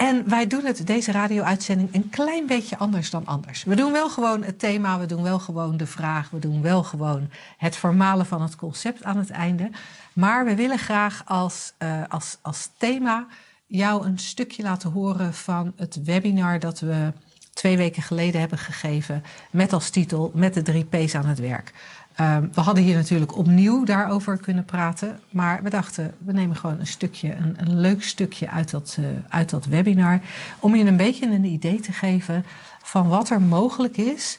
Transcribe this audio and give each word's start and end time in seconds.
En 0.00 0.28
wij 0.28 0.46
doen 0.46 0.64
het, 0.64 0.86
deze 0.86 1.12
radio-uitzending, 1.12 1.94
een 1.94 2.10
klein 2.10 2.46
beetje 2.46 2.78
anders 2.78 3.10
dan 3.10 3.26
anders. 3.26 3.64
We 3.64 3.74
doen 3.74 3.92
wel 3.92 4.10
gewoon 4.10 4.42
het 4.42 4.58
thema, 4.58 4.98
we 4.98 5.06
doen 5.06 5.22
wel 5.22 5.38
gewoon 5.38 5.76
de 5.76 5.86
vraag, 5.86 6.30
we 6.30 6.38
doen 6.38 6.62
wel 6.62 6.82
gewoon 6.82 7.30
het 7.56 7.76
formale 7.76 8.24
van 8.24 8.42
het 8.42 8.56
concept 8.56 9.04
aan 9.04 9.16
het 9.16 9.30
einde. 9.30 9.70
Maar 10.12 10.44
we 10.44 10.54
willen 10.54 10.78
graag 10.78 11.22
als, 11.24 11.72
uh, 11.78 12.02
als, 12.08 12.38
als 12.42 12.70
thema 12.76 13.26
jou 13.66 14.06
een 14.06 14.18
stukje 14.18 14.62
laten 14.62 14.90
horen 14.90 15.34
van 15.34 15.72
het 15.76 16.04
webinar 16.04 16.58
dat 16.58 16.80
we 16.80 17.12
twee 17.52 17.76
weken 17.76 18.02
geleden 18.02 18.40
hebben 18.40 18.58
gegeven. 18.58 19.22
Met 19.50 19.72
als 19.72 19.90
titel 19.90 20.30
Met 20.34 20.54
de 20.54 20.62
drie 20.62 20.84
P's 20.84 21.14
aan 21.14 21.26
het 21.26 21.38
werk. 21.38 21.72
Um, 22.20 22.50
we 22.54 22.60
hadden 22.60 22.84
hier 22.84 22.96
natuurlijk 22.96 23.36
opnieuw 23.36 23.84
daarover 23.84 24.36
kunnen 24.36 24.64
praten. 24.64 25.20
Maar 25.30 25.62
we 25.62 25.70
dachten, 25.70 26.14
we 26.18 26.32
nemen 26.32 26.56
gewoon 26.56 26.80
een 26.80 26.86
stukje, 26.86 27.34
een, 27.34 27.54
een 27.56 27.80
leuk 27.80 28.02
stukje 28.02 28.48
uit 28.48 28.70
dat, 28.70 28.96
uh, 29.00 29.06
uit 29.28 29.50
dat 29.50 29.66
webinar. 29.66 30.20
Om 30.58 30.74
je 30.74 30.84
een 30.84 30.96
beetje 30.96 31.26
een 31.26 31.44
idee 31.44 31.80
te 31.80 31.92
geven 31.92 32.44
van 32.82 33.08
wat 33.08 33.30
er 33.30 33.40
mogelijk 33.40 33.96
is. 33.96 34.38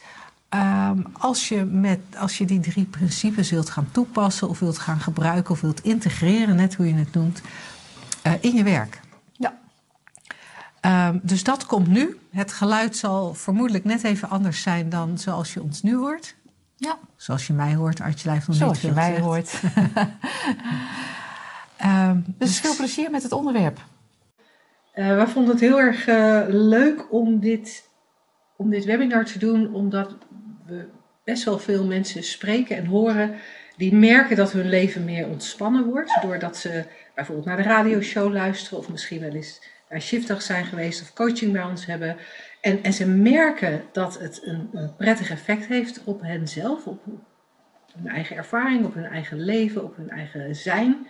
Um, 0.49 1.05
als, 1.17 1.49
je 1.49 1.63
met, 1.63 1.99
als 2.17 2.37
je 2.37 2.45
die 2.45 2.59
drie 2.59 2.85
principes 2.85 3.49
wilt 3.49 3.69
gaan 3.69 3.87
toepassen, 3.91 4.49
of 4.49 4.59
wilt 4.59 4.77
gaan 4.77 4.99
gebruiken, 4.99 5.51
of 5.51 5.61
wilt 5.61 5.83
integreren, 5.83 6.55
net 6.55 6.75
hoe 6.75 6.87
je 6.87 6.93
het 6.93 7.13
noemt, 7.13 7.41
uh, 8.27 8.33
in 8.39 8.55
je 8.55 8.63
werk. 8.63 8.99
Ja. 9.31 9.53
Um, 11.09 11.19
dus 11.23 11.43
dat 11.43 11.65
komt 11.65 11.87
nu. 11.87 12.17
Het 12.31 12.51
geluid 12.51 12.97
zal 12.97 13.33
vermoedelijk 13.33 13.83
net 13.83 14.03
even 14.03 14.29
anders 14.29 14.61
zijn 14.61 14.89
dan 14.89 15.17
zoals 15.17 15.53
je 15.53 15.61
ons 15.61 15.81
nu 15.81 15.95
hoort. 15.95 16.35
Ja. 16.81 16.97
Zoals 17.15 17.47
je 17.47 17.53
mij 17.53 17.73
hoort, 17.73 18.01
Artje 18.01 18.31
heeft 18.31 18.47
nog 18.47 18.55
Zoals 18.55 18.73
niet 18.73 18.81
je 18.81 18.87
veel 18.87 19.09
mij 19.09 19.19
hoort. 19.19 19.61
um, 21.85 22.25
Dus 22.37 22.59
veel 22.59 22.75
plezier 22.75 23.11
met 23.11 23.23
het 23.23 23.31
onderwerp. 23.31 23.79
Uh, 24.95 25.17
we 25.17 25.27
vonden 25.27 25.51
het 25.51 25.61
heel 25.61 25.79
erg 25.79 26.07
uh, 26.07 26.41
leuk 26.47 27.13
om 27.13 27.39
dit, 27.39 27.89
om 28.55 28.69
dit 28.69 28.85
webinar 28.85 29.25
te 29.25 29.39
doen, 29.39 29.73
omdat 29.73 30.15
we 30.65 30.87
best 31.23 31.43
wel 31.43 31.59
veel 31.59 31.85
mensen 31.85 32.23
spreken 32.23 32.77
en 32.77 32.85
horen 32.85 33.35
die 33.77 33.95
merken 33.95 34.35
dat 34.35 34.51
hun 34.51 34.69
leven 34.69 35.03
meer 35.03 35.27
ontspannen 35.27 35.83
wordt. 35.85 36.19
Doordat 36.21 36.57
ze 36.57 36.85
bijvoorbeeld 37.15 37.47
naar 37.47 37.57
de 37.57 37.63
radioshow 37.63 38.33
luisteren 38.33 38.79
of 38.79 38.89
misschien 38.89 39.19
wel 39.19 39.33
eens 39.33 39.61
naar 39.89 40.01
shiftdag 40.01 40.41
zijn 40.41 40.65
geweest 40.65 41.01
of 41.01 41.13
coaching 41.13 41.51
bij 41.51 41.63
ons 41.63 41.85
hebben. 41.85 42.17
En, 42.61 42.83
en 42.83 42.93
ze 42.93 43.07
merken 43.07 43.83
dat 43.91 44.19
het 44.19 44.41
een, 44.43 44.69
een 44.73 44.95
prettig 44.95 45.29
effect 45.29 45.65
heeft 45.65 46.03
op 46.03 46.21
henzelf, 46.21 46.85
op 46.85 47.03
hun 47.93 48.07
eigen 48.07 48.35
ervaring, 48.35 48.85
op 48.85 48.93
hun 48.93 49.05
eigen 49.05 49.39
leven, 49.39 49.83
op 49.83 49.95
hun 49.95 50.09
eigen 50.09 50.55
zijn. 50.55 51.07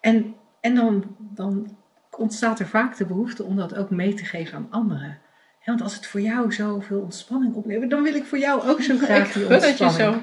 En, 0.00 0.34
en 0.60 0.74
dan, 0.74 1.16
dan 1.18 1.76
ontstaat 2.16 2.60
er 2.60 2.66
vaak 2.66 2.96
de 2.96 3.06
behoefte 3.06 3.44
om 3.44 3.56
dat 3.56 3.76
ook 3.76 3.90
mee 3.90 4.14
te 4.14 4.24
geven 4.24 4.56
aan 4.56 4.66
anderen. 4.70 5.18
Want 5.64 5.82
als 5.82 5.94
het 5.94 6.06
voor 6.06 6.20
jou 6.20 6.52
zoveel 6.52 7.00
ontspanning 7.00 7.54
oplevert, 7.54 7.90
dan 7.90 8.02
wil 8.02 8.14
ik 8.14 8.24
voor 8.24 8.38
jou 8.38 8.68
ook 8.68 8.82
zo 8.82 8.96
graag 8.96 9.32
die 9.32 9.48
ontspanning. 9.48 10.22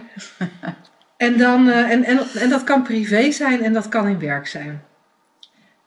En, 1.18 1.38
dan, 1.38 1.68
uh, 1.68 1.92
en, 1.92 2.04
en, 2.04 2.20
en 2.40 2.50
dat 2.50 2.64
kan 2.64 2.84
privé 2.84 3.32
zijn 3.32 3.64
en 3.64 3.74
dat 3.74 3.90
kan 3.90 4.08
in 4.08 4.20
werk 4.20 4.48
zijn. 4.48 4.82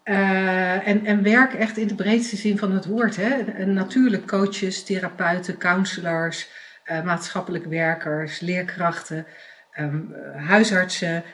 Uh, 0.05 0.89
en, 0.89 1.05
en 1.05 1.23
werk 1.23 1.55
echt 1.55 1.77
in 1.77 1.87
de 1.87 1.95
breedste 1.95 2.37
zin 2.37 2.59
van 2.59 2.73
het 2.73 2.87
woord. 2.87 3.17
Hè? 3.17 3.65
Natuurlijk 3.65 4.27
coaches, 4.27 4.85
therapeuten, 4.85 5.59
counselors, 5.59 6.49
uh, 6.87 7.03
maatschappelijk 7.05 7.65
werkers, 7.65 8.41
leerkrachten, 8.41 9.27
um, 9.79 10.15
huisartsen, 10.37 11.25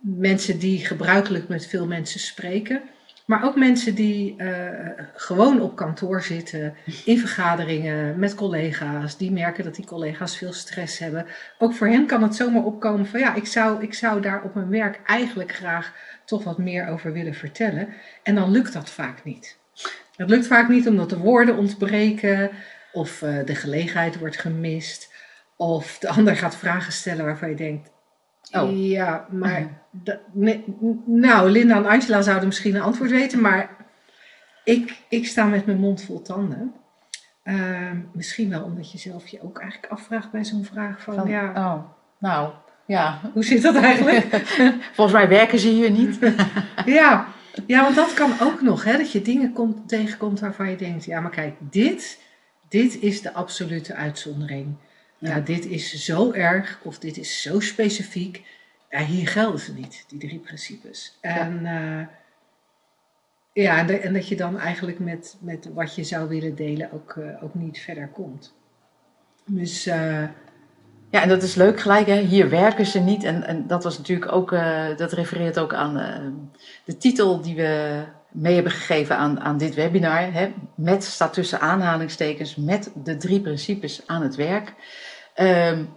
mensen 0.00 0.58
die 0.58 0.86
gebruikelijk 0.86 1.48
met 1.48 1.66
veel 1.66 1.86
mensen 1.86 2.20
spreken. 2.20 2.82
Maar 3.26 3.44
ook 3.44 3.56
mensen 3.56 3.94
die 3.94 4.34
uh, 4.38 4.68
gewoon 5.14 5.60
op 5.60 5.76
kantoor 5.76 6.22
zitten, 6.22 6.74
in 7.04 7.18
vergaderingen 7.18 8.18
met 8.18 8.34
collega's, 8.34 9.16
die 9.16 9.32
merken 9.32 9.64
dat 9.64 9.74
die 9.74 9.86
collega's 9.86 10.36
veel 10.36 10.52
stress 10.52 10.98
hebben. 10.98 11.26
Ook 11.58 11.74
voor 11.74 11.86
hen 11.86 12.06
kan 12.06 12.22
het 12.22 12.34
zomaar 12.34 12.62
opkomen 12.62 13.06
van 13.06 13.20
ja, 13.20 13.34
ik 13.34 13.46
zou, 13.46 13.82
ik 13.82 13.94
zou 13.94 14.20
daar 14.20 14.42
op 14.42 14.54
mijn 14.54 14.68
werk 14.68 15.00
eigenlijk 15.06 15.54
graag 15.54 15.92
toch 16.24 16.44
wat 16.44 16.58
meer 16.58 16.88
over 16.88 17.12
willen 17.12 17.34
vertellen. 17.34 17.88
En 18.22 18.34
dan 18.34 18.50
lukt 18.50 18.72
dat 18.72 18.90
vaak 18.90 19.24
niet. 19.24 19.58
Het 20.16 20.30
lukt 20.30 20.46
vaak 20.46 20.68
niet 20.68 20.88
omdat 20.88 21.10
de 21.10 21.18
woorden 21.18 21.56
ontbreken, 21.56 22.50
of 22.92 23.22
uh, 23.22 23.44
de 23.44 23.54
gelegenheid 23.54 24.18
wordt 24.18 24.40
gemist, 24.40 25.12
of 25.56 25.98
de 25.98 26.08
ander 26.16 26.36
gaat 26.36 26.56
vragen 26.56 26.92
stellen 26.92 27.24
waarvan 27.24 27.48
je 27.48 27.56
denkt: 27.56 27.90
Oh. 28.52 28.88
Ja, 28.88 29.26
maar. 29.30 29.84
Nee, 30.32 30.64
nou, 31.06 31.50
Linda 31.50 31.76
en 31.76 31.86
Angela 31.86 32.22
zouden 32.22 32.46
misschien 32.46 32.74
een 32.74 32.82
antwoord 32.82 33.10
weten, 33.10 33.40
maar 33.40 33.76
ik, 34.64 35.02
ik 35.08 35.26
sta 35.26 35.44
met 35.44 35.66
mijn 35.66 35.78
mond 35.78 36.02
vol 36.02 36.22
tanden. 36.22 36.74
Uh, 37.44 37.90
misschien 38.12 38.50
wel 38.50 38.62
omdat 38.62 38.92
je 38.92 38.98
zelf 38.98 39.28
je 39.28 39.42
ook 39.42 39.58
eigenlijk 39.58 39.92
afvraagt 39.92 40.30
bij 40.30 40.44
zo'n 40.44 40.64
vraag 40.64 41.02
van, 41.02 41.14
van 41.14 41.28
ja. 41.28 41.48
Oh, 41.48 41.90
nou, 42.18 42.52
ja. 42.86 43.20
Hoe 43.32 43.44
zit 43.44 43.62
dat 43.62 43.76
eigenlijk? 43.76 44.26
Volgens 44.94 45.16
mij 45.16 45.28
werken 45.28 45.58
ze 45.58 45.68
hier 45.68 45.90
niet. 45.90 46.18
ja. 46.86 47.26
ja, 47.66 47.82
want 47.82 47.94
dat 47.94 48.14
kan 48.14 48.32
ook 48.40 48.62
nog, 48.62 48.84
hè, 48.84 48.96
dat 48.96 49.12
je 49.12 49.22
dingen 49.22 49.52
komt, 49.52 49.88
tegenkomt 49.88 50.40
waarvan 50.40 50.70
je 50.70 50.76
denkt, 50.76 51.04
ja, 51.04 51.20
maar 51.20 51.30
kijk, 51.30 51.54
dit, 51.60 52.20
dit 52.68 53.00
is 53.00 53.22
de 53.22 53.32
absolute 53.32 53.94
uitzondering. 53.94 54.76
Ja. 55.18 55.28
ja, 55.28 55.40
dit 55.40 55.66
is 55.66 56.04
zo 56.04 56.32
erg 56.32 56.80
of 56.82 56.98
dit 56.98 57.16
is 57.16 57.42
zo 57.42 57.60
specifiek. 57.60 58.44
Ja, 58.90 59.04
hier 59.04 59.28
gelden 59.28 59.60
ze 59.60 59.72
niet, 59.72 60.04
die 60.08 60.18
drie 60.18 60.38
principes. 60.38 61.18
En 61.20 61.60
ja, 61.62 62.00
uh, 62.00 62.06
ja 63.52 63.78
en, 63.78 63.86
de, 63.86 63.98
en, 63.98 64.12
dat 64.12 64.28
je 64.28 64.36
dan 64.36 64.58
eigenlijk 64.58 64.98
met, 64.98 65.36
met 65.40 65.68
wat 65.74 65.94
je 65.94 66.04
zou 66.04 66.28
willen 66.28 66.54
delen 66.54 66.92
ook, 66.92 67.14
uh, 67.18 67.42
ook 67.42 67.54
niet 67.54 67.78
verder 67.78 68.08
komt. 68.08 68.54
Dus... 69.44 69.86
Uh, 69.86 70.24
ja, 71.10 71.22
en 71.22 71.28
dat 71.28 71.42
is 71.42 71.54
leuk 71.54 71.80
gelijk, 71.80 72.06
hè? 72.06 72.20
hier 72.20 72.50
werken 72.50 72.86
ze 72.86 73.00
niet. 73.00 73.24
En, 73.24 73.42
en 73.42 73.66
dat 73.66 73.84
was 73.84 73.98
natuurlijk 73.98 74.32
ook, 74.32 74.50
dat 74.96 75.12
refereert 75.12 75.58
ook 75.58 75.74
aan 75.74 75.94
de 76.84 76.96
titel 76.96 77.40
die 77.40 77.54
we 77.54 78.04
mee 78.36 78.54
hebben 78.54 78.72
gegeven 78.72 79.16
aan, 79.16 79.40
aan 79.40 79.58
dit 79.58 79.74
webinar. 79.74 80.32
Hè? 80.32 80.52
Met 80.74 81.04
staat 81.04 81.32
tussen 81.32 81.60
aanhalingstekens, 81.60 82.56
met 82.56 82.90
de 82.94 83.16
drie 83.16 83.40
principes 83.40 84.02
aan 84.06 84.22
het 84.22 84.34
werk. 84.34 84.74
Um, 85.36 85.96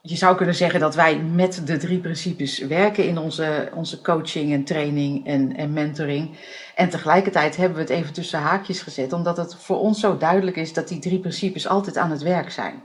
je 0.00 0.16
zou 0.16 0.36
kunnen 0.36 0.54
zeggen 0.54 0.80
dat 0.80 0.94
wij 0.94 1.18
met 1.18 1.66
de 1.66 1.76
drie 1.76 1.98
principes 1.98 2.58
werken 2.58 3.04
in 3.04 3.18
onze, 3.18 3.70
onze 3.74 4.00
coaching 4.00 4.52
en 4.52 4.64
training 4.64 5.26
en, 5.26 5.56
en 5.56 5.72
mentoring. 5.72 6.36
En 6.74 6.88
tegelijkertijd 6.88 7.56
hebben 7.56 7.76
we 7.76 7.82
het 7.82 7.92
even 7.92 8.12
tussen 8.12 8.38
haakjes 8.38 8.80
gezet, 8.80 9.12
omdat 9.12 9.36
het 9.36 9.54
voor 9.54 9.78
ons 9.78 10.00
zo 10.00 10.16
duidelijk 10.16 10.56
is 10.56 10.72
dat 10.72 10.88
die 10.88 10.98
drie 10.98 11.20
principes 11.20 11.66
altijd 11.66 11.96
aan 11.96 12.10
het 12.10 12.22
werk 12.22 12.50
zijn. 12.50 12.82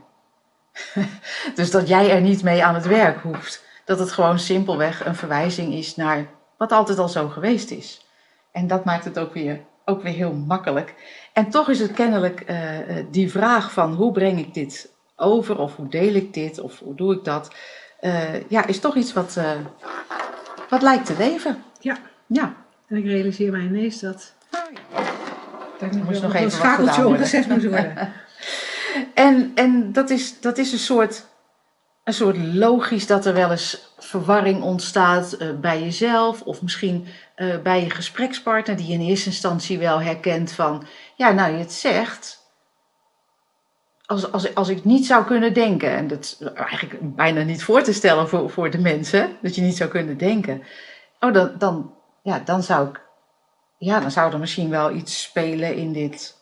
dus 1.54 1.70
dat 1.70 1.88
jij 1.88 2.10
er 2.10 2.20
niet 2.20 2.42
mee 2.42 2.64
aan 2.64 2.74
het 2.74 2.86
werk 2.86 3.22
hoeft. 3.22 3.64
Dat 3.84 3.98
het 3.98 4.12
gewoon 4.12 4.38
simpelweg 4.38 5.04
een 5.04 5.16
verwijzing 5.16 5.74
is 5.74 5.96
naar 5.96 6.26
wat 6.56 6.72
altijd 6.72 6.98
al 6.98 7.08
zo 7.08 7.28
geweest 7.28 7.70
is. 7.70 8.06
En 8.52 8.66
dat 8.66 8.84
maakt 8.84 9.04
het 9.04 9.18
ook 9.18 9.34
weer, 9.34 9.60
ook 9.84 10.02
weer 10.02 10.12
heel 10.12 10.32
makkelijk. 10.32 10.94
En 11.32 11.50
toch 11.50 11.68
is 11.68 11.80
het 11.80 11.92
kennelijk 11.92 12.50
uh, 12.50 12.58
die 13.10 13.30
vraag 13.30 13.72
van 13.72 13.94
hoe 13.94 14.12
breng 14.12 14.38
ik 14.38 14.54
dit 14.54 14.92
over 15.16 15.58
of 15.58 15.76
hoe 15.76 15.88
deel 15.88 16.14
ik 16.14 16.34
dit 16.34 16.60
of 16.60 16.78
hoe 16.78 16.94
doe 16.94 17.14
ik 17.14 17.24
dat. 17.24 17.54
Uh, 18.00 18.48
ja, 18.48 18.66
is 18.66 18.80
toch 18.80 18.96
iets 18.96 19.12
wat, 19.12 19.36
uh, 19.38 19.50
wat 20.68 20.82
lijkt 20.82 21.06
te 21.06 21.14
leven. 21.18 21.62
Ja. 21.80 21.98
ja. 22.26 22.54
En 22.88 22.96
ik 22.96 23.04
realiseer 23.04 23.50
mij 23.50 23.60
ineens 23.60 24.00
dat. 24.00 24.34
Oh, 24.50 24.60
ja. 24.72 25.02
Dat 25.78 25.92
moet 25.92 26.22
nog 26.22 26.34
even 26.34 26.42
een 26.42 26.50
schakeltje 26.50 27.06
omgezet 27.06 27.48
moet 27.48 27.64
worden. 27.64 28.12
en 29.14 29.52
en 29.54 29.92
dat, 29.92 30.10
is, 30.10 30.40
dat 30.40 30.58
is 30.58 30.72
een 30.72 30.78
soort, 30.78 31.26
een 32.04 32.12
soort 32.12 32.36
logisch 32.36 33.06
dat 33.06 33.26
er 33.26 33.34
wel 33.34 33.50
eens 33.50 33.94
verwarring 33.98 34.62
ontstaat 34.62 35.36
uh, 35.38 35.60
bij 35.60 35.82
jezelf 35.82 36.42
of 36.42 36.62
misschien 36.62 37.06
uh, 37.36 37.58
bij 37.58 37.82
je 37.82 37.90
gesprekspartner 37.90 38.76
die 38.76 38.92
in 38.92 39.00
eerste 39.00 39.28
instantie 39.28 39.78
wel 39.78 40.00
herkent 40.00 40.52
van, 40.52 40.86
ja, 41.16 41.30
nou 41.32 41.56
je 41.56 41.64
zegt, 41.68 42.40
als, 44.06 44.32
als, 44.32 44.54
als 44.54 44.68
ik 44.68 44.84
niet 44.84 45.06
zou 45.06 45.24
kunnen 45.24 45.54
denken, 45.54 45.90
en 45.90 46.08
dat 46.08 46.18
is 46.18 46.38
eigenlijk 46.54 47.16
bijna 47.16 47.42
niet 47.42 47.64
voor 47.64 47.82
te 47.82 47.92
stellen 47.92 48.28
voor, 48.28 48.50
voor 48.50 48.70
de 48.70 48.78
mensen, 48.78 49.36
dat 49.42 49.54
je 49.54 49.62
niet 49.62 49.76
zou 49.76 49.90
kunnen 49.90 50.18
denken, 50.18 50.62
oh, 51.20 51.32
dan, 51.32 51.54
dan, 51.58 51.94
ja, 52.22 52.38
dan, 52.38 52.62
zou 52.62 52.88
ik, 52.88 53.00
ja, 53.78 54.00
dan 54.00 54.10
zou 54.10 54.32
er 54.32 54.38
misschien 54.38 54.70
wel 54.70 54.90
iets 54.90 55.22
spelen 55.22 55.74
in 55.74 55.92
dit, 55.92 56.40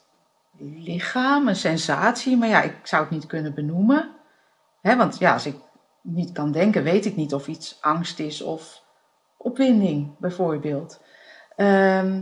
lichaam, 0.58 1.48
een 1.48 1.56
sensatie, 1.56 2.36
maar 2.36 2.48
ja, 2.48 2.62
ik 2.62 2.76
zou 2.82 3.02
het 3.02 3.10
niet 3.10 3.26
kunnen 3.26 3.54
benoemen. 3.54 4.19
Hè, 4.80 4.96
want 4.96 5.18
ja, 5.18 5.32
als 5.32 5.46
ik 5.46 5.56
niet 6.02 6.32
kan 6.32 6.52
denken, 6.52 6.82
weet 6.82 7.04
ik 7.04 7.16
niet 7.16 7.34
of 7.34 7.46
iets 7.48 7.78
angst 7.80 8.18
is 8.18 8.42
of 8.42 8.82
opwinding, 9.36 10.10
bijvoorbeeld. 10.18 11.00
Ehm, 11.56 12.20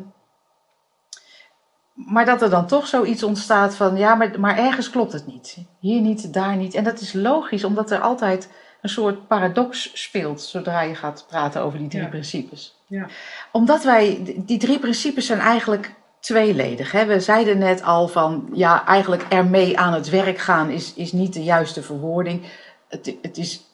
maar 1.95 2.25
dat 2.25 2.43
er 2.43 2.51
dan 2.51 2.67
toch 2.67 2.87
zoiets 2.87 3.23
ontstaat 3.23 3.75
van, 3.75 3.97
ja, 3.97 4.15
maar, 4.15 4.41
maar 4.41 4.59
ergens 4.59 4.91
klopt 4.91 5.13
het 5.13 5.27
niet. 5.27 5.59
Hier 5.81 6.01
niet, 6.01 6.33
daar 6.33 6.57
niet. 6.57 6.75
En 6.75 6.85
dat 6.85 7.01
is 7.01 7.13
logisch, 7.13 7.65
omdat 7.65 7.91
er 7.91 8.01
altijd 8.01 8.51
een 8.83 8.89
soort 8.89 9.27
paradox 9.27 9.91
speelt 10.03 10.41
zodra 10.41 10.81
je 10.81 10.95
gaat 10.95 11.25
praten 11.29 11.63
over 11.63 11.79
die 11.79 11.89
drie 11.89 12.03
Ja. 12.03 12.09
principes. 12.09 12.77
Ja. 12.87 13.07
Omdat 13.53 13.85
wij, 13.85 14.35
die 14.37 14.59
drie 14.59 14.79
principes 14.79 15.27
zijn 15.27 15.39
eigenlijk 15.39 15.95
tweeledig. 16.29 16.93
Hè? 16.93 17.07
We 17.07 17.21
zeiden 17.21 17.59
net 17.59 17.83
al 17.83 18.09
van, 18.09 18.49
ja, 18.53 18.87
eigenlijk 18.87 19.23
ermee 19.29 19.79
aan 19.79 19.93
het 19.93 20.09
werk 20.09 20.39
gaan 20.39 20.71
is, 20.71 20.95
is 20.95 21.13
niet 21.13 21.33
de 21.33 21.43
juiste 21.43 21.83
verwoording. 21.83 22.47
Het, 22.89 23.17
het 23.23 23.37
is 23.37 23.65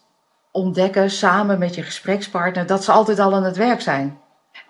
ontdekken 0.50 1.10
samen 1.10 1.58
met 1.58 1.74
je 1.74 1.82
gesprekspartner 1.82 2.66
dat 2.66 2.84
ze 2.84 2.92
altijd 2.92 3.18
al 3.18 3.34
aan 3.34 3.44
het 3.44 3.56
werk 3.56 3.80
zijn. 3.80 4.20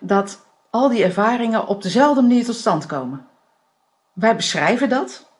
Dat 0.01 0.47
al 0.71 0.89
die 0.89 1.05
ervaringen 1.05 1.67
op 1.67 1.83
dezelfde 1.83 2.23
manier 2.23 2.45
tot 2.45 2.55
stand 2.55 2.87
komen. 2.87 3.27
Wij 4.13 4.37
beschrijven 4.37 4.89
dat 4.89 5.31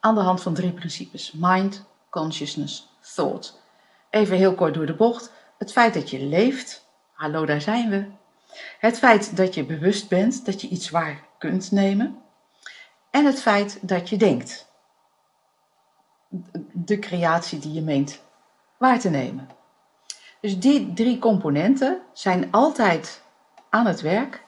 aan 0.00 0.14
de 0.14 0.20
hand 0.20 0.42
van 0.42 0.54
drie 0.54 0.72
principes: 0.72 1.32
mind, 1.36 1.84
consciousness, 2.10 2.88
thought. 3.14 3.60
Even 4.10 4.36
heel 4.36 4.54
kort 4.54 4.74
door 4.74 4.86
de 4.86 4.94
bocht. 4.94 5.32
Het 5.58 5.72
feit 5.72 5.94
dat 5.94 6.10
je 6.10 6.24
leeft, 6.24 6.88
hallo, 7.12 7.46
daar 7.46 7.60
zijn 7.60 7.90
we. 7.90 8.06
Het 8.78 8.98
feit 8.98 9.36
dat 9.36 9.54
je 9.54 9.64
bewust 9.64 10.08
bent, 10.08 10.44
dat 10.44 10.60
je 10.60 10.68
iets 10.68 10.90
waar 10.90 11.24
kunt 11.38 11.70
nemen. 11.70 12.22
En 13.10 13.24
het 13.24 13.42
feit 13.42 13.78
dat 13.82 14.08
je 14.08 14.16
denkt. 14.16 14.70
De 16.72 16.98
creatie 16.98 17.58
die 17.58 17.72
je 17.72 17.82
meent 17.82 18.20
waar 18.76 18.98
te 18.98 19.10
nemen. 19.10 19.48
Dus 20.40 20.58
die 20.58 20.92
drie 20.92 21.18
componenten 21.18 22.02
zijn 22.12 22.50
altijd 22.50 23.22
aan 23.70 23.86
het 23.86 24.00
werk, 24.00 24.44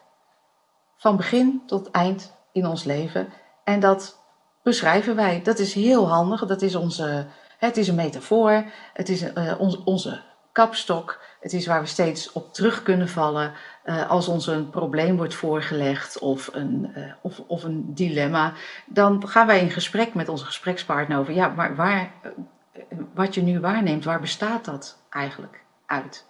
van 0.96 1.16
begin 1.16 1.62
tot 1.66 1.90
eind 1.90 2.34
in 2.52 2.66
ons 2.66 2.84
leven. 2.84 3.32
En 3.64 3.80
dat 3.80 4.18
beschrijven 4.62 5.16
wij. 5.16 5.42
Dat 5.42 5.58
is 5.58 5.74
heel 5.74 6.08
handig. 6.08 6.46
Dat 6.46 6.62
is 6.62 6.74
onze, 6.74 7.26
het 7.58 7.76
is 7.76 7.88
een 7.88 7.94
metafoor. 7.94 8.64
Het 8.92 9.08
is 9.08 9.22
eh, 9.22 9.60
onze 9.84 10.22
kapstok. 10.52 11.20
Het 11.40 11.52
is 11.52 11.66
waar 11.66 11.80
we 11.80 11.86
steeds 11.86 12.32
op 12.32 12.54
terug 12.54 12.82
kunnen 12.82 13.08
vallen 13.08 13.52
eh, 13.84 14.10
als 14.10 14.28
ons 14.28 14.46
een 14.46 14.70
probleem 14.70 15.16
wordt 15.16 15.34
voorgelegd 15.34 16.18
of 16.18 16.50
een, 16.52 16.90
eh, 16.94 17.02
of, 17.20 17.40
of 17.46 17.62
een 17.64 17.94
dilemma. 17.94 18.52
Dan 18.86 19.28
gaan 19.28 19.46
wij 19.46 19.60
in 19.60 19.70
gesprek 19.70 20.14
met 20.14 20.28
onze 20.28 20.44
gesprekspartner 20.44 21.18
over, 21.18 21.34
ja, 21.34 21.48
maar 21.48 21.76
waar, 21.76 22.10
eh, 22.22 22.80
wat 23.14 23.34
je 23.34 23.42
nu 23.42 23.60
waarneemt, 23.60 24.04
waar 24.04 24.20
bestaat 24.20 24.64
dat 24.64 24.98
eigenlijk 25.10 25.60
uit? 25.86 26.24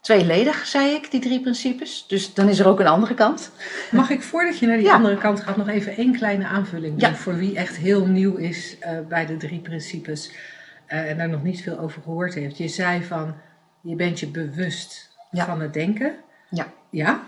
Tweeledig, 0.00 0.66
zei 0.66 0.90
ik, 0.90 1.10
die 1.10 1.20
drie 1.20 1.40
principes. 1.40 2.06
Dus 2.08 2.34
dan 2.34 2.48
is 2.48 2.58
er 2.58 2.68
ook 2.68 2.80
een 2.80 2.86
andere 2.86 3.14
kant. 3.14 3.50
Mag 3.90 4.10
ik 4.10 4.22
voordat 4.22 4.58
je 4.58 4.66
naar 4.66 4.76
die 4.76 4.86
Ja. 4.86 4.94
andere 4.94 5.16
kant 5.18 5.40
gaat 5.40 5.56
nog 5.56 5.68
even 5.68 5.96
één 5.96 6.12
kleine 6.16 6.46
aanvulling 6.46 6.98
doen 6.98 7.08
Ja. 7.10 7.14
voor 7.16 7.34
wie 7.36 7.56
echt 7.56 7.76
heel 7.76 8.06
nieuw 8.06 8.36
is 8.36 8.76
bij 9.08 9.26
de 9.26 9.36
drie 9.36 9.60
principes 9.60 10.32
en 10.86 11.16
daar 11.16 11.28
nog 11.28 11.42
niet 11.42 11.62
veel 11.62 11.78
over 11.78 12.02
gehoord 12.02 12.34
heeft. 12.34 12.58
Je 12.58 12.68
zei 12.68 13.04
van 13.04 13.34
je 13.80 13.96
bent 13.96 14.20
je 14.20 14.26
bewust 14.26 15.11
Ja. 15.32 15.44
van 15.46 15.60
het 15.60 15.72
denken. 15.72 16.14
Ja. 16.50 16.66
Ja. 16.90 17.22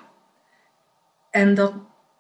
En 1.31 1.55
dat, 1.55 1.73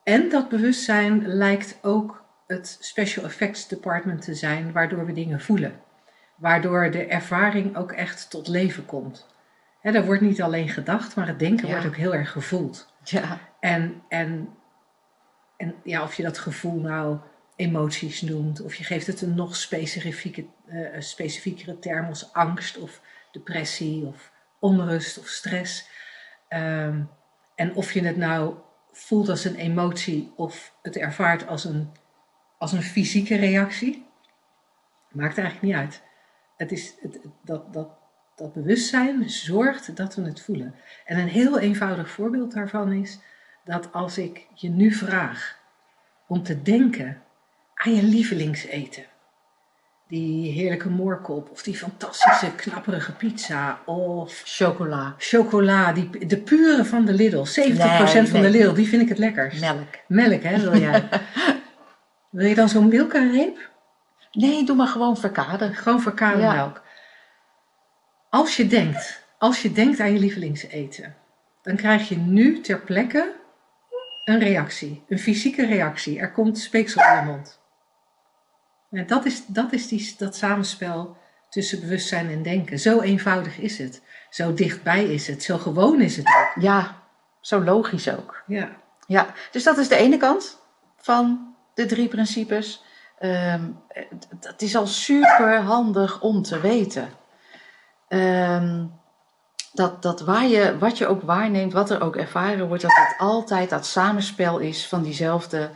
en 0.02 0.28
dat 0.28 0.48
bewustzijn 0.48 1.26
lijkt 1.26 1.78
ook 1.82 2.24
het 2.46 2.76
Special 2.80 3.24
Effects 3.24 3.68
Department 3.68 4.22
te 4.22 4.34
zijn, 4.34 4.72
waardoor 4.72 5.06
we 5.06 5.12
dingen 5.12 5.40
voelen. 5.40 5.80
Waardoor 6.36 6.90
de 6.90 7.04
ervaring 7.06 7.76
ook 7.76 7.92
echt 7.92 8.30
tot 8.30 8.48
leven 8.48 8.86
komt. 8.86 9.26
Hè, 9.80 9.92
er 9.92 10.04
wordt 10.04 10.20
niet 10.20 10.42
alleen 10.42 10.68
gedacht, 10.68 11.16
maar 11.16 11.26
het 11.26 11.38
denken 11.38 11.66
Ja. 11.66 11.72
wordt 11.72 11.86
ook 11.88 11.96
heel 11.96 12.14
erg 12.14 12.30
gevoeld. 12.30 12.92
Ja, 13.02 13.38
En, 13.60 14.02
en, 14.08 14.48
en 15.56 15.74
ja, 15.82 16.02
of 16.02 16.14
je 16.14 16.22
dat 16.22 16.38
gevoel 16.38 16.80
nou 16.80 17.18
emoties 17.56 18.20
noemt, 18.22 18.60
of 18.62 18.74
je 18.74 18.84
geeft 18.84 19.06
het 19.06 19.20
een 19.22 19.34
nog 19.34 19.56
specifieke, 19.56 20.44
eh, 20.66 20.78
specifiekere 20.98 21.78
term 21.78 22.06
als 22.06 22.32
angst 22.32 22.78
of 22.78 23.00
depressie 23.32 24.06
of 24.06 24.32
onrust 24.64 25.18
of 25.18 25.26
stress. 25.26 25.88
Ehm, 26.48 27.02
en 27.54 27.74
of 27.74 27.92
je 27.92 28.04
het 28.04 28.16
nou 28.16 28.54
voelt 28.92 29.28
als 29.28 29.44
een 29.44 29.54
emotie 29.54 30.32
of 30.36 30.74
het 30.82 30.96
ervaart 30.96 31.46
als 31.46 31.64
een, 31.64 31.92
als 32.58 32.72
een 32.72 32.82
fysieke 32.82 33.36
reactie, 33.36 34.06
maakt 35.10 35.38
eigenlijk 35.38 35.66
niet 35.66 35.82
uit. 35.82 36.02
Het 36.56 36.72
is 36.72 36.94
het, 37.00 37.18
dat, 37.42 37.72
dat, 37.72 37.88
dat 38.36 38.52
bewustzijn 38.52 39.30
zorgt 39.30 39.96
dat 39.96 40.14
we 40.14 40.22
het 40.22 40.40
voelen. 40.40 40.74
En 41.04 41.18
een 41.18 41.28
heel 41.28 41.58
eenvoudig 41.58 42.10
voorbeeld 42.10 42.52
daarvan 42.52 42.92
is 42.92 43.18
dat 43.64 43.92
als 43.92 44.18
ik 44.18 44.46
je 44.54 44.68
nu 44.68 44.92
vraag 44.92 45.58
om 46.26 46.42
te 46.42 46.62
denken 46.62 47.22
aan 47.74 47.94
je 47.94 48.02
lievelingseten, 48.02 49.04
die 50.08 50.52
heerlijke 50.52 50.88
moorkop 50.90 51.50
of 51.50 51.62
die 51.62 51.76
fantastische 51.76 52.54
knapperige 52.54 53.12
pizza 53.12 53.78
of 53.84 54.42
chocola, 54.44 55.14
chocola, 55.18 55.92
die, 55.92 56.26
de 56.26 56.36
pure 56.38 56.84
van 56.84 57.04
de 57.04 57.12
Lidl, 57.12 57.44
70% 57.44 57.44
van 58.30 58.40
de. 58.40 58.50
Lidl, 58.50 58.72
die 58.72 58.88
vind 58.88 59.02
ik 59.02 59.08
het 59.08 59.18
lekkerst. 59.18 59.60
melk. 59.60 59.88
Melk, 60.06 60.42
hè, 60.42 60.58
wil 60.60 60.76
jij? 60.80 61.08
wil 62.30 62.46
je 62.46 62.54
dan 62.54 62.68
zo'n 62.68 62.88
Milka-reep? 62.88 63.70
Nee, 64.32 64.64
doe 64.64 64.76
maar 64.76 64.86
gewoon 64.86 65.16
verkader. 65.16 65.74
Gewoon 65.74 66.00
verkade 66.00 66.40
Ja. 66.40 66.52
melk. 66.54 66.82
Als 68.30 68.56
je 68.56 68.66
denkt, 68.66 69.24
als 69.38 69.62
je 69.62 69.72
denkt 69.72 70.00
aan 70.00 70.12
je 70.12 70.18
lievelingseten, 70.18 71.14
dan 71.62 71.76
krijg 71.76 72.08
je 72.08 72.16
nu 72.16 72.60
ter 72.60 72.80
plekke 72.80 73.32
een 74.24 74.38
reactie, 74.38 75.04
een 75.08 75.18
fysieke 75.18 75.66
reactie. 75.66 76.18
Er 76.18 76.32
komt 76.32 76.58
speeksel 76.58 77.02
in 77.02 77.16
je 77.16 77.22
mond. 77.22 77.62
Dat 79.02 79.24
is, 79.24 79.46
dat, 79.46 79.72
is 79.72 79.88
die, 79.88 80.14
dat 80.18 80.36
samenspel 80.36 81.16
tussen 81.48 81.80
bewustzijn 81.80 82.30
en 82.30 82.42
denken. 82.42 82.78
Zo 82.78 83.00
eenvoudig 83.00 83.58
is 83.58 83.78
het. 83.78 84.02
Zo 84.30 84.54
dichtbij 84.54 85.04
is 85.04 85.26
het. 85.26 85.42
Zo 85.42 85.58
gewoon 85.58 86.00
is 86.00 86.16
het 86.16 86.26
ook. 86.26 86.62
Ja, 86.62 87.02
zo 87.40 87.64
logisch 87.64 88.08
ook. 88.10 88.42
Ja. 88.46 88.70
Ja, 89.06 89.26
dus 89.50 89.62
dat 89.62 89.78
is 89.78 89.88
de 89.88 89.96
ene 89.96 90.16
kant 90.16 90.58
van 90.96 91.54
de 91.74 91.86
drie 91.86 92.08
principes. 92.08 92.82
Het- 93.18 94.28
dat 94.40 94.62
is 94.62 94.76
al 94.76 94.86
super 94.86 95.60
handig 95.60 96.20
om 96.20 96.42
te 96.42 96.60
weten. 96.60 97.08
Ehm, 98.08 98.84
dat, 99.72 100.02
dat 100.02 100.20
waar 100.20 100.46
je, 100.46 100.78
wat 100.78 100.98
je 100.98 101.06
ook 101.06 101.22
waarneemt, 101.22 101.72
wat 101.72 101.90
er 101.90 102.00
ook 102.02 102.16
ervaren 102.16 102.66
wordt, 102.66 102.82
dat 102.82 102.92
het 102.94 103.14
altijd 103.18 103.70
dat 103.70 103.86
samenspel 103.86 104.58
is 104.58 104.86
van 104.86 105.02
diezelfde 105.02 105.70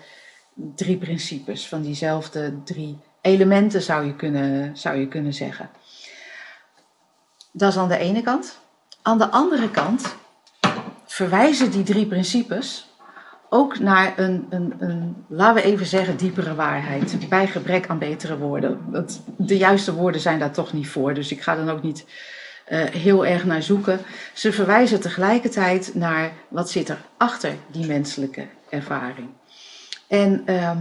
drie 0.54 0.96
principes, 0.96 1.68
van 1.68 1.82
diezelfde 1.82 2.62
drie 2.62 2.98
elementen 3.28 3.82
zou 3.82 4.06
je 4.06 4.14
kunnen, 4.14 4.76
zou 4.76 4.96
je 4.96 5.08
kunnen 5.08 5.34
zeggen. 5.34 5.70
Dat 7.52 7.70
is 7.70 7.78
aan 7.78 7.88
de 7.88 7.98
ene 7.98 8.22
kant. 8.22 8.60
Aan 9.02 9.18
de 9.18 9.30
andere 9.30 9.70
kant 9.70 10.16
verwijzen 11.06 11.70
die 11.70 11.82
drie 11.82 12.06
principes 12.06 12.88
ook 13.50 13.78
naar 13.78 14.18
een, 14.18 14.46
een, 14.50 14.74
een, 14.78 15.24
laten 15.28 15.62
we 15.62 15.68
even 15.68 15.86
zeggen, 15.86 16.16
diepere 16.16 16.54
waarheid. 16.54 17.28
Bij 17.28 17.46
gebrek 17.46 17.86
aan 17.86 17.98
betere 17.98 18.38
woorden. 18.38 18.80
De 19.36 19.56
juiste 19.56 19.94
woorden 19.94 20.20
zijn 20.20 20.38
daar 20.38 20.50
toch 20.50 20.72
niet 20.72 20.88
voor, 20.88 21.14
dus 21.14 21.30
ik 21.30 21.42
ga 21.42 21.56
dan 21.56 21.70
ook 21.70 21.82
niet 21.82 22.06
eh, 22.64 22.84
heel 22.84 23.26
erg 23.26 23.44
naar 23.44 23.62
zoeken. 23.62 24.00
Ze 24.32 24.52
verwijzen 24.52 25.00
tegelijkertijd 25.00 25.90
naar 25.94 26.32
wat 26.48 26.70
zit 26.70 26.88
er 26.88 26.98
achter 27.16 27.54
die 27.66 27.86
menselijke 27.86 28.46
ervaring. 28.68 29.28
En 30.08 30.42
ehm, 30.46 30.78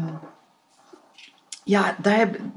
ja, 1.67 1.95
daar 2.01 2.15
hebben, 2.15 2.53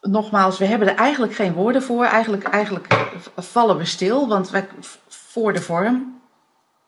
nogmaals, 0.00 0.58
we 0.58 0.64
hebben 0.64 0.88
er 0.88 0.94
eigenlijk 0.96 1.34
geen 1.34 1.52
woorden 1.52 1.82
voor. 1.82 2.04
Eigenlijk, 2.04 2.44
eigenlijk 2.44 2.94
vallen 3.36 3.76
we 3.76 3.84
stil, 3.84 4.28
want 4.28 4.50
wij, 4.50 4.68
voor 5.08 5.52
de 5.52 5.62
vorm 5.62 6.20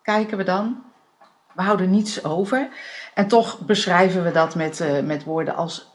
kijken 0.02 0.36
we 0.38 0.44
dan. 0.44 0.82
We 1.54 1.62
houden 1.62 1.90
niets 1.90 2.24
over. 2.24 2.68
En 3.14 3.28
toch 3.28 3.60
beschrijven 3.60 4.24
we 4.24 4.30
dat 4.32 4.54
met, 4.54 4.80
eh, 4.80 5.00
met 5.02 5.24
woorden 5.24 5.54
als 5.54 5.90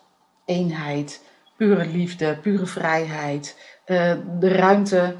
eenheid, 0.45 1.23
pure 1.55 1.85
liefde, 1.85 2.37
pure 2.41 2.65
vrijheid, 2.65 3.57
eh, 3.85 4.13
de 4.39 4.47
ruimte 4.47 5.15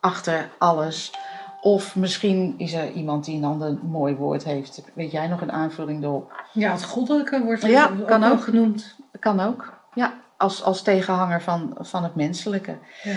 achter 0.00 0.50
alles. 0.58 1.12
Of 1.60 1.96
misschien 1.96 2.54
is 2.58 2.72
er 2.72 2.90
iemand 2.90 3.24
die 3.24 3.36
een 3.36 3.44
ander 3.44 3.78
mooi 3.82 4.14
woord 4.14 4.44
heeft. 4.44 4.82
Weet 4.94 5.10
jij 5.10 5.26
nog 5.26 5.40
een 5.40 5.52
aanvulling 5.52 6.02
erop? 6.02 6.32
ja, 6.52 6.72
het 6.72 6.84
goddelijke 6.84 7.42
wordt 7.44 7.62
Ja, 7.62 7.90
ook 8.00 8.06
kan 8.06 8.24
ook. 8.24 8.42
genoemd. 8.42 8.96
Kan 9.24 9.40
ook. 9.40 9.72
Ja, 9.94 10.14
als, 10.36 10.62
als 10.62 10.82
tegenhanger 10.82 11.42
van, 11.42 11.76
van 11.80 12.02
het 12.02 12.14
menselijke. 12.14 12.78
Ja. 13.02 13.16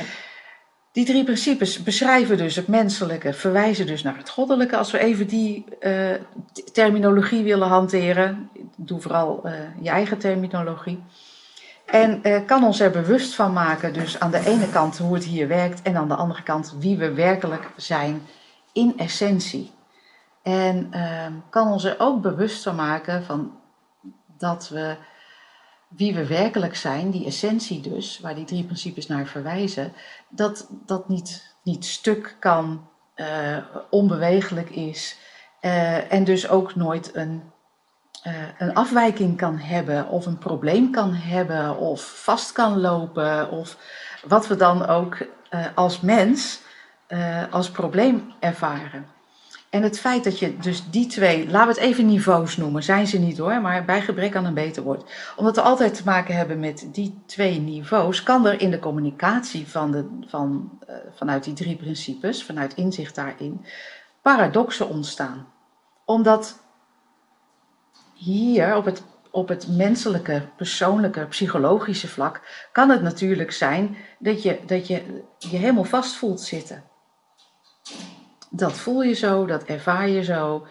Die 0.91 1.05
drie 1.05 1.23
principes 1.23 1.83
beschrijven 1.83 2.37
dus 2.37 2.55
het 2.55 2.67
menselijke, 2.67 3.33
verwijzen 3.33 3.85
dus 3.85 4.03
naar 4.03 4.17
het 4.17 4.29
goddelijke. 4.29 4.77
Als 4.77 4.91
we 4.91 4.99
even 4.99 5.27
die 5.27 5.65
eh, 5.79 6.13
terminologie 6.73 7.43
willen 7.43 7.67
hanteren, 7.67 8.49
doe 8.75 9.01
vooral 9.01 9.41
uh, 9.45 9.53
je 9.81 9.89
eigen 9.89 10.17
terminologie. 10.17 11.03
En 11.85 12.19
uh, 12.23 12.45
kan 12.45 12.63
ons 12.63 12.79
er 12.79 12.91
bewust 12.91 13.35
van 13.35 13.53
maken, 13.53 13.93
dus 13.93 14.19
aan 14.19 14.31
de 14.31 14.45
ene 14.45 14.69
kant 14.69 14.97
hoe 14.97 15.13
het 15.13 15.23
hier 15.23 15.47
werkt 15.47 15.81
en 15.81 15.97
aan 15.97 16.07
de 16.07 16.15
andere 16.15 16.43
kant 16.43 16.75
wie 16.79 16.97
we 16.97 17.13
werkelijk 17.13 17.69
zijn 17.75 18.21
in 18.73 18.93
essentie. 18.97 19.71
En 20.41 20.89
uh, 20.93 21.25
kan 21.49 21.71
ons 21.71 21.83
er 21.83 21.95
ook 21.97 22.21
bewust 22.21 22.63
van 22.63 22.75
maken 22.75 23.23
van 23.23 23.51
dat 24.37 24.69
we 24.69 24.95
wie 25.87 26.13
we 26.13 26.27
werkelijk 26.27 26.75
zijn, 26.75 27.11
die 27.11 27.25
essentie 27.25 27.81
dus, 27.81 28.19
waar 28.19 28.35
die 28.35 28.45
drie 28.45 28.63
principes 28.63 29.07
naar 29.07 29.25
verwijzen, 29.25 29.93
dat 30.29 30.67
dat 30.85 31.09
niet, 31.09 31.55
niet 31.63 31.85
stuk 31.85 32.35
kan, 32.39 32.89
uh, 33.15 33.57
onbewegelijk 33.89 34.69
is 34.69 35.17
uh, 35.61 36.11
en 36.11 36.23
dus 36.23 36.49
ook 36.49 36.75
nooit 36.75 37.15
een, 37.15 37.51
uh, 38.27 38.33
een 38.57 38.73
afwijking 38.73 39.37
kan 39.37 39.57
hebben 39.57 40.07
of 40.07 40.25
een 40.25 40.37
probleem 40.37 40.91
kan 40.91 41.13
hebben 41.13 41.77
of 41.77 42.21
vast 42.23 42.51
kan 42.51 42.79
lopen 42.79 43.51
of 43.51 43.77
wat 44.27 44.47
we 44.47 44.55
dan 44.55 44.85
ook 44.85 45.25
als 45.75 46.01
mens 46.01 46.59
als 47.49 47.71
probleem 47.71 48.33
ervaren. 48.39 49.16
En 49.69 49.83
het 49.83 49.99
feit 49.99 50.23
dat 50.23 50.39
je 50.39 50.57
dus 50.57 50.89
die 50.89 51.07
twee, 51.07 51.49
laten 51.49 51.73
we 51.73 51.73
het 51.73 51.89
even 51.89 52.05
niveaus 52.05 52.57
noemen, 52.57 52.83
zijn 52.83 53.07
ze 53.07 53.19
niet 53.19 53.37
hoor, 53.37 53.61
maar 53.61 53.85
bij 53.85 54.01
gebrek 54.01 54.35
aan 54.35 54.45
een 54.45 54.53
beter 54.53 54.83
woord. 54.83 55.11
Omdat 55.35 55.55
we 55.55 55.61
altijd 55.61 55.93
te 55.93 56.03
maken 56.05 56.35
hebben 56.35 56.59
met 56.59 56.87
die 56.91 57.21
twee 57.25 57.59
niveaus, 57.59 58.23
kan 58.23 58.47
er 58.47 58.61
in 58.61 58.71
de 58.71 58.79
communicatie 58.79 59.67
van 59.67 59.91
de, 59.91 60.19
van, 60.27 60.79
uh, 60.89 60.95
vanuit 61.15 61.43
die 61.43 61.53
drie 61.53 61.75
principes, 61.75 62.43
vanuit 62.43 62.73
inzicht 62.73 63.15
daarin, 63.15 63.65
paradoxen 64.21 64.89
ontstaan. 64.89 65.47
Omdat 66.05 66.59
hier 68.13 68.75
op 68.75 68.85
het, 68.85 69.03
op 69.31 69.47
het 69.47 69.67
menselijke, 69.67 70.41
persoonlijke, 70.57 71.25
psychologische 71.25 72.07
vlak 72.07 72.41
kan 72.71 72.89
het 72.89 73.01
natuurlijk 73.01 73.51
zijn 73.51 73.97
dat 74.19 74.43
je 74.43 74.59
dat 74.65 74.87
je, 74.87 75.23
je 75.37 75.57
helemaal 75.57 75.83
vast 75.83 76.15
voelt 76.15 76.41
zitten. 76.41 76.83
Dat 78.49 78.73
voel 78.73 79.01
je 79.03 79.13
zo, 79.13 79.45
dat 79.45 79.63
ervaar 79.63 80.09
je 80.09 80.23
zo. 80.23 80.65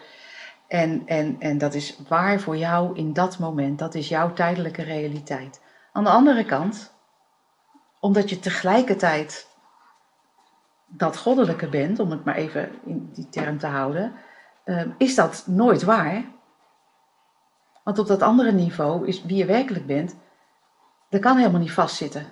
En, 0.67 1.03
en, 1.05 1.35
en 1.39 1.57
dat 1.57 1.73
is 1.73 1.99
waar 2.07 2.39
voor 2.39 2.57
jou 2.57 2.95
in 2.95 3.13
dat 3.13 3.39
moment. 3.39 3.79
Dat 3.79 3.95
is 3.95 4.07
jouw 4.07 4.33
tijdelijke 4.33 4.83
realiteit. 4.83 5.61
Aan 5.91 6.03
de 6.03 6.09
andere 6.09 6.45
kant, 6.45 6.93
omdat 7.99 8.29
je 8.29 8.39
tegelijkertijd 8.39 9.47
dat 10.85 11.17
goddelijke 11.17 11.69
bent, 11.69 11.99
om 11.99 12.11
het 12.11 12.25
maar 12.25 12.35
even 12.35 12.71
in 12.85 13.09
die 13.13 13.29
term 13.29 13.57
te 13.57 13.67
houden, 13.67 14.13
ehm, 14.63 14.89
is 14.97 15.15
dat 15.15 15.43
nooit 15.47 15.83
waar. 15.83 16.23
Want 17.83 17.99
op 17.99 18.07
dat 18.07 18.21
andere 18.21 18.51
niveau 18.51 19.07
is 19.07 19.23
wie 19.23 19.37
je 19.37 19.45
werkelijk 19.45 19.85
bent, 19.85 20.15
dat 21.09 21.21
kan 21.21 21.37
helemaal 21.37 21.59
niet 21.59 21.71
vastzitten. 21.71 22.25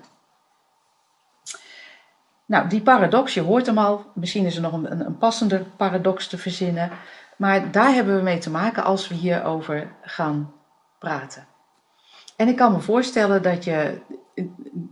Nou, 2.45 2.67
die 2.67 2.81
paradox, 2.81 3.33
je 3.33 3.41
hoort 3.41 3.65
hem 3.65 3.77
al. 3.77 4.05
Misschien 4.13 4.45
is 4.45 4.55
er 4.55 4.61
nog 4.61 4.73
een, 4.73 5.05
een 5.05 5.17
passender 5.17 5.65
paradox 5.77 6.27
te 6.27 6.37
verzinnen. 6.37 6.91
Maar 7.37 7.71
daar 7.71 7.93
hebben 7.93 8.15
we 8.15 8.21
mee 8.21 8.37
te 8.37 8.49
maken 8.49 8.83
als 8.83 9.07
we 9.07 9.15
hierover 9.15 9.91
gaan 10.01 10.53
praten. 10.99 11.45
En 12.35 12.47
ik 12.47 12.55
kan 12.55 12.71
me 12.71 12.79
voorstellen 12.79 13.41
dat 13.41 13.63
je 13.63 14.01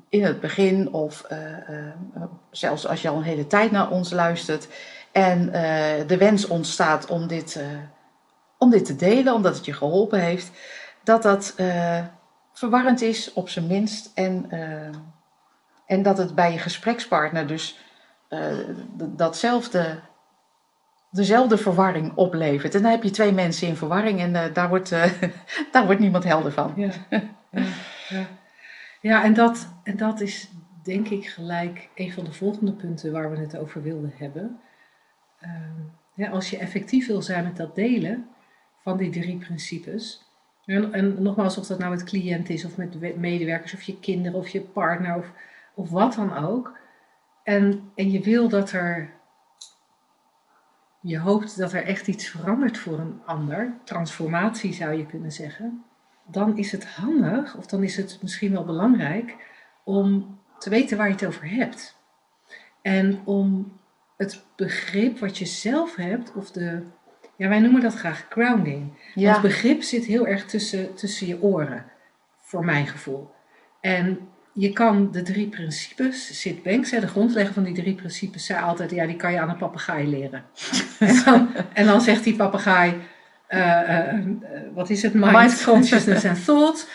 in 0.10 0.24
het 0.24 0.40
begin, 0.40 0.94
of 0.94 1.26
uh, 1.32 1.40
uh, 1.70 2.24
zelfs 2.52 2.88
als 2.88 3.02
je 3.02 3.10
al 3.10 3.18
een 3.18 3.24
hele 3.24 3.48
tijd 3.48 3.72
naar 3.72 3.90
ons 3.90 4.12
luistert, 4.12 4.68
en 5.12 5.46
uh, 5.46 5.52
de 6.08 6.18
wens 6.18 6.48
ontstaat 6.48 7.06
om 7.08 7.28
dit, 7.28 7.64
om 8.58 8.70
dit 8.70 8.86
te 8.86 8.96
delen, 8.96 9.34
omdat 9.34 9.56
het 9.56 9.66
je 9.66 9.74
geholpen 9.74 10.20
heeft, 10.20 10.52
dat 11.04 11.24
dat 11.24 11.56
verwarrend 12.54 13.02
is, 13.02 13.34
op 13.34 13.50
zijn 13.50 13.68
minst. 13.68 14.12
En 14.14 14.50
en 15.94 16.04
dat 16.04 16.18
het 16.18 16.36
bij 16.36 16.52
je 16.52 16.58
gesprekspartner 16.58 17.48
dus 17.48 17.80
uh, 18.30 18.58
datzelfde, 18.98 20.00
dezelfde 21.12 21.58
verwarring 21.58 22.16
oplevert. 22.16 22.76
En 22.76 22.82
dan 22.82 22.92
heb 22.92 23.04
je 23.04 23.10
twee 23.10 23.32
mensen 23.32 23.68
in 23.68 23.76
verwarring 23.76 24.20
en 24.20 24.34
uh, 24.34 24.54
daar, 24.54 24.70
wordt, 24.70 24.92
uh, 24.92 25.06
daar 25.72 25.86
wordt 25.86 26.00
niemand 26.00 26.24
helder 26.24 26.52
van. 26.52 26.74
Ja, 26.76 26.92
ja, 28.10 28.26
ja. 29.02 29.24
en, 29.24 29.34
dat, 29.34 29.74
en 29.84 29.98
dat 29.98 30.22
is 30.22 30.50
denk 30.84 31.08
ik 31.08 31.26
gelijk 31.28 31.90
een 31.96 32.12
van 32.12 32.24
de 32.24 32.34
volgende 32.34 32.74
punten 32.74 33.12
waar 33.12 33.32
we 33.32 33.38
het 33.38 33.58
over 33.58 33.82
wilden 33.82 34.14
hebben. 34.16 34.60
ja, 36.14 36.30
als 36.30 36.50
je 36.50 36.58
effectief 36.58 37.08
wil 37.08 37.22
zijn 37.22 37.44
met 37.44 37.58
dat 37.58 37.76
delen 37.76 38.28
van 38.82 38.98
die 38.98 39.10
drie 39.10 39.38
principes. 39.38 40.32
En, 40.66 40.94
en 40.94 41.22
nogmaals, 41.22 41.58
of 41.58 41.68
dat 41.68 41.80
nou 41.80 41.92
met 41.92 42.04
cliënt 42.04 42.50
is, 42.50 42.66
of 42.66 42.78
met 42.78 43.18
medewerkers, 43.18 43.74
of 43.74 43.82
je 43.82 44.00
kinderen, 44.00 44.40
of 44.40 44.48
je 44.48 44.62
partner, 44.62 45.16
of 45.16 45.32
of 45.74 45.90
wat 45.90 46.14
dan 46.14 46.38
ook. 46.38 46.78
En, 47.44 47.92
en 47.96 48.12
je 48.12 48.20
wil 48.20 48.50
dat 48.50 48.72
er, 48.72 49.14
je 51.02 51.20
hoopt 51.20 51.58
dat 51.58 51.74
er 51.74 51.84
echt 51.84 52.08
iets 52.08 52.28
verandert 52.28 52.78
voor 52.78 53.00
een 53.00 53.22
ander, 53.26 53.74
transformatie 53.84 54.74
zou 54.74 54.94
je 54.94 55.06
kunnen 55.06 55.32
zeggen, 55.32 55.84
dan 56.26 56.58
is 56.58 56.72
het 56.72 56.86
handig, 56.86 57.58
of 57.58 57.66
dan 57.66 57.84
is 57.84 57.98
het 57.98 58.20
misschien 58.22 58.52
wel 58.52 58.66
belangrijk, 58.66 59.36
om 59.84 60.40
te 60.58 60.70
weten 60.70 60.98
waar 60.98 61.08
je 61.08 61.14
het 61.14 61.26
over 61.26 61.50
hebt. 61.50 61.98
En 62.82 63.22
om 63.24 63.80
het 64.18 64.46
begrip 64.56 65.20
wat 65.20 65.38
je 65.38 65.46
zelf 65.46 65.96
hebt, 65.96 66.34
of 66.34 66.52
de, 66.52 66.84
ja, 67.36 67.48
wij 67.48 67.60
noemen 67.60 67.82
dat 67.82 67.96
graag 67.96 68.26
grounding. 68.30 69.12
Ja. 69.16 69.32
Want 69.32 69.42
begrip 69.42 69.82
zit 69.82 70.06
heel 70.06 70.28
erg 70.28 70.46
tussen, 70.46 70.96
tussen 70.96 71.28
je 71.28 71.42
oren, 71.42 71.86
voor 72.40 72.66
mijn 72.66 72.88
gevoel. 72.88 73.32
En 73.82 74.28
je 74.54 74.74
kan 74.74 75.12
de 75.12 75.22
drie 75.22 75.48
principes, 75.48 76.40
Sid 76.42 76.64
Banks, 76.64 76.90
de 76.90 77.08
grondlegger 77.08 77.54
van 77.54 77.64
die 77.64 77.74
drie 77.74 77.96
principes, 77.96 78.46
zei 78.46 78.64
altijd, 78.64 78.92
ja, 78.92 79.06
die 79.06 79.16
kan 79.16 79.32
je 79.32 79.40
aan 79.40 79.50
een 79.50 79.58
papegaai 79.58 80.08
leren. 80.08 80.44
en, 81.00 81.22
dan, 81.26 81.50
en, 81.74 81.86
dan, 81.86 82.02
zegt 82.02 82.24
die 82.24 82.36
papegaai, 82.36 82.94
uh, 83.50 83.60
uh, 83.60 84.26
wat 84.74 84.90
is 84.90 85.02
het, 85.02 85.14
mind, 85.14 85.64
consciousness 85.64 86.24
en 86.24 86.44
thought. 86.44 86.90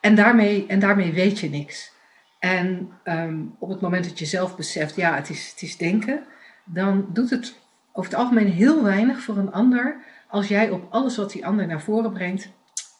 En 0.00 0.14
daarmee, 0.14 0.66
en 0.66 0.78
daarmee 0.78 1.12
weet 1.12 1.38
je 1.40 1.50
niks. 1.50 1.92
En 2.38 2.90
um, 3.04 3.54
op 3.58 3.68
het 3.68 3.80
moment 3.80 4.04
dat 4.04 4.18
je 4.18 4.24
zelf 4.24 4.56
beseft, 4.56 4.96
ja, 4.96 5.14
het 5.14 5.30
is, 5.30 5.50
het 5.50 5.62
is 5.62 5.76
denken, 5.76 6.22
dan 6.64 7.06
doet 7.12 7.30
het 7.30 7.58
over 7.92 8.10
het 8.10 8.20
algemeen 8.20 8.50
heel 8.52 8.82
weinig 8.82 9.20
voor 9.20 9.36
een 9.36 9.52
ander 9.52 10.04
als 10.28 10.48
jij 10.48 10.70
op 10.70 10.86
alles 10.90 11.16
wat 11.16 11.32
die 11.32 11.46
ander 11.46 11.66
naar 11.66 11.80
voren 11.80 12.12
brengt, 12.12 12.48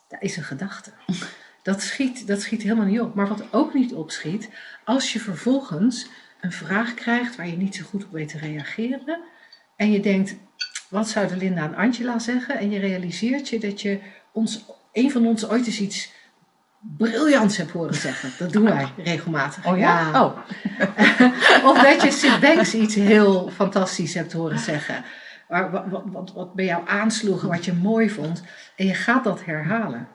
daar 0.08 0.22
is 0.22 0.36
een 0.36 0.42
gedachte. 0.42 0.92
Dat 1.66 1.82
schiet, 1.82 2.26
dat 2.26 2.40
schiet 2.40 2.62
helemaal 2.62 2.86
niet 2.86 3.00
op. 3.00 3.14
Maar 3.14 3.28
wat 3.28 3.42
ook 3.50 3.74
niet 3.74 3.94
opschiet, 3.94 4.48
als 4.84 5.12
je 5.12 5.20
vervolgens 5.20 6.06
een 6.40 6.52
vraag 6.52 6.94
krijgt 6.94 7.36
waar 7.36 7.48
je 7.48 7.56
niet 7.56 7.74
zo 7.74 7.84
goed 7.84 8.04
op 8.04 8.12
weet 8.12 8.28
te 8.28 8.38
reageren. 8.38 9.20
En 9.76 9.90
je 9.90 10.00
denkt, 10.00 10.36
wat 10.88 11.08
zouden 11.08 11.38
Linda 11.38 11.62
en 11.62 11.74
Angela 11.74 12.18
zeggen? 12.18 12.58
En 12.58 12.70
je 12.70 12.78
realiseert 12.78 13.48
je 13.48 13.58
dat 13.58 13.80
je 13.80 14.00
ons, 14.32 14.64
een 14.92 15.10
van 15.10 15.26
ons 15.26 15.48
ooit 15.48 15.66
eens 15.66 15.80
iets 15.80 16.12
briljants 16.80 17.56
hebt 17.56 17.70
horen 17.70 17.94
zeggen. 17.94 18.30
Dat 18.38 18.52
doen 18.52 18.64
wij 18.64 18.88
regelmatig. 18.96 19.66
Oh 19.66 19.78
ja? 19.78 20.24
Oh. 20.24 20.38
of 21.70 21.82
dat 21.82 22.02
je 22.02 22.10
Sid 22.10 22.40
Banks 22.40 22.74
iets 22.74 22.94
heel 22.94 23.50
fantastisch 23.50 24.14
hebt 24.14 24.32
horen 24.32 24.58
zeggen. 24.58 25.04
Wat, 25.48 25.70
wat, 25.70 26.02
wat, 26.04 26.32
wat 26.32 26.54
bij 26.54 26.64
jou 26.64 26.88
aansloeg, 26.88 27.42
wat 27.42 27.64
je 27.64 27.72
mooi 27.72 28.10
vond. 28.10 28.42
En 28.76 28.86
je 28.86 28.94
gaat 28.94 29.24
dat 29.24 29.44
herhalen 29.44 30.08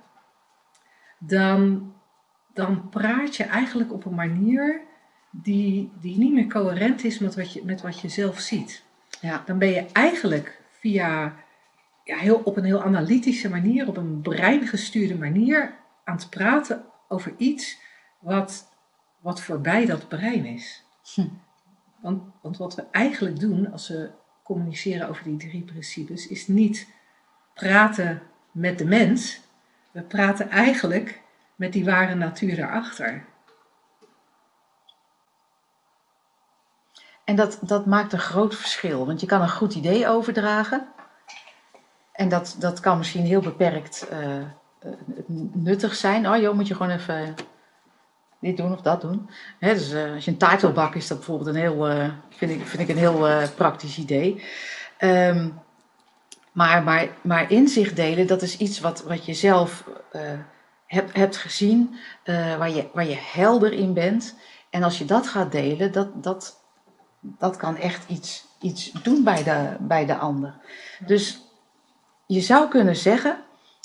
dan, 1.24 1.94
dan 2.54 2.90
praat 2.90 3.36
je 3.36 3.44
eigenlijk 3.44 3.94
op 3.94 4.06
een 4.06 4.16
manier 4.16 4.82
die, 5.30 5.92
die 6.00 6.18
niet 6.18 6.34
meer 6.34 6.48
coherent 6.48 7.04
is 7.04 7.20
met 7.20 7.36
wat 7.36 7.54
je, 7.54 7.66
met 7.66 7.82
wat 7.82 8.00
je 8.00 8.10
zelf 8.10 8.40
ziet. 8.40 8.84
Ja. 9.22 9.44
Dan 9.46 9.58
ben 9.58 9.70
je 9.70 9.86
eigenlijk 9.92 10.62
via 10.70 11.36
ja, 12.04 12.18
heel, 12.18 12.42
op 12.44 12.58
een 12.58 12.63
heel 12.63 12.84
analytische 12.84 13.50
manier, 13.50 13.88
op 13.88 13.98
een 13.98 14.22
breingestuurde 14.22 15.18
manier 15.18 15.74
aan 16.04 16.16
het 16.16 16.30
praten 16.30 16.86
over 17.08 17.34
iets 17.38 17.80
wat, 18.20 18.70
wat 19.20 19.42
voorbij 19.42 19.86
dat 19.86 20.08
brein 20.08 20.46
is. 20.46 20.84
Hm. 21.13 21.28
Want, 22.01 22.24
want 22.42 22.58
wat 22.58 22.75
we 22.75 22.86
eigenlijk 22.92 23.40
doen 23.40 23.72
als 23.72 23.88
we 23.88 24.10
communiceren 24.44 25.10
over 25.10 25.24
die 25.24 25.38
drie 25.38 25.63
principes, 25.63 26.28
is 26.28 26.48
niet 26.48 26.88
praten 27.54 28.22
met 28.51 28.78
de 28.78 28.86
mens, 28.86 29.42
we 29.91 30.01
praten 30.01 30.50
eigenlijk 30.50 31.21
met 31.55 31.74
die 31.74 31.86
ware 31.86 32.15
natuur 32.15 32.55
daarachter. 32.55 33.25
En 37.24 37.36
dat, 37.36 37.60
dat 37.62 37.86
maakt 37.86 38.13
een 38.13 38.19
groot 38.19 38.55
verschil, 38.55 39.05
want 39.05 39.21
je 39.21 39.27
kan 39.27 39.41
een 39.41 39.50
goed 39.50 39.75
idee 39.75 40.07
overdragen. 40.07 40.88
En 42.12 42.29
dat, 42.29 42.55
dat 42.60 42.79
kan 42.79 42.98
misschien 42.98 43.25
heel 43.25 43.41
beperkt 43.41 44.07
uh, 44.12 44.43
nuttig 45.53 45.95
zijn. 45.95 46.29
Oh 46.29 46.38
joh, 46.38 46.55
moet 46.55 46.67
je 46.67 46.75
gewoon 46.75 46.91
even 46.91 47.36
dit 48.39 48.57
doen 48.57 48.74
of 48.74 48.81
dat 48.81 49.01
doen. 49.01 49.29
Dus 49.60 49.91
uh, 49.91 50.13
als 50.13 50.25
je 50.25 50.31
een 50.31 50.38
taart 50.38 50.62
wil 50.62 50.89
is 50.93 51.07
dat 51.07 51.17
bijvoorbeeld 51.17 51.50
een 51.50 51.62
heel, 51.62 52.12
vind, 52.29 52.51
ik, 52.51 52.65
vind 52.65 52.81
ik 52.81 52.89
een 52.89 52.98
heel 52.98 53.50
praktisch 53.55 53.98
idee. 53.98 54.45
Um, 55.00 55.62
Maar, 56.51 56.84
maar, 56.84 57.10
maar 57.22 57.51
inzicht 57.51 57.96
delen, 57.96 58.27
dat 58.27 58.41
is 58.41 58.58
iets 58.58 58.79
wat, 58.79 59.03
wat 59.03 59.25
je 59.25 59.34
zelf 59.34 59.84
uh, 60.15 60.22
hebt, 60.86 61.15
hebt 61.15 61.38
gezien, 61.38 61.96
uh, 62.25 62.58
waar, 62.58 62.70
je, 62.70 62.88
waar 62.93 63.08
je 63.08 63.17
helder 63.20 63.74
in 63.74 63.93
bent. 63.93 64.36
En 64.70 64.84
als 64.84 64.98
je 64.98 65.05
dat 65.05 65.27
gaat 65.27 65.51
delen, 65.51 65.91
dat, 65.91 66.24
dat, 66.24 66.62
dat 67.20 67.58
kan 67.58 67.77
echt 67.77 68.10
iets, 68.10 68.46
iets 68.60 68.91
doen 68.91 69.24
bij 69.24 69.43
de, 69.43 69.75
bij 69.79 70.05
de 70.05 70.17
ander. 70.17 70.53
Dus 71.05 71.41
je 72.25 72.41
zou 72.41 72.70
kunnen 72.70 72.96
zeggen 72.96 73.38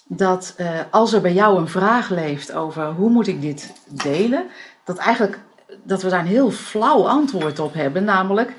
dat 0.04 0.54
uh, 0.58 0.80
als 0.90 1.12
er 1.12 1.20
bij 1.20 1.32
jou 1.32 1.58
een 1.58 1.68
vraag 1.68 2.08
leeft 2.08 2.52
over 2.52 2.92
hoe 2.92 3.10
moet 3.10 3.26
ik 3.26 3.40
dit 3.40 3.72
delen, 3.88 4.46
dat 4.84 4.96
eigenlijk 4.96 5.38
dat 5.82 6.02
we 6.02 6.08
daar 6.08 6.20
een 6.20 6.26
heel 6.26 6.50
flauw 6.50 7.08
antwoord 7.08 7.58
op 7.58 7.74
hebben, 7.74 8.04
namelijk 8.04 8.52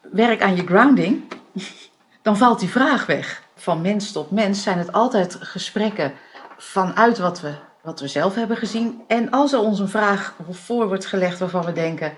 werk 0.00 0.42
aan 0.42 0.56
je 0.56 0.66
grounding, 0.66 1.22
dan 2.26 2.36
valt 2.36 2.60
die 2.60 2.68
vraag 2.68 3.06
weg. 3.06 3.42
Van 3.54 3.80
mens 3.80 4.12
tot 4.12 4.30
mens 4.30 4.62
zijn 4.62 4.78
het 4.78 4.92
altijd 4.92 5.36
gesprekken 5.40 6.12
vanuit 6.56 7.18
wat 7.18 7.40
we, 7.40 7.54
wat 7.82 8.00
we 8.00 8.08
zelf 8.08 8.34
hebben 8.34 8.56
gezien. 8.56 9.02
En 9.06 9.30
als 9.30 9.52
er 9.52 9.58
ons 9.58 9.78
een 9.78 9.88
vraag 9.88 10.34
voor 10.50 10.88
wordt 10.88 11.06
gelegd 11.06 11.38
waarvan 11.38 11.64
we 11.64 11.72
denken: 11.72 12.14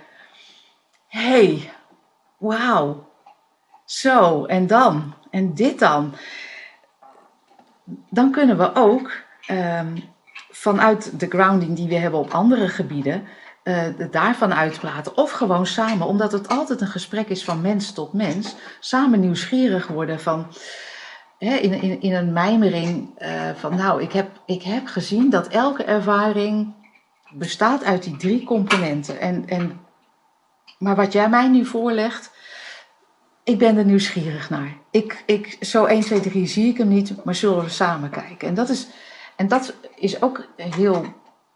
hey, 1.06 1.72
wauw, 2.38 3.08
zo 3.84 4.44
en 4.44 4.66
dan 4.66 5.14
en 5.30 5.54
dit 5.54 5.78
dan, 5.78 6.14
dan 8.10 8.30
kunnen 8.30 8.58
we 8.58 8.74
ook 8.74 9.12
um, 9.50 10.04
vanuit 10.50 11.20
de 11.20 11.28
grounding 11.28 11.76
die 11.76 11.88
we 11.88 11.94
hebben 11.94 12.20
op 12.20 12.30
andere 12.30 12.68
gebieden 12.68 13.26
uh, 13.68 14.10
daarvan 14.10 14.54
uitpraten. 14.54 15.16
Of 15.16 15.30
gewoon 15.30 15.66
samen, 15.66 16.06
omdat 16.06 16.32
het 16.32 16.48
altijd 16.48 16.80
een 16.80 16.86
gesprek 16.86 17.28
is 17.28 17.44
van 17.44 17.60
mens 17.60 17.92
tot 17.92 18.12
mens. 18.12 18.54
Samen 18.80 19.20
nieuwsgierig 19.20 19.86
worden 19.86 20.20
van. 20.20 20.46
Hè, 21.38 21.54
in, 21.54 21.82
in, 21.82 22.00
in 22.00 22.14
een 22.14 22.32
mijmering 22.32 23.10
uh, 23.18 23.50
van, 23.54 23.76
nou, 23.76 24.02
ik 24.02 24.12
heb, 24.12 24.28
ik 24.46 24.62
heb 24.62 24.86
gezien 24.86 25.30
dat 25.30 25.48
elke 25.48 25.84
ervaring 25.84 26.74
bestaat 27.30 27.84
uit 27.84 28.02
die 28.02 28.16
drie 28.16 28.44
componenten. 28.44 29.20
En, 29.20 29.48
en, 29.48 29.80
maar 30.78 30.96
wat 30.96 31.12
jij 31.12 31.28
mij 31.28 31.48
nu 31.48 31.64
voorlegt, 31.64 32.30
ik 33.44 33.58
ben 33.58 33.76
er 33.76 33.84
nieuwsgierig 33.84 34.50
naar. 34.50 34.76
Ik, 34.90 35.22
ik, 35.26 35.56
zo 35.60 35.84
1, 35.84 36.00
2, 36.00 36.20
3 36.20 36.46
zie 36.46 36.68
ik 36.68 36.78
hem 36.78 36.88
niet, 36.88 37.24
maar 37.24 37.34
zullen 37.34 37.64
we 37.64 37.70
samen 37.70 38.10
kijken. 38.10 38.48
En 38.48 38.54
dat 38.54 38.68
is, 38.68 38.86
en 39.36 39.48
dat 39.48 39.74
is 39.94 40.22
ook 40.22 40.46
heel 40.56 41.04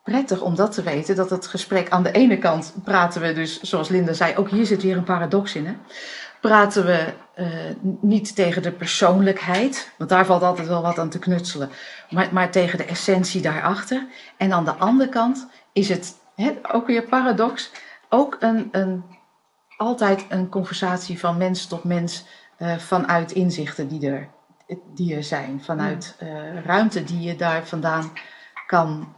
prettig 0.02 0.40
om 0.40 0.54
dat 0.54 0.72
te 0.72 0.82
weten, 0.82 1.16
dat 1.16 1.30
het 1.30 1.46
gesprek 1.46 1.90
aan 1.90 2.02
de 2.02 2.12
ene 2.12 2.38
kant 2.38 2.74
praten 2.84 3.20
we 3.20 3.32
dus, 3.32 3.60
zoals 3.60 3.88
Linda 3.88 4.12
zei, 4.12 4.36
ook 4.36 4.50
hier 4.50 4.66
zit 4.66 4.82
weer 4.82 4.96
een 4.96 5.04
paradox 5.04 5.54
in, 5.54 5.66
hè? 5.66 5.74
praten 6.40 6.84
we 6.84 7.12
uh, 7.36 7.46
niet 8.00 8.34
tegen 8.34 8.62
de 8.62 8.72
persoonlijkheid, 8.72 9.92
want 9.98 10.10
daar 10.10 10.26
valt 10.26 10.42
altijd 10.42 10.68
wel 10.68 10.82
wat 10.82 10.98
aan 10.98 11.08
te 11.08 11.18
knutselen, 11.18 11.70
maar, 12.10 12.28
maar 12.32 12.50
tegen 12.50 12.78
de 12.78 12.84
essentie 12.84 13.42
daarachter. 13.42 14.06
En 14.36 14.52
aan 14.52 14.64
de 14.64 14.74
andere 14.74 15.08
kant 15.08 15.48
is 15.72 15.88
het, 15.88 16.14
hè, 16.34 16.52
ook 16.72 16.86
weer 16.86 17.02
paradox, 17.02 17.70
ook 18.08 18.36
een, 18.40 18.68
een, 18.72 19.04
altijd 19.76 20.26
een 20.28 20.48
conversatie 20.48 21.18
van 21.18 21.36
mens 21.36 21.66
tot 21.66 21.84
mens 21.84 22.24
uh, 22.58 22.76
vanuit 22.76 23.32
inzichten 23.32 23.88
die 23.88 24.10
er, 24.10 24.28
die 24.94 25.14
er 25.14 25.24
zijn, 25.24 25.60
vanuit 25.64 26.16
uh, 26.22 26.64
ruimte 26.64 27.04
die 27.04 27.20
je 27.20 27.36
daar 27.36 27.66
vandaan 27.66 28.12
kan 28.66 29.14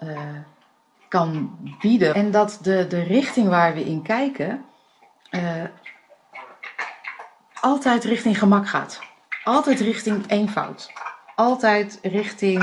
kan 1.15 1.59
bieden. 1.81 2.15
En 2.15 2.31
dat 2.31 2.59
de, 2.63 2.87
de 2.87 3.03
richting 3.03 3.49
waar 3.49 3.75
we 3.75 3.85
in 3.85 4.03
kijken 4.03 4.65
uh, 5.31 5.41
altijd 7.61 8.05
richting 8.05 8.39
gemak 8.39 8.69
gaat. 8.69 9.01
Altijd 9.45 9.81
richting 9.81 10.25
eenvoud. 10.27 10.93
Altijd 11.35 11.99
richting 12.03 12.59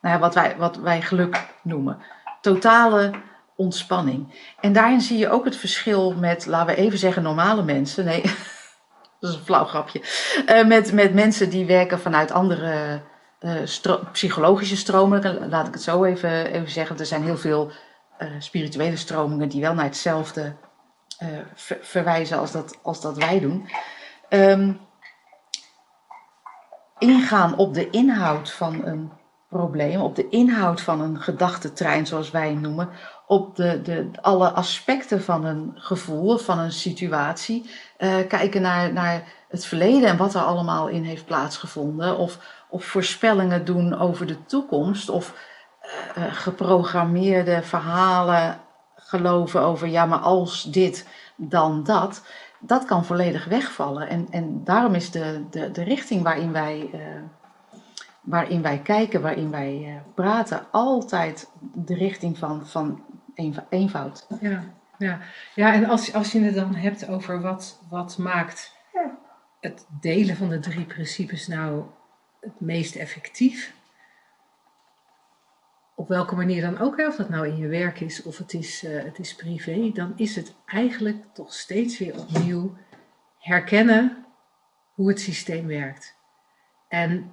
nou 0.00 0.14
ja, 0.14 0.18
wat, 0.18 0.34
wij, 0.34 0.56
wat 0.56 0.76
wij 0.76 1.02
geluk 1.02 1.46
noemen. 1.62 1.98
Totale 2.40 3.10
ontspanning. 3.56 4.34
En 4.60 4.72
daarin 4.72 5.00
zie 5.00 5.18
je 5.18 5.30
ook 5.30 5.44
het 5.44 5.56
verschil 5.56 6.14
met, 6.14 6.46
laten 6.46 6.74
we 6.74 6.80
even 6.80 6.98
zeggen, 6.98 7.22
normale 7.22 7.62
mensen. 7.62 8.04
Nee, 8.04 8.22
dat 9.20 9.30
is 9.30 9.36
een 9.36 9.44
flauw 9.44 9.64
grapje. 9.64 10.02
Uh, 10.48 10.66
met, 10.66 10.92
met 10.92 11.14
mensen 11.14 11.50
die 11.50 11.66
werken 11.66 12.00
vanuit 12.00 12.30
andere 12.30 13.00
stro 13.64 14.00
psychologische 14.12 14.76
stromen. 14.76 15.48
Laat 15.48 15.66
ik 15.66 15.72
het 15.72 15.82
zo 15.82 16.04
even, 16.04 16.46
even 16.46 16.70
zeggen. 16.70 16.98
Er 16.98 17.06
zijn 17.06 17.22
heel 17.22 17.36
veel 17.36 17.72
uh, 18.18 18.28
spirituele 18.38 18.96
stromingen 18.96 19.48
die 19.48 19.60
wel 19.60 19.74
naar 19.74 19.84
hetzelfde 19.84 20.54
ver 21.54 21.78
verwijzen 21.80 22.38
als 22.38 22.52
dat, 22.52 22.78
als 22.82 23.00
dat 23.00 23.16
wij 23.16 23.40
doen. 23.40 23.68
Um, 24.28 24.80
ingaan 26.98 27.56
op 27.56 27.74
de 27.74 27.90
inhoud 27.90 28.52
van 28.52 28.84
een 28.84 29.12
probleem, 29.48 30.00
op 30.00 30.16
de 30.16 30.28
inhoud 30.28 30.80
van 30.80 31.00
een 31.00 31.20
gedachtentrein, 31.20 32.06
zoals 32.06 32.30
wij 32.30 32.54
noemen, 32.54 32.88
op 33.26 33.56
de, 33.56 33.82
de, 33.82 34.08
alle 34.20 34.50
aspecten 34.50 35.22
van 35.22 35.44
een 35.44 35.72
gevoel, 35.74 36.38
van 36.38 36.58
een 36.58 36.72
situatie. 36.72 37.70
Uh, 37.98 38.14
kijken 38.28 38.62
naar, 38.62 38.92
naar 38.92 39.22
het 39.48 39.64
verleden 39.64 40.08
en 40.08 40.16
wat 40.16 40.34
er 40.34 40.40
allemaal 40.40 40.88
in 40.88 41.04
heeft 41.04 41.26
plaatsgevonden. 41.26 42.18
Of, 42.18 42.38
of 42.68 42.84
voorspellingen 42.84 43.64
doen 43.64 43.98
over 43.98 44.26
de 44.26 44.44
toekomst. 44.44 45.08
Of 45.08 45.34
uh, 46.18 46.24
geprogrammeerde 46.34 47.62
verhalen 47.62 48.60
geloven 48.94 49.60
over 49.60 49.88
ja, 49.88 50.06
maar 50.06 50.18
als 50.18 50.62
dit, 50.62 51.08
dan 51.36 51.84
dat, 51.84 52.26
dat 52.60 52.84
kan 52.84 53.04
volledig 53.04 53.44
wegvallen. 53.44 54.08
En, 54.08 54.26
en 54.30 54.64
daarom 54.64 54.94
is 54.94 55.10
de, 55.10 55.44
de, 55.50 55.70
de 55.70 55.82
richting 55.82 56.22
waarin 56.22 56.52
wij, 56.52 56.90
uh, 56.94 57.00
waarin 58.20 58.62
wij 58.62 58.78
kijken, 58.78 59.22
waarin 59.22 59.50
wij 59.50 59.84
uh, 59.86 59.94
praten, 60.14 60.66
altijd 60.70 61.50
de 61.60 61.94
richting 61.94 62.38
van, 62.38 62.66
van 62.66 63.04
eenvoud. 63.68 64.26
Ja, 64.40 64.64
ja. 64.98 65.18
ja 65.54 65.72
en 65.72 65.86
als, 65.86 66.14
als 66.14 66.32
je 66.32 66.40
het 66.40 66.54
dan 66.54 66.74
hebt 66.74 67.08
over 67.08 67.40
wat, 67.40 67.80
wat 67.88 68.18
maakt 68.18 68.74
het 69.60 69.86
delen 70.00 70.36
van 70.36 70.48
de 70.48 70.58
drie 70.58 70.84
principes 70.84 71.46
nou 71.46 71.82
het 72.40 72.60
meest 72.60 72.94
effectief 72.94 73.74
op 75.98 76.08
welke 76.08 76.36
manier 76.36 76.60
dan 76.60 76.78
ook, 76.78 76.98
of 76.98 77.16
dat 77.16 77.28
nou 77.28 77.46
in 77.46 77.56
je 77.56 77.66
werk 77.66 78.00
is 78.00 78.22
of 78.22 78.38
het 78.38 78.52
is, 78.54 78.84
uh, 78.84 79.02
het 79.02 79.18
is 79.18 79.34
privé, 79.34 79.90
dan 79.92 80.12
is 80.16 80.36
het 80.36 80.54
eigenlijk 80.66 81.24
toch 81.32 81.52
steeds 81.52 81.98
weer 81.98 82.18
opnieuw 82.18 82.76
herkennen 83.38 84.24
hoe 84.94 85.08
het 85.08 85.20
systeem 85.20 85.66
werkt. 85.66 86.14
En, 86.88 87.30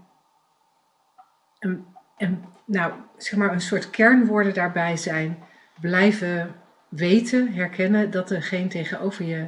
nou, 2.65 2.93
zeg 3.17 3.39
maar 3.39 3.51
een 3.51 3.61
soort 3.61 3.89
kernwoorden 3.89 4.53
daarbij 4.53 4.97
zijn 4.97 5.43
blijven 5.79 6.55
weten, 6.89 7.53
herkennen 7.53 8.11
dat 8.11 8.31
er 8.31 8.43
geen 8.43 8.69
tegenover 8.69 9.25
je 9.25 9.47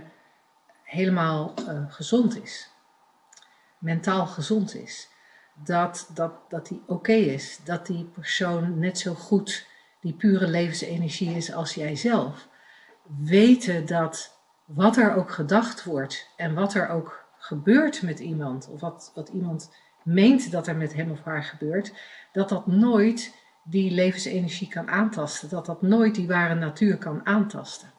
helemaal 0.83 1.53
uh, 1.59 1.91
gezond 1.91 2.41
is. 2.41 2.69
Mentaal 3.77 4.25
gezond 4.25 4.75
is 4.75 5.09
dat, 5.63 6.09
dat, 6.13 6.31
dat 6.49 6.67
die 6.67 6.81
oké 6.85 7.13
is. 7.13 7.59
Dat 7.63 7.85
die 7.85 8.03
persoon 8.03 8.79
net 8.79 8.99
zo 8.99 9.13
goed 9.13 9.67
die 10.01 10.13
pure 10.13 10.47
levensenergie 10.47 11.35
is 11.35 11.53
als 11.53 11.73
jijzelf. 11.73 12.47
Weten 13.19 13.85
dat 13.85 14.39
wat 14.65 14.97
er 14.97 15.15
ook 15.15 15.31
gedacht 15.31 15.83
wordt 15.83 16.29
en 16.35 16.53
wat 16.53 16.73
er 16.73 16.89
ook 16.89 17.25
gebeurt 17.37 18.01
met 18.01 18.19
iemand, 18.19 18.69
of 18.69 18.79
wat, 18.79 19.11
wat 19.15 19.29
iemand 19.29 19.71
meent 20.03 20.51
dat 20.51 20.67
er 20.67 20.75
met 20.75 20.93
hem 20.93 21.11
of 21.11 21.23
haar 21.23 21.43
gebeurt, 21.43 21.93
dat 22.31 22.49
dat 22.49 22.67
nooit 22.67 23.35
die 23.63 23.91
levensenergie 23.91 24.67
kan 24.67 24.89
aantasten. 24.89 25.49
Dat 25.49 25.65
dat 25.65 25.81
nooit 25.81 26.15
die 26.15 26.27
ware 26.27 26.55
natuur 26.55 26.97
kan 26.97 27.25
aantasten. 27.25 27.91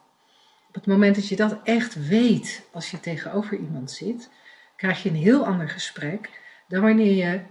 Op 0.67 0.75
het 0.75 0.85
moment 0.85 1.15
dat 1.15 1.27
je 1.27 1.35
dat 1.35 1.57
echt 1.63 2.07
weet 2.07 2.67
als 2.71 2.91
je 2.91 2.99
tegenover 2.99 3.57
iemand 3.57 3.91
zit, 3.91 4.29
krijg 4.75 5.03
je 5.03 5.09
een 5.09 5.15
heel 5.15 5.45
ander 5.45 5.69
gesprek 5.69 6.41
dan 6.67 6.81
wanneer 6.81 7.15
je 7.15 7.41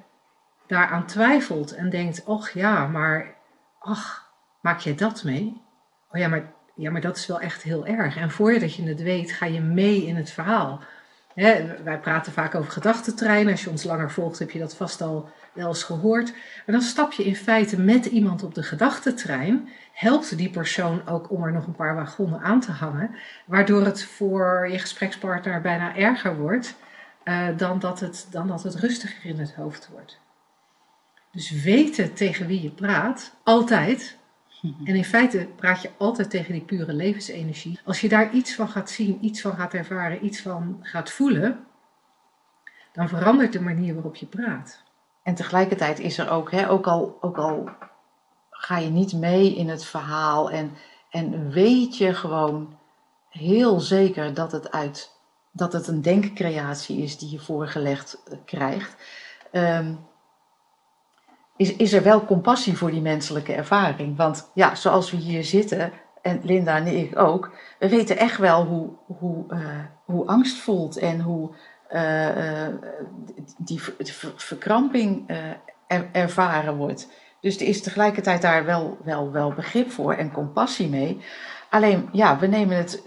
daaraan 0.67 1.07
twijfelt 1.07 1.75
en 1.75 1.91
denkt, 1.91 2.25
och 2.25 2.51
ja, 2.51 2.87
maar 2.87 3.35
ach, 3.79 4.33
maak 4.61 4.81
jij 4.81 4.95
dat 4.95 5.25
mee? 5.25 5.63
Oh 6.11 6.21
ja, 6.21 6.29
maar, 6.29 6.53
ja, 6.75 6.91
maar 6.91 7.01
dat 7.01 7.17
is 7.17 7.27
wel 7.27 7.41
echt 7.41 7.63
heel 7.63 7.87
erg. 7.87 8.17
En 8.17 8.31
voordat 8.31 8.75
je 8.75 8.83
het 8.83 9.03
weet, 9.03 9.33
ga 9.33 9.47
je 9.47 9.61
mee 9.61 10.07
in 10.07 10.17
het 10.17 10.31
verhaal. 10.31 10.81
wij 11.85 11.99
praten 12.03 12.33
vaak 12.33 12.55
over 12.55 12.73
gedachtentreinen. 12.73 13.53
Als 13.53 13.65
je 13.65 13.71
ons 13.71 13.85
langer 13.85 14.11
volgt, 14.11 14.39
heb 14.39 14.51
je 14.51 14.59
dat 14.59 14.77
vast 14.77 15.01
al 15.01 15.29
wel 15.53 15.69
eens 15.69 15.83
gehoord. 15.83 16.33
Maar 16.33 16.77
dan 16.77 16.81
stap 16.81 17.13
je 17.13 17.25
in 17.25 17.37
feite 17.37 17.81
met 17.81 18.07
iemand 18.07 18.43
op 18.43 18.55
de 18.55 18.63
gedachtentrein. 18.63 19.69
Helpt 19.93 20.37
die 20.37 20.51
persoon 20.51 21.07
ook 21.07 21.31
om 21.31 21.45
er 21.45 21.53
nog 21.53 21.67
een 21.67 21.75
paar 21.75 21.95
wagonnen 21.95 22.41
aan 22.41 22.61
te 22.61 22.73
hangen. 22.73 23.15
Waardoor 23.47 23.85
het 23.85 24.05
voor 24.05 24.69
je 24.71 24.79
gesprekspartner 24.79 25.61
bijna 25.61 25.97
erger 25.97 26.37
wordt 26.37 26.77
uh, 27.29 27.49
dan, 27.57 27.79
dat 27.79 28.01
het, 28.01 28.27
dan 28.31 28.47
dat 28.47 28.63
het 28.63 28.75
rustiger 28.75 29.31
in 29.31 29.39
het 29.39 29.55
hoofd 29.55 29.89
wordt. 29.93 30.19
Dus 31.33 31.51
weten 31.51 32.15
tegen 32.15 32.47
wie 32.47 32.63
je 32.63 32.71
praat, 32.71 33.35
altijd. 33.43 34.17
En 34.85 34.95
in 34.95 35.05
feite 35.05 35.49
praat 35.57 35.83
je 35.83 35.91
altijd 35.97 36.31
tegen 36.31 36.53
die 36.53 36.63
pure 36.63 36.93
levensenergie. 36.93 37.81
Als 37.85 38.01
je 38.01 38.09
daar 38.09 38.33
iets 38.33 38.55
van 38.55 38.69
gaat 38.69 38.91
zien, 38.91 39.25
iets 39.25 39.41
van 39.41 39.57
gaat 39.57 39.75
ervaren, 39.75 40.25
iets 40.25 40.41
van 40.41 40.79
gaat 40.83 41.11
voelen, 41.11 41.67
dan 42.93 43.09
verandert 43.09 43.53
de 43.53 43.61
manier 43.61 43.95
waarop 43.95 44.17
je 44.17 44.27
praat. 44.27 44.83
en 45.23 45.35
tegelijkertijd 45.35 45.99
is 45.99 46.19
er 46.19 46.31
ook, 46.31 46.51
hè, 46.51 46.71
ook, 46.71 46.87
al, 46.87 47.19
ook 47.21 47.39
al 47.39 47.71
ga 48.51 48.79
je 48.79 48.91
niet 48.91 49.13
mee 49.13 49.55
in 49.55 49.69
het 49.69 49.85
verhaal 49.85 50.51
en, 50.51 50.73
en 51.11 51.51
weet 51.51 51.97
je 51.97 52.15
gewoon 52.15 52.79
heel 53.29 53.81
zeker 53.81 54.35
dat 54.35 54.53
het, 54.53 54.71
uit, 54.71 55.16
dat 55.57 55.73
het 55.73 55.87
een 55.87 56.03
denkcreatie 56.03 57.03
is 57.03 57.19
die 57.19 57.31
je 57.31 57.39
voorgelegd 57.39 58.23
eh, 58.25 58.39
krijgt, 58.45 58.97
ehm, 59.51 59.95
is, 61.57 61.77
is 61.77 61.93
er 61.93 62.03
wel 62.03 62.25
compassie 62.25 62.77
voor 62.77 62.91
die 62.91 63.01
menselijke 63.01 63.53
ervaring. 63.53 64.17
Want 64.17 64.51
ja, 64.55 64.75
zoals 64.75 65.11
we 65.11 65.17
hier 65.17 65.45
zitten, 65.45 65.93
en 66.23 66.41
Linda 66.43 66.77
en 66.77 66.87
ik 66.87 67.19
ook, 67.19 67.53
we 67.79 67.89
weten 67.89 68.17
echt 68.17 68.39
wel 68.39 68.65
hoe, 68.65 68.89
hoe, 69.19 69.45
uh, 69.49 69.61
hoe 70.05 70.27
angst 70.27 70.57
voelt 70.57 70.97
en 70.97 71.21
hoe 71.21 71.51
uh, 71.93 72.69
die 73.59 73.81
verkramping 74.37 75.25
er, 75.87 76.09
ervaren 76.13 76.77
wordt. 76.77 77.09
Dus 77.41 77.57
er 77.61 77.67
is 77.67 77.83
tegelijkertijd 77.83 78.43
daar 78.43 78.65
wel, 78.65 78.99
wel, 79.05 79.33
wel 79.33 79.53
begrip 79.53 79.91
voor 79.91 80.15
en 80.15 80.33
compassie 80.33 80.89
mee. 80.89 81.21
Alleen, 81.71 82.09
ja, 82.13 82.39
we 82.39 82.47
nemen 82.47 82.77
het, 82.77 83.03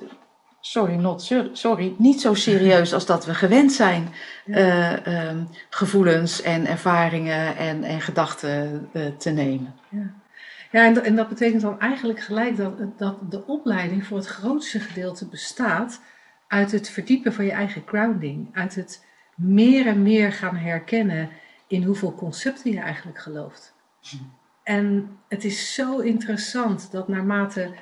sorry, 0.62 0.96
not 0.96 1.32
sorry, 1.52 1.96
niet 1.98 2.22
zo 2.22 2.34
serieus 2.34 2.94
als 2.94 3.06
dat 3.06 3.26
we 3.26 3.34
gewend 3.34 3.72
zijn 3.72 4.10
ja. 4.46 5.30
um, 5.30 5.48
gevoelens 5.70 6.42
en 6.42 6.66
ervaringen 6.66 7.58
en, 7.58 7.84
en 7.84 8.02
gedachten 8.02 8.90
te 9.18 9.30
nemen. 9.30 9.76
Ja. 9.90 10.14
Ja, 10.72 10.86
en 10.86 10.94
dat, 10.94 11.04
en 11.04 11.16
dat 11.16 11.30
betekent 11.30 11.62
dan 11.62 11.80
eigenlijk 11.80 12.20
gelijk 12.20 12.58
dat, 12.58 12.98
dat 12.98 13.32
de 13.32 13.46
opleiding 13.46 14.06
voor 14.06 14.18
het 14.18 14.28
grootste 14.28 14.80
gedeelte 14.80 15.28
bestaat 15.28 16.02
uit 16.48 16.72
het 16.72 16.90
verdiepen 16.90 17.34
van 17.34 17.46
je 17.46 17.52
eigen 17.52 17.84
grounding. 17.86 18.50
Uit 18.54 18.76
het 18.76 19.06
meer 19.36 19.88
en 19.88 20.02
meer 20.02 20.34
gaan 20.34 20.56
herkennen 20.56 21.30
in 21.68 21.84
hoeveel 21.84 22.14
concepten 22.14 22.72
je 22.72 22.80
eigenlijk 22.80 23.20
gelooft. 23.20 23.74
En 24.64 25.18
het 25.28 25.44
is 25.44 25.74
zo 25.74 25.98
interessant 25.98 26.92
dat 26.92 27.08
naarmate 27.08 27.74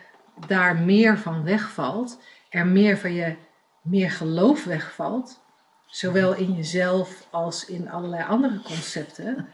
daar 0.47 0.75
meer 0.75 1.17
van 1.17 1.43
wegvalt, 1.43 2.21
er 2.57 2.67
meer 2.67 2.97
van 2.97 3.13
je 3.13 3.35
meer 3.81 4.11
geloof 4.11 4.63
wegvalt, 4.63 5.39
zowel 5.85 6.35
in 6.35 6.53
jezelf 6.53 7.27
als 7.31 7.65
in 7.65 7.89
allerlei 7.89 8.23
andere 8.23 8.61
concepten. 8.61 9.47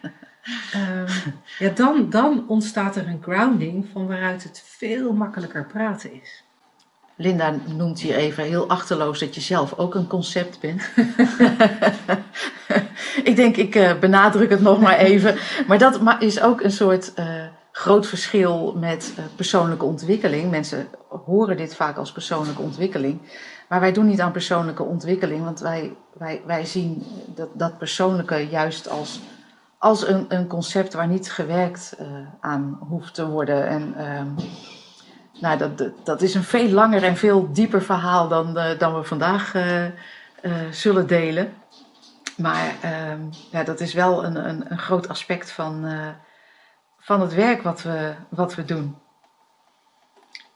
Um, 0.75 1.05
ja, 1.59 1.69
dan, 1.75 2.09
dan 2.09 2.47
ontstaat 2.47 2.95
er 2.95 3.07
een 3.07 3.23
grounding 3.23 3.87
van 3.91 4.07
waaruit 4.07 4.43
het 4.43 4.63
veel 4.65 5.13
makkelijker 5.13 5.65
praten 5.65 6.21
is. 6.21 6.43
Linda 7.15 7.55
noemt 7.65 7.99
hier 7.99 8.15
even 8.15 8.43
heel 8.43 8.69
achterloos 8.69 9.19
dat 9.19 9.35
je 9.35 9.41
zelf 9.41 9.77
ook 9.77 9.95
een 9.95 10.07
concept 10.07 10.59
bent. 10.59 10.89
ik 13.29 13.35
denk, 13.35 13.55
ik 13.57 13.75
uh, 13.75 13.99
benadruk 13.99 14.49
het 14.49 14.61
nog 14.61 14.79
maar 14.79 14.97
even. 14.97 15.35
Maar 15.67 15.77
dat 15.77 15.99
is 16.19 16.41
ook 16.41 16.61
een 16.61 16.71
soort 16.71 17.11
uh, 17.19 17.42
groot 17.75 18.07
verschil 18.07 18.75
met 18.77 19.13
uh, 19.17 19.25
persoonlijke 19.35 19.85
ontwikkeling. 19.85 20.51
Mensen 20.51 20.87
horen 21.25 21.57
dit 21.57 21.75
vaak 21.75 21.97
als 21.97 22.11
persoonlijke 22.11 22.61
ontwikkeling. 22.61 23.21
Maar 23.69 23.79
wij 23.79 23.91
doen 23.91 24.05
niet 24.05 24.21
aan 24.21 24.31
persoonlijke 24.31 24.83
ontwikkeling, 24.83 25.43
want 25.43 25.59
wij, 25.59 25.95
wij, 26.13 26.41
wij 26.45 26.65
zien 26.65 27.03
dat, 27.35 27.49
dat 27.53 27.77
persoonlijke 27.77 28.47
juist 28.47 28.89
als 28.89 29.21
als 29.77 30.07
een, 30.07 30.25
een 30.27 30.47
concept 30.47 30.93
waar 30.93 31.07
niet 31.07 31.31
gewerkt 31.31 31.95
uh, 31.99 32.07
aan 32.39 32.77
hoeft 32.89 33.13
te 33.13 33.27
worden. 33.27 33.67
En 33.67 33.93
uh, 33.97 34.43
nou, 35.41 35.57
dat, 35.57 35.91
dat 36.03 36.21
is 36.21 36.35
een 36.35 36.43
veel 36.43 36.69
langer 36.69 37.03
en 37.03 37.17
veel 37.17 37.53
dieper 37.53 37.81
verhaal 37.81 38.27
dan, 38.27 38.57
uh, 38.57 38.79
dan 38.79 38.95
we 38.95 39.03
vandaag 39.03 39.53
zullen 40.71 41.07
delen. 41.07 41.53
Maar 42.37 42.75
ehm, 42.81 43.19
ja, 43.51 43.63
dat 43.63 43.79
is 43.79 43.93
wel 43.93 44.25
een, 44.25 44.49
een, 44.49 44.71
een 44.71 44.79
groot 44.79 45.07
aspect 45.07 45.51
van, 45.51 45.85
van 47.03 47.21
het 47.21 47.33
werk 47.33 47.61
wat 47.61 47.81
we, 47.81 48.15
wat 48.29 48.55
we 48.55 48.65
doen. 48.65 48.97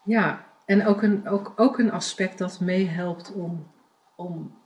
Ja, 0.03 0.45
en 0.65 0.85
ook 0.85 1.01
een, 1.01 1.27
ook, 1.29 1.53
ook 1.55 1.77
een 1.77 1.91
aspect 1.91 2.37
dat 2.37 2.59
meehelpt 2.59 3.33
om, 3.33 3.71
om 4.15 4.57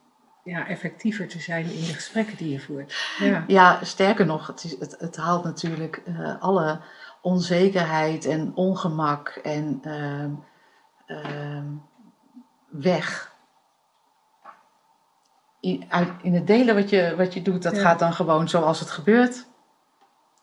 ja, 0.43 0.67
effectiever 0.67 1.27
te 1.27 1.39
zijn 1.39 1.63
in 1.63 1.85
de 1.85 1.93
gesprekken 1.93 2.37
die 2.37 2.49
je 2.49 2.59
voert. 2.59 3.15
Ja, 3.17 3.43
ja 3.47 3.83
sterker 3.83 4.25
nog, 4.25 4.47
het, 4.47 4.63
is, 4.63 4.79
het, 4.79 4.95
het 4.99 5.17
haalt 5.17 5.43
natuurlijk 5.43 6.01
uh, 6.07 6.41
alle 6.41 6.79
onzekerheid 7.21 8.25
en 8.25 8.51
ongemak 8.55 9.29
en 9.29 9.81
uh, 9.85 10.25
uh, 11.17 11.63
weg. 12.69 13.35
In, 15.59 15.85
uit, 15.89 16.09
in 16.21 16.33
het 16.33 16.47
delen 16.47 16.75
wat 16.75 16.89
je, 16.89 17.13
wat 17.17 17.33
je 17.33 17.41
doet, 17.41 17.63
dat 17.63 17.75
ja. 17.75 17.81
gaat 17.81 17.99
dan 17.99 18.13
gewoon 18.13 18.49
zoals 18.49 18.79
het 18.79 18.89
gebeurt. 18.89 19.49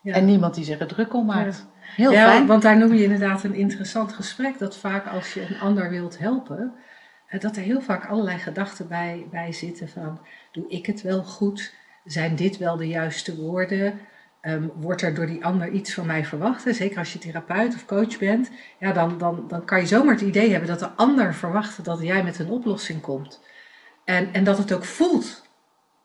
Ja. 0.00 0.14
En 0.14 0.24
niemand 0.24 0.54
die 0.54 0.64
zich 0.64 0.80
er 0.80 0.86
druk 0.86 1.14
om 1.14 1.26
maakt. 1.26 1.66
Heel 1.80 2.12
fijn. 2.12 2.46
Want 2.46 2.62
daar 2.62 2.78
noem 2.78 2.94
je 2.94 3.02
inderdaad 3.02 3.44
een 3.44 3.54
interessant 3.54 4.12
gesprek. 4.12 4.58
Dat 4.58 4.76
vaak 4.76 5.06
als 5.06 5.34
je 5.34 5.46
een 5.48 5.60
ander 5.60 5.90
wilt 5.90 6.18
helpen, 6.18 6.74
dat 7.38 7.56
er 7.56 7.62
heel 7.62 7.80
vaak 7.80 8.06
allerlei 8.06 8.38
gedachten 8.38 8.88
bij, 8.88 9.26
bij 9.30 9.52
zitten 9.52 9.88
van, 9.88 10.20
doe 10.52 10.68
ik 10.68 10.86
het 10.86 11.02
wel 11.02 11.22
goed? 11.22 11.74
Zijn 12.04 12.36
dit 12.36 12.58
wel 12.58 12.76
de 12.76 12.88
juiste 12.88 13.36
woorden? 13.36 14.00
Um, 14.42 14.72
wordt 14.74 15.02
er 15.02 15.14
door 15.14 15.26
die 15.26 15.44
ander 15.44 15.70
iets 15.70 15.94
van 15.94 16.06
mij 16.06 16.24
verwacht? 16.24 16.64
Zeker 16.66 16.98
als 16.98 17.12
je 17.12 17.18
therapeut 17.18 17.74
of 17.74 17.84
coach 17.84 18.18
bent, 18.18 18.50
ja, 18.78 18.92
dan, 18.92 19.18
dan, 19.18 19.44
dan 19.48 19.64
kan 19.64 19.80
je 19.80 19.86
zomaar 19.86 20.14
het 20.14 20.22
idee 20.22 20.50
hebben 20.50 20.68
dat 20.68 20.78
de 20.78 20.90
ander 20.90 21.34
verwacht 21.34 21.84
dat 21.84 22.00
jij 22.02 22.22
met 22.22 22.38
een 22.38 22.50
oplossing 22.50 23.00
komt. 23.00 23.40
En, 24.04 24.32
en 24.32 24.44
dat 24.44 24.58
het 24.58 24.72
ook 24.72 24.84
voelt 24.84 25.47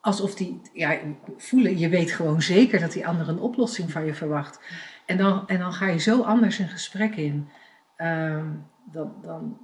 alsof 0.03 0.35
die, 0.35 0.61
ja, 0.73 0.97
voelen, 1.37 1.77
je 1.77 1.89
weet 1.89 2.11
gewoon 2.11 2.41
zeker 2.41 2.79
dat 2.79 2.91
die 2.91 3.07
ander 3.07 3.29
een 3.29 3.39
oplossing 3.39 3.91
van 3.91 4.05
je 4.05 4.13
verwacht. 4.13 4.59
En 5.05 5.17
dan, 5.17 5.47
en 5.47 5.59
dan 5.59 5.73
ga 5.73 5.87
je 5.87 5.99
zo 5.99 6.21
anders 6.21 6.59
een 6.59 6.69
gesprek 6.69 7.15
in. 7.15 7.49
Um, 7.97 8.65
dan, 8.83 9.13
dan, 9.21 9.57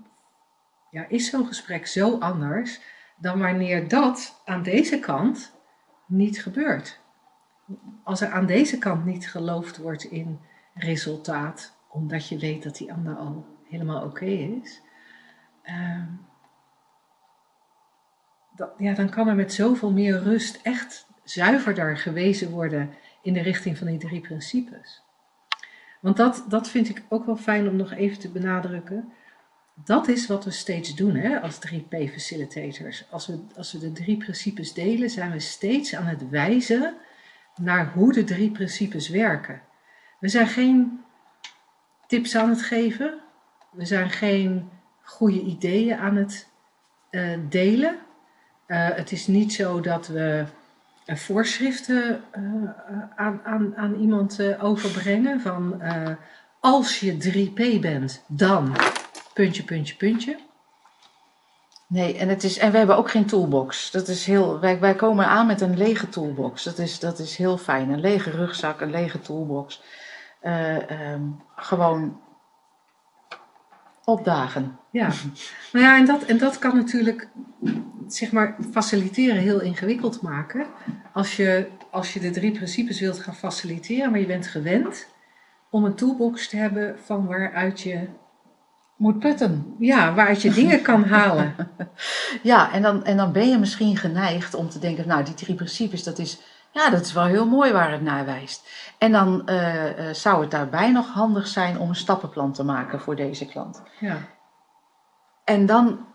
ja, 0.90 1.06
is 1.08 1.30
zo'n 1.30 1.46
gesprek 1.46 1.88
zo 1.88 2.18
anders 2.18 2.82
dan 3.18 3.40
wanneer 3.40 3.88
dat 3.88 4.42
aan 4.46 4.64
deze 4.64 5.00
kant 5.00 5.52
niet 6.06 6.42
gebeurt. 6.42 7.00
Als 8.04 8.22
er 8.22 8.32
aan 8.32 8.46
deze 8.46 8.78
kant 8.78 9.06
niet 9.06 9.30
geloofd 9.30 9.78
wordt 9.78 10.04
in 10.04 10.40
resultaat, 10.74 11.78
omdat 11.90 12.28
je 12.28 12.38
weet 12.38 12.64
dat 12.64 12.78
die 12.78 12.94
ander 12.94 13.16
al 13.16 13.46
helemaal 13.70 14.04
oké 14.04 14.26
is, 14.26 14.82
uh, 15.64 16.04
dat, 18.60 18.72
ja, 18.78 18.94
dan 18.94 19.10
kan 19.10 19.28
er 19.28 19.36
met 19.36 19.54
zoveel 19.54 19.92
meer 19.92 20.20
rust 20.20 20.60
echt 20.64 21.08
zuiverder 21.24 21.98
gewezen 21.98 22.50
worden 22.52 22.90
in 23.22 23.34
de 23.34 23.42
richting 23.42 23.78
van 23.78 23.88
die 23.88 23.98
drie 23.98 24.22
principes. 24.22 25.02
Want 26.00 26.18
dat, 26.18 26.46
dat 26.48 26.70
vind 26.70 26.90
ik 26.90 27.04
ook 27.10 27.26
wel 27.26 27.38
fijn 27.38 27.68
om 27.68 27.76
nog 27.76 27.92
even 27.92 28.20
te 28.20 28.30
benadrukken 28.30 29.14
dat 29.84 30.08
is 30.08 30.28
wat 30.28 30.46
we 30.46 30.52
steeds 30.52 30.96
doen 30.96 31.16
hè, 31.16 31.40
als 31.40 31.60
3P-facilitators. 31.68 33.12
Als 33.12 33.28
we, 33.28 33.40
als 33.56 33.72
we 33.72 33.80
de 33.80 33.92
drie 33.92 34.18
principes 34.18 34.74
delen, 34.74 35.10
zijn 35.10 35.32
we 35.32 35.40
steeds 35.40 35.96
aan 35.96 36.06
het 36.06 36.30
wijzen 36.30 36.96
naar 37.56 37.92
hoe 37.94 38.14
de 38.14 38.24
drie 38.24 38.52
principes 38.52 39.10
werken. 39.10 39.62
We 40.20 40.28
zijn 40.28 40.48
geen 40.48 41.02
tips 42.08 42.36
aan 42.36 42.50
het 42.50 42.62
geven, 42.62 43.20
we 43.72 43.86
zijn 43.86 44.10
geen 44.10 44.70
goede 45.02 45.42
ideeën 45.42 45.98
aan 45.98 46.16
het 46.16 46.50
uh, 47.12 47.38
delen. 47.50 47.98
Uh, 48.70 48.88
het 48.90 49.12
is 49.12 49.28
niet 49.28 49.54
zo 49.54 49.82
dat 49.82 50.08
we 50.08 50.44
uh, 51.06 51.16
voorschriften 51.16 52.24
aan, 53.16 53.42
aan, 53.44 53.76
aan 53.76 53.96
iemand 53.96 54.40
overbrengen 54.60 55.42
van 55.42 55.82
als 56.60 57.00
je 57.00 57.50
3P 57.50 57.80
bent, 57.80 58.24
dan 58.28 58.76
puntje, 59.34 59.64
puntje, 59.64 59.96
puntje. 59.96 60.38
Nee, 61.88 62.18
en, 62.18 62.30
het 62.30 62.44
is, 62.44 62.58
en 62.58 62.72
we 62.72 62.78
hebben 62.78 62.98
ook 62.98 63.10
geen 63.10 63.26
toolbox. 63.26 63.92
Dat 63.92 64.08
is 64.08 64.26
heel, 64.26 64.60
wij, 64.60 64.80
wij 64.80 64.96
komen 64.96 65.26
aan 65.26 65.48
met 65.48 65.62
een 65.62 65.78
lege 65.78 66.10
toolbox. 66.10 66.64
Dat 66.64 66.78
is, 66.78 67.00
dat 67.00 67.20
is 67.20 67.38
heel 67.38 67.58
fijn. 67.58 67.90
Een 67.90 68.00
lege 68.00 68.30
rugzak, 68.30 68.82
een 68.82 68.92
lege 68.92 69.22
toolbox. 69.22 69.82
Uh, 70.44 71.12
um, 71.12 71.44
gewoon 71.56 72.22
opdagen. 74.04 74.80
Ja, 74.92 75.10
nou 75.72 75.86
ja, 75.86 75.98
en 75.98 76.06
dat, 76.06 76.24
en 76.24 76.38
dat 76.38 76.60
kan 76.60 76.76
natuurlijk, 76.76 77.30
zeg 78.14 78.32
maar, 78.32 78.56
faciliteren 78.72 79.42
heel 79.42 79.62
ingewikkeld 79.62 80.22
maken. 80.22 80.66
Als 81.14 81.36
je, 81.36 81.68
als 81.92 82.14
je 82.14 82.20
de 82.20 82.30
drie 82.30 82.52
principes 82.52 83.00
wilt 83.00 83.20
gaan 83.20 83.36
faciliteren, 83.36 84.12
maar 84.12 84.20
je 84.20 84.26
bent 84.26 84.48
gewend 84.48 85.08
om 85.70 85.86
een 85.86 85.96
toolbox 85.96 86.50
te 86.50 86.58
hebben 86.58 87.00
van 87.06 87.26
waaruit 87.26 87.82
je 87.82 88.08
moet 88.96 89.20
putten. 89.20 89.76
Ja, 89.80 90.14
waaruit 90.14 90.42
je 90.42 90.52
dingen 90.52 90.82
kan 90.82 91.04
halen. 91.04 91.56
ja, 92.44 92.72
en 92.72 92.82
dan, 92.82 93.04
en 93.04 93.18
dan 93.18 93.32
ben 93.32 93.50
je 93.50 93.58
misschien 93.58 93.98
geneigd 93.98 94.54
om 94.54 94.70
te 94.70 94.80
denken, 94.80 95.08
nou, 95.08 95.24
die 95.24 95.34
drie 95.34 95.56
principes, 95.56 96.04
dat 96.04 96.20
is, 96.20 96.42
ja, 96.72 96.90
dat 96.90 97.02
is 97.02 97.14
wel 97.14 97.26
heel 97.26 97.48
mooi 97.48 97.72
waar 97.72 97.92
het 97.92 98.02
naar 98.02 98.26
wijst. 98.26 98.70
En 98.98 99.12
dan 99.12 99.42
uh, 99.46 99.86
uh, 99.86 100.14
zou 100.14 100.42
het 100.42 100.52
daarbij 100.52 100.92
nog 100.92 101.14
handig 101.14 101.48
zijn 101.48 101.80
om 101.80 101.90
een 101.90 101.96
stappenplan 101.96 102.54
te 102.54 102.64
maken 102.64 103.00
voor 103.00 103.16
deze 103.16 103.46
klant. 103.46 103.84
Ja. 104.00 104.18
En 105.44 105.66
dan 105.66 106.08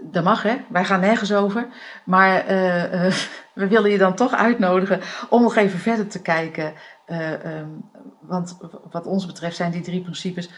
dat 0.00 0.24
mag 0.24 0.42
hè, 0.42 0.56
wij 0.68 0.84
gaan 0.84 1.00
nergens 1.00 1.32
over. 1.32 1.68
Maar 2.04 2.46
eh, 2.46 3.06
eh, 3.06 3.14
we 3.52 3.68
willen 3.68 3.90
je 3.90 3.98
dan 3.98 4.14
toch 4.14 4.34
uitnodigen 4.34 5.00
om 5.28 5.42
nog 5.42 5.56
even 5.56 5.78
verder 5.78 6.08
te 6.08 6.22
kijken. 6.22 6.74
Uh, 7.06 7.58
um, 7.58 7.90
want 8.20 8.58
wat 8.90 9.06
ons 9.06 9.26
betreft 9.26 9.56
zijn 9.56 9.70
die 9.70 9.82
drie 9.82 10.02
principes 10.02 10.50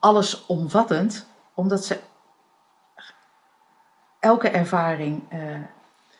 allesomvattend, 0.00 1.26
omdat 1.54 1.84
ze 1.84 1.98
elke 4.20 4.48
ervaring 4.48 5.22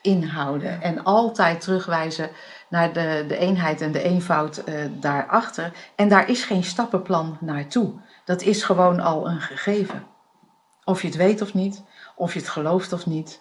inhouden 0.02 0.82
en 0.82 1.04
altijd 1.04 1.60
terugwijzen 1.60 2.30
naar 2.68 2.92
de, 2.92 3.24
de 3.28 3.36
eenheid 3.36 3.80
en 3.80 3.92
de 3.92 4.02
eenvoud 4.02 4.62
daarachter. 5.00 5.72
En 5.96 6.08
daar 6.08 6.28
is 6.28 6.44
geen 6.44 6.64
stappenplan 6.64 7.36
naartoe. 7.40 7.92
Dat 8.24 8.42
is 8.42 8.62
gewoon 8.62 9.00
al 9.00 9.28
een 9.28 9.40
gegeven. 9.40 10.06
Of 10.84 11.02
je 11.02 11.06
het 11.06 11.16
weet 11.16 11.42
of 11.42 11.54
niet, 11.54 11.82
of 12.16 12.32
je 12.32 12.38
het 12.38 12.48
gelooft 12.48 12.92
of 12.92 13.06
niet. 13.06 13.40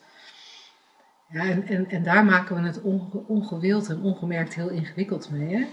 Ja, 1.28 1.42
en, 1.42 1.68
en, 1.68 1.90
en 1.90 2.04
daar 2.04 2.26
maken 2.26 2.56
we 2.56 2.62
het 2.62 2.82
ongewild 3.28 3.90
en 3.90 4.02
ongemerkt 4.02 4.54
heel 4.54 4.70
ingewikkeld 4.70 5.30
mee. 5.30 5.56
Hè? 5.56 5.68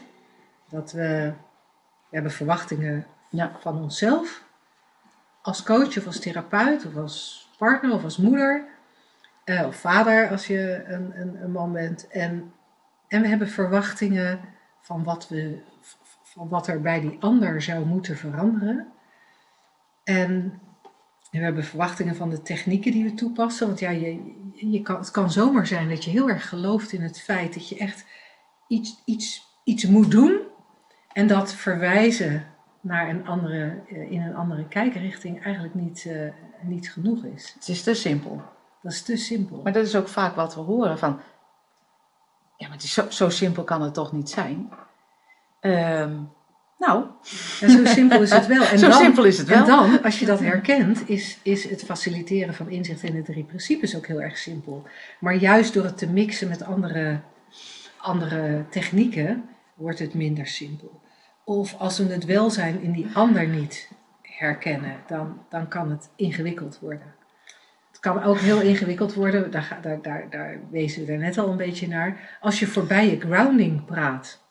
Dat 0.69 0.93
we, 0.93 1.33
we 2.09 2.17
hebben 2.17 2.33
verwachtingen 2.33 3.07
ja. 3.31 3.53
van 3.61 3.83
onszelf, 3.83 4.45
als 5.43 5.63
coach 5.63 5.99
of 5.99 6.07
als 6.07 6.21
therapeut 6.21 6.87
of 6.87 6.97
als 6.97 7.49
partner 7.59 7.93
of 7.93 8.05
als 8.05 8.17
moeder 8.17 8.69
eh, 9.45 9.67
of 9.67 9.77
vader 9.77 10.31
als 10.31 10.47
je 10.47 10.85
een, 10.87 11.21
een, 11.21 11.43
een, 11.43 11.51
man 11.51 11.73
bent. 11.73 12.09
En, 12.09 12.53
en 13.09 13.23
we 13.23 13.29
hebben 13.29 13.49
verwachtingen 13.49 14.41
van 14.81 15.05
wat, 15.05 15.29
we, 15.29 15.63
van 16.23 16.49
wat 16.49 16.67
er 16.67 16.81
bij 16.81 17.01
die 17.01 17.17
ander 17.21 17.63
zou 17.63 17.87
moeten 17.87 18.17
veranderen. 18.17 18.93
En 20.05 20.61
we 21.31 21.39
hebben 21.39 21.65
verwachtingen 21.65 22.17
van 22.17 22.31
de 22.31 22.43
technieken 22.43 22.93
die 22.93 23.05
we 23.05 23.15
toepassen. 23.15 23.67
Want 23.67 23.79
ja, 23.79 23.91
je, 23.91 24.35
je 24.55 24.83
kan, 24.83 24.97
het 24.97 25.11
kan 25.11 25.31
zomaar 25.31 25.67
zijn 25.67 25.89
dat 25.89 26.05
je 26.05 26.11
heel 26.11 26.29
erg 26.29 26.49
gelooft 26.49 26.93
in 26.93 27.03
het 27.03 27.21
feit 27.21 27.55
dat 27.55 27.69
je 27.69 27.79
echt 27.79 28.05
iets, 28.69 29.03
iets, 29.05 29.57
iets 29.65 29.87
moet 29.87 30.11
doen. 30.11 30.41
En 31.13 31.27
dat 31.27 31.55
verwijzen 31.55 32.47
naar 32.81 33.09
een 33.09 33.27
andere, 33.27 33.83
eh, 33.89 34.11
in 34.11 34.23
een 34.23 34.35
andere 34.35 34.69
kijkrichting 34.69 35.45
eigenlijk 35.45 35.75
niet, 35.75 36.05
uh, 36.05 36.31
niet 36.61 36.93
genoeg 36.93 37.25
is. 37.25 37.53
Het 37.55 37.69
is 37.69 37.83
te 37.83 37.95
simpel. 37.95 38.43
Dat 38.83 38.93
is 38.93 39.03
te 39.03 39.17
simpel. 39.17 39.61
Maar 39.63 39.73
dat 39.73 39.87
is 39.87 39.97
ook 39.97 40.09
vaak 40.09 40.35
wat 40.35 40.55
we 40.55 40.61
horen 40.61 40.99
van... 40.99 41.21
Ja, 42.57 42.67
maar 42.67 42.77
het 42.77 42.85
is 42.85 42.93
zo, 42.93 43.11
zo 43.11 43.29
simpel 43.29 43.65
kan 43.65 43.83
het 43.83 43.95
toch 43.95 44.13
niet 44.13 44.31
zijn? 44.31 44.71
Um, 45.61 46.33
nou. 46.81 47.05
En 47.61 47.71
zo 47.71 47.85
simpel 47.85 48.23
is 48.23 48.31
het 48.31 48.47
wel. 48.47 48.63
En 48.73 48.79
zo 48.79 48.89
dan, 48.89 49.01
simpel 49.01 49.25
is 49.25 49.39
het 49.39 49.49
wel. 49.49 49.59
En 49.59 49.67
dan, 49.67 50.03
als 50.03 50.19
je 50.19 50.27
dat 50.27 50.41
herkent, 50.41 51.09
is, 51.09 51.39
is 51.43 51.69
het 51.69 51.85
faciliteren 51.85 52.55
van 52.55 52.69
inzicht 52.69 53.03
in 53.03 53.15
de 53.15 53.23
drie 53.23 53.45
principes 53.45 53.97
ook 53.97 54.07
heel 54.07 54.23
erg 54.23 54.39
simpel. 54.39 54.87
Maar 55.21 55.35
juist 55.35 55.75
door 55.75 55.85
het 55.85 55.99
te 55.99 56.09
mixen 56.09 56.49
met 56.49 56.63
andere, 56.63 57.21
andere 57.97 58.65
technieken, 58.71 59.45
wordt 59.75 59.99
het 59.99 60.15
minder 60.15 60.47
simpel. 60.47 61.01
Of 61.45 61.75
als 61.79 61.99
we 61.99 62.13
het 62.13 62.25
welzijn 62.25 62.83
in 62.83 62.93
die 62.93 63.07
ander 63.13 63.47
niet 63.47 63.91
herkennen, 64.23 64.97
dan, 65.07 65.39
dan 65.49 65.69
kan 65.69 65.91
het 65.91 66.11
ingewikkeld 66.17 66.79
worden. 66.81 67.15
Het 67.91 68.01
kan 68.01 68.23
ook 68.23 68.39
heel 68.39 68.61
ingewikkeld 68.61 69.15
worden, 69.15 69.51
daar, 69.51 69.79
daar, 69.83 70.03
daar, 70.03 70.27
daar 70.31 70.61
wezen 70.71 71.07
we 71.07 71.13
er 71.13 71.19
net 71.19 71.39
al 71.39 71.49
een 71.49 71.57
beetje 71.57 71.89
naar, 71.89 72.39
als 72.41 72.59
je 72.59 72.67
voorbij 72.67 73.11
je 73.11 73.21
grounding 73.21 73.85
praat. 73.85 74.43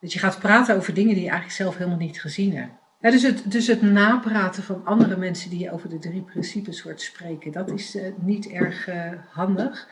Dat 0.00 0.12
je 0.12 0.18
gaat 0.18 0.38
praten 0.38 0.76
over 0.76 0.94
dingen 0.94 1.14
die 1.14 1.22
je 1.22 1.30
eigenlijk 1.30 1.60
zelf 1.60 1.76
helemaal 1.76 1.98
niet 1.98 2.20
gezien 2.20 2.56
hebt. 2.56 2.72
dus, 3.00 3.22
het, 3.22 3.50
dus 3.50 3.66
het 3.66 3.82
napraten 3.82 4.62
van 4.62 4.84
andere 4.84 5.16
mensen 5.16 5.50
die 5.50 5.72
over 5.72 5.88
de 5.88 5.98
drie 5.98 6.22
principes 6.22 6.80
hoort 6.82 7.00
spreken, 7.00 7.52
dat 7.52 7.70
is 7.70 7.96
uh, 7.96 8.02
niet 8.16 8.48
erg 8.48 8.88
uh, 8.88 9.12
handig. 9.30 9.88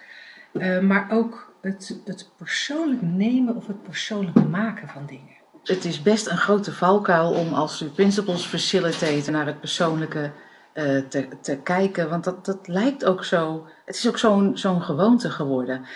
Uh, 0.53 0.81
maar 0.81 1.11
ook 1.11 1.55
het, 1.61 2.01
het 2.05 2.31
persoonlijk 2.37 3.03
nemen 3.03 3.57
of 3.57 3.67
het 3.67 3.83
persoonlijk 3.83 4.49
maken 4.49 4.89
van 4.89 5.07
dingen. 5.07 5.35
Het 5.63 5.85
is 5.85 6.03
best 6.03 6.27
een 6.27 6.37
grote 6.37 6.73
valkuil 6.73 7.31
om 7.31 7.53
als 7.53 7.85
principles 7.95 8.47
facilitator 8.47 9.33
naar 9.33 9.47
het 9.47 9.61
persoonlijke 9.61 10.33
te, 11.09 11.29
te 11.41 11.57
kijken. 11.63 12.09
Want 12.09 12.25
dat, 12.25 12.45
dat 12.45 12.69
lijkt 12.69 13.05
ook 13.05 13.25
zo, 13.25 13.67
het 13.85 13.95
is 13.95 14.09
ook 14.09 14.19
zo'n 14.19 14.57
zo'n 14.57 14.83
gewoonte 14.83 15.31
geworden. 15.31 15.87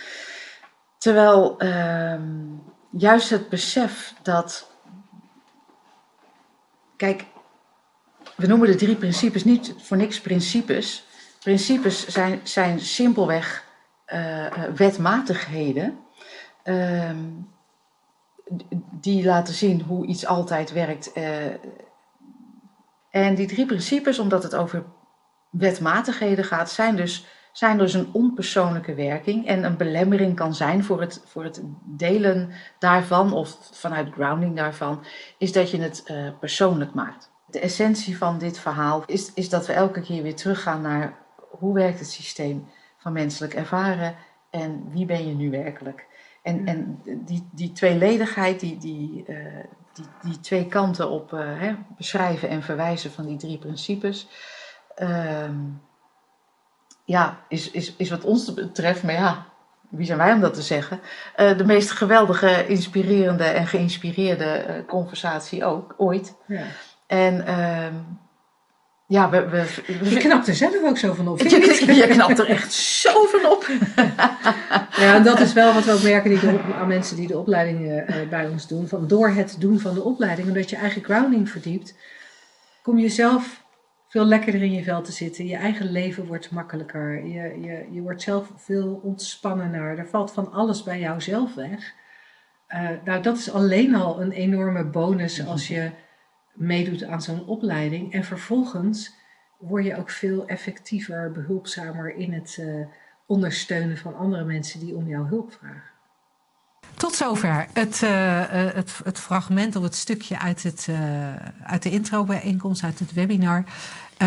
Terwijl 0.99 1.59
ehm, 1.59 2.23
juist 2.91 3.31
het 3.31 3.49
besef 3.49 4.15
dat. 4.23 4.71
Kijk, 6.97 7.25
we 8.37 8.47
noemen 8.47 8.69
de 8.69 8.75
drie 8.75 8.97
principes 8.97 9.45
niet 9.45 9.75
voor 9.79 9.97
niks 9.97 10.21
principes. 10.21 11.05
Principes 11.41 12.09
zijn, 12.09 12.41
zijn 12.43 12.81
simpelweg 12.81 13.65
uh, 14.07 14.47
wetmatigheden. 14.77 15.99
Uh, 16.65 17.11
die 18.91 19.25
laten 19.25 19.55
zien 19.55 19.81
hoe 19.81 20.07
iets 20.07 20.27
altijd 20.27 20.73
werkt. 20.73 21.11
Uh, 21.17 21.47
en 23.11 23.35
die 23.35 23.47
drie 23.47 23.67
principes, 23.67 24.19
omdat 24.19 24.43
het 24.43 24.55
over 24.55 24.85
wetmatigheden 25.51 26.45
gaat, 26.45 26.71
zijn 26.71 26.97
dus 26.97 27.27
zijn 27.53 27.79
dus 27.79 27.95
een 27.95 28.09
onpersoonlijke 28.13 28.95
werking 28.95 29.47
en 29.47 29.65
een 29.65 29.77
belemmering 29.77 30.37
kan 30.37 30.55
zijn 30.55 30.85
voor 30.85 31.01
het, 31.01 31.23
voor 31.27 31.45
het 31.45 31.63
delen 31.85 32.51
daarvan 32.79 33.33
of 33.33 33.59
vanuit 33.73 34.13
grounding 34.13 34.57
daarvan, 34.57 35.05
is 35.39 35.53
dat 35.53 35.71
je 35.71 35.81
het 35.81 36.05
uh, 36.07 36.29
persoonlijk 36.41 36.95
maakt. 36.95 37.31
De 37.47 37.61
essentie 37.61 38.19
van 38.19 38.39
dit 38.39 38.59
verhaal 38.59 39.03
is, 39.07 39.35
is 39.35 39.49
dat 39.49 39.67
we 39.67 39.73
elke 39.73 40.01
keer 40.01 40.23
weer 40.23 40.37
teruggaan 40.37 40.81
naar 40.83 41.19
hoe 41.51 41.75
werkt 41.75 41.99
het 41.99 42.11
systeem 42.11 42.69
van 42.97 43.13
menselijk 43.13 43.55
ervaren 43.55 44.15
en 44.51 44.91
wie 44.91 45.07
ben 45.07 45.29
je 45.29 45.35
nu 45.35 45.51
werkelijk. 45.51 46.07
En, 46.43 46.67
en 46.67 47.01
die, 47.25 47.49
die 47.53 47.73
tweeledigheid, 47.73 48.61
die, 48.61 48.79
die, 48.79 49.25
uh, 49.29 49.37
die, 49.93 50.05
die 50.23 50.41
twee 50.41 50.67
kanten 50.67 51.11
op 51.11 51.33
uh, 51.33 51.41
hè, 51.61 51.75
beschrijven 51.97 52.49
en 52.49 52.63
verwijzen 52.63 53.11
van 53.11 53.27
die 53.27 53.37
drie 53.37 53.59
principes. 53.59 54.29
Uh, 54.99 55.49
ja, 57.11 57.41
is, 57.49 57.71
is, 57.71 57.95
is 57.97 58.11
wat 58.11 58.25
ons 58.25 58.55
betreft, 58.55 59.03
maar 59.03 59.15
ja, 59.15 59.47
wie 59.89 60.07
zijn 60.07 60.19
wij 60.19 60.33
om 60.33 60.41
dat 60.41 60.55
te 60.55 60.63
zeggen? 60.63 61.01
Uh, 61.37 61.57
de 61.57 61.65
meest 61.65 61.91
geweldige, 61.91 62.67
inspirerende 62.67 63.45
en 63.45 63.67
geïnspireerde 63.67 64.65
uh, 64.69 64.75
conversatie 64.87 65.65
ook, 65.65 65.95
ooit. 65.97 66.35
Ja. 66.47 66.63
En 67.07 67.45
uh, 67.49 67.87
ja, 69.07 69.31
we, 69.31 69.49
we, 69.49 69.65
we, 69.87 70.11
Je 70.11 70.17
knapt 70.17 70.49
er 70.49 70.55
zelf 70.55 70.83
ook 70.85 70.99
zo 70.99 71.15
van 71.15 71.29
op. 71.29 71.41
Je, 71.41 71.49
je, 71.87 71.95
je 71.95 72.07
knapt 72.07 72.39
er 72.39 72.49
echt 72.49 72.73
zo 72.73 73.27
van 73.27 73.51
op. 73.51 73.67
ja, 75.03 75.15
en 75.15 75.23
dat 75.23 75.41
is 75.41 75.53
wel 75.53 75.75
wat 75.75 75.85
we 75.85 75.93
ook 75.93 76.03
merken 76.03 76.31
die 76.31 76.41
de, 76.41 76.59
aan 76.81 76.89
mensen 76.89 77.17
die 77.17 77.27
de 77.27 77.39
opleiding 77.39 77.81
uh, 77.81 78.29
bij 78.29 78.47
ons 78.47 78.69
doen. 78.69 78.89
Van 78.89 79.09
door 79.09 79.29
het 79.29 79.57
doen 79.59 79.81
van 79.81 79.95
de 79.95 80.03
opleiding, 80.03 80.49
omdat 80.49 80.71
je 80.71 80.77
eigen 80.77 81.05
grounding 81.05 81.51
verdiept, 81.51 81.95
kom 82.83 82.99
je 82.99 83.09
zelf 83.09 83.60
veel 84.11 84.25
lekkerder 84.25 84.63
in 84.63 84.73
je 84.73 84.83
vel 84.83 85.03
te 85.03 85.13
zitten. 85.13 85.47
Je 85.47 85.57
eigen 85.57 85.91
leven 85.91 86.27
wordt 86.27 86.51
makkelijker. 86.51 87.27
Je, 87.27 87.61
je, 87.61 87.87
je 87.91 88.01
wordt 88.01 88.23
zelf 88.23 88.53
veel 88.57 89.01
ontspannender. 89.03 89.99
Er 89.99 90.09
valt 90.09 90.33
van 90.33 90.53
alles 90.53 90.83
bij 90.83 91.01
jou 91.01 91.21
zelf 91.21 91.55
weg. 91.55 91.95
Uh, 92.69 92.91
nou, 93.05 93.23
dat 93.23 93.37
is 93.37 93.51
alleen 93.51 93.95
al 93.95 94.21
een 94.21 94.33
enorme 94.33 94.85
bonus 94.85 95.47
als 95.47 95.69
je 95.69 95.91
meedoet 96.53 97.05
aan 97.05 97.23
zo'n 97.23 97.47
opleiding. 97.47 98.13
En 98.13 98.25
vervolgens 98.25 99.15
word 99.59 99.85
je 99.85 99.97
ook 99.97 100.11
veel 100.11 100.47
effectiever, 100.47 101.33
behulpzamer 101.33 102.15
in 102.15 102.33
het 102.33 102.57
uh, 102.61 102.87
ondersteunen 103.27 103.97
van 103.97 104.17
andere 104.17 104.45
mensen 104.45 104.81
die 104.81 104.97
om 104.97 105.09
jouw 105.09 105.27
hulp 105.27 105.53
vragen. 105.53 105.91
Tot 107.01 107.15
zover 107.15 107.67
het, 107.73 108.01
uh, 108.05 108.43
het, 108.49 109.01
het, 109.05 109.19
fragment 109.19 109.77
of 109.77 109.83
het 109.83 109.95
stukje 109.95 110.39
uit, 110.39 110.63
het, 110.63 110.87
uh, 110.91 110.97
uit 111.63 111.83
de 111.83 111.91
intro-bijeenkomst, 111.91 112.83
uit 112.83 112.99
het 112.99 113.13
webinar. 113.13 113.65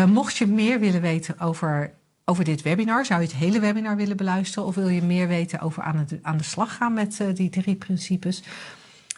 mocht 0.06 0.36
je 0.36 0.46
meer 0.46 0.80
willen 0.80 1.00
weten 1.00 1.40
over, 1.40 1.92
over 2.24 2.44
dit 2.44 2.62
webinar, 2.62 3.04
zou 3.04 3.20
je 3.20 3.26
het 3.26 3.36
hele 3.36 3.60
webinar 3.60 3.96
willen 3.96 4.16
beluisteren 4.16 4.68
of 4.68 4.74
wil 4.74 4.88
je 4.88 5.02
meer 5.02 5.28
weten 5.28 5.60
over 5.60 5.82
aan, 5.82 5.96
het, 5.96 6.18
aan 6.22 6.36
de 6.36 6.44
slag 6.44 6.76
gaan 6.76 6.92
met 6.92 7.20
die 7.34 7.50
drie 7.50 7.76
principes? 7.76 8.42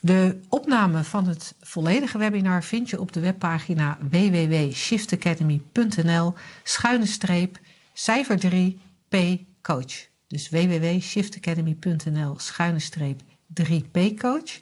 De 0.00 0.40
opname 0.48 1.04
van 1.04 1.26
het 1.26 1.54
volledige 1.60 2.18
webinar 2.18 2.64
vind 2.64 2.90
je 2.90 3.00
op 3.00 3.12
de 3.12 3.20
webpagina 3.20 3.98
www.shiftacademy.nl 4.10 6.34
schuine 6.62 7.06
streep 7.06 7.58
cijfer 7.92 8.38
3 8.38 8.80
P 9.08 9.16
coach. 9.62 10.06
Dus 10.26 10.48
www.shiftacademy.nl 10.48 12.34
schuine 12.38 12.78
streep 12.78 13.22
3P-coach. 13.52 14.60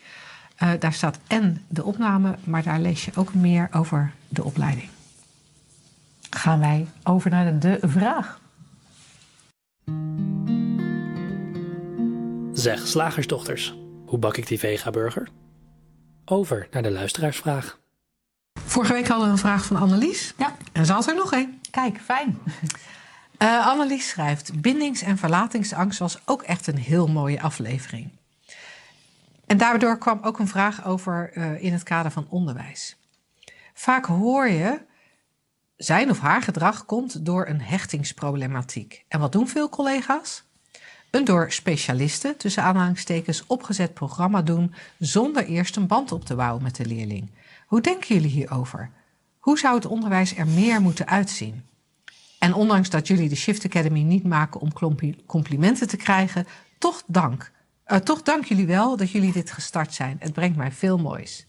Uh, 0.62 0.70
daar 0.78 0.92
staat 0.92 1.18
en 1.26 1.64
de 1.68 1.84
opname, 1.84 2.36
maar 2.44 2.62
daar 2.62 2.80
lees 2.80 3.04
je 3.04 3.12
ook 3.14 3.34
meer 3.34 3.68
over 3.72 4.12
de 4.28 4.44
opleiding. 4.44 4.88
Gaan 6.30 6.60
wij 6.60 6.86
over 7.02 7.30
naar 7.30 7.58
de 7.58 7.78
vraag. 7.82 8.40
Zeg, 12.52 12.86
slagersdochters, 12.86 13.74
hoe 14.06 14.18
bak 14.18 14.36
ik 14.36 14.46
die 14.46 14.58
vega-burger? 14.58 15.28
Over 16.24 16.68
naar 16.70 16.82
de 16.82 16.90
luisteraarsvraag. 16.90 17.78
Vorige 18.64 18.92
week 18.92 19.08
hadden 19.08 19.26
we 19.26 19.32
een 19.32 19.38
vraag 19.38 19.64
van 19.64 19.76
Annelies. 19.76 20.34
Ja. 20.38 20.56
En 20.72 20.86
ze 20.86 20.92
had 20.92 21.06
er 21.06 21.14
nog 21.14 21.32
één. 21.32 21.60
Kijk, 21.70 22.00
fijn. 22.00 22.38
Uh, 23.38 23.66
Annelies 23.66 24.08
schrijft: 24.08 24.60
Bindings- 24.60 25.02
en 25.02 25.18
verlatingsangst 25.18 25.98
was 25.98 26.18
ook 26.24 26.42
echt 26.42 26.66
een 26.66 26.78
heel 26.78 27.06
mooie 27.06 27.40
aflevering. 27.40 28.10
En 29.54 29.60
daardoor 29.60 29.98
kwam 29.98 30.18
ook 30.22 30.38
een 30.38 30.48
vraag 30.48 30.84
over 30.84 31.30
uh, 31.34 31.62
in 31.62 31.72
het 31.72 31.82
kader 31.82 32.10
van 32.10 32.26
onderwijs. 32.28 32.96
Vaak 33.74 34.06
hoor 34.06 34.48
je 34.48 34.80
zijn 35.76 36.10
of 36.10 36.18
haar 36.18 36.42
gedrag 36.42 36.84
komt 36.84 37.26
door 37.26 37.46
een 37.46 37.60
hechtingsproblematiek. 37.60 39.04
En 39.08 39.20
wat 39.20 39.32
doen 39.32 39.48
veel 39.48 39.68
collega's? 39.68 40.44
Een 41.10 41.24
door 41.24 41.52
specialisten, 41.52 42.36
tussen 42.36 42.62
aanhalingstekens, 42.62 43.46
opgezet 43.46 43.94
programma 43.94 44.42
doen 44.42 44.74
zonder 44.98 45.44
eerst 45.44 45.76
een 45.76 45.86
band 45.86 46.12
op 46.12 46.24
te 46.24 46.34
bouwen 46.34 46.62
met 46.62 46.76
de 46.76 46.86
leerling. 46.86 47.30
Hoe 47.66 47.80
denken 47.80 48.14
jullie 48.14 48.30
hierover? 48.30 48.90
Hoe 49.38 49.58
zou 49.58 49.74
het 49.74 49.86
onderwijs 49.86 50.36
er 50.36 50.46
meer 50.46 50.80
moeten 50.80 51.06
uitzien? 51.06 51.64
En 52.38 52.54
ondanks 52.54 52.90
dat 52.90 53.06
jullie 53.06 53.28
de 53.28 53.36
Shift 53.36 53.64
Academy 53.64 54.02
niet 54.02 54.24
maken 54.24 54.60
om 54.60 54.98
complimenten 55.26 55.88
te 55.88 55.96
krijgen, 55.96 56.46
toch 56.78 57.02
dank. 57.06 57.52
Uh, 57.86 57.98
toch 57.98 58.22
dank 58.22 58.44
jullie 58.44 58.66
wel 58.66 58.96
dat 58.96 59.10
jullie 59.10 59.32
dit 59.32 59.50
gestart 59.50 59.94
zijn. 59.94 60.16
Het 60.18 60.32
brengt 60.32 60.56
mij 60.56 60.72
veel 60.72 60.98
moois. 60.98 61.46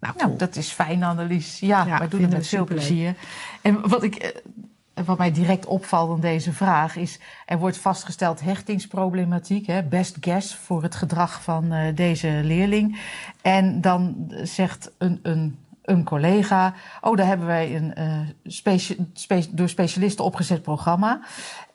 Nou, 0.00 0.14
nou 0.16 0.36
dat 0.36 0.56
is 0.56 0.70
fijn, 0.70 1.02
Annelies. 1.02 1.60
Ja, 1.60 1.84
ja 1.86 1.98
wij 1.98 2.08
doen 2.08 2.22
het 2.22 2.30
met 2.30 2.46
veel 2.46 2.64
plezier. 2.64 3.14
En 3.62 3.88
wat, 3.88 4.02
ik, 4.02 4.14
eh, 4.14 5.04
wat 5.04 5.18
mij 5.18 5.32
direct 5.32 5.66
opvalt 5.66 6.14
in 6.14 6.20
deze 6.20 6.52
vraag 6.52 6.96
is... 6.96 7.18
er 7.46 7.58
wordt 7.58 7.76
vastgesteld 7.76 8.40
hechtingsproblematiek, 8.40 9.66
hè, 9.66 9.82
best 9.82 10.16
guess... 10.20 10.54
voor 10.54 10.82
het 10.82 10.94
gedrag 10.94 11.42
van 11.42 11.72
uh, 11.72 11.94
deze 11.94 12.40
leerling. 12.44 13.00
En 13.42 13.80
dan 13.80 14.32
zegt 14.42 14.90
een, 14.98 15.20
een 15.22 15.58
een 15.88 16.04
collega. 16.04 16.74
Oh, 17.00 17.16
daar 17.16 17.26
hebben 17.26 17.46
wij 17.46 17.76
een 17.76 17.92
uh, 17.98 19.46
door 19.50 19.68
specialisten 19.68 20.24
opgezet 20.24 20.62
programma. 20.62 21.20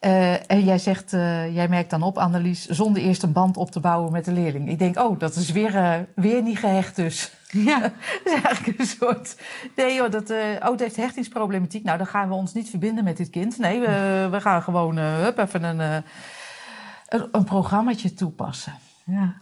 Uh, 0.05 0.51
en 0.51 0.63
jij 0.63 0.77
zegt, 0.77 1.13
uh, 1.13 1.55
jij 1.55 1.67
merkt 1.67 1.89
dan 1.89 2.01
op, 2.01 2.17
Annelies, 2.17 2.65
zonder 2.65 3.01
eerst 3.01 3.23
een 3.23 3.31
band 3.31 3.57
op 3.57 3.71
te 3.71 3.79
bouwen 3.79 4.11
met 4.11 4.25
de 4.25 4.31
leerling. 4.31 4.69
Ik 4.69 4.79
denk, 4.79 4.99
oh, 4.99 5.19
dat 5.19 5.35
is 5.35 5.51
weer, 5.51 6.05
weer 6.15 6.41
niet 6.41 6.59
gehecht 6.59 6.95
dus. 6.95 7.31
Ja, 7.47 7.79
dat 8.23 8.33
is 8.33 8.41
eigenlijk 8.41 8.79
een 8.79 8.85
soort. 8.85 9.35
Nee, 9.75 9.95
joh, 9.95 10.11
dat, 10.11 10.29
oh, 10.61 10.69
het 10.69 10.79
heeft 10.79 10.95
hechtingsproblematiek. 10.95 11.83
Nou, 11.83 11.97
dan 11.97 12.07
gaan 12.07 12.27
we 12.27 12.33
ons 12.33 12.53
niet 12.53 12.69
verbinden 12.69 13.03
met 13.03 13.17
dit 13.17 13.29
kind. 13.29 13.57
Nee, 13.57 13.79
we, 13.79 14.27
we 14.31 14.41
gaan 14.41 14.63
gewoon 14.63 14.97
hup, 14.97 15.37
even 15.37 15.63
een, 15.63 15.79
een, 15.79 17.27
een 17.31 17.43
programmaatje 17.43 18.13
toepassen. 18.13 18.73
Ja. 19.05 19.33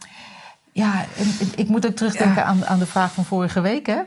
Ja, 0.72 1.04
ik 1.56 1.68
moet 1.68 1.86
ook 1.86 1.94
terugdenken 1.94 2.42
ja. 2.42 2.42
aan, 2.42 2.66
aan 2.66 2.78
de 2.78 2.86
vraag 2.86 3.12
van 3.12 3.24
vorige 3.24 3.60
week, 3.60 3.86
hè? 3.86 4.00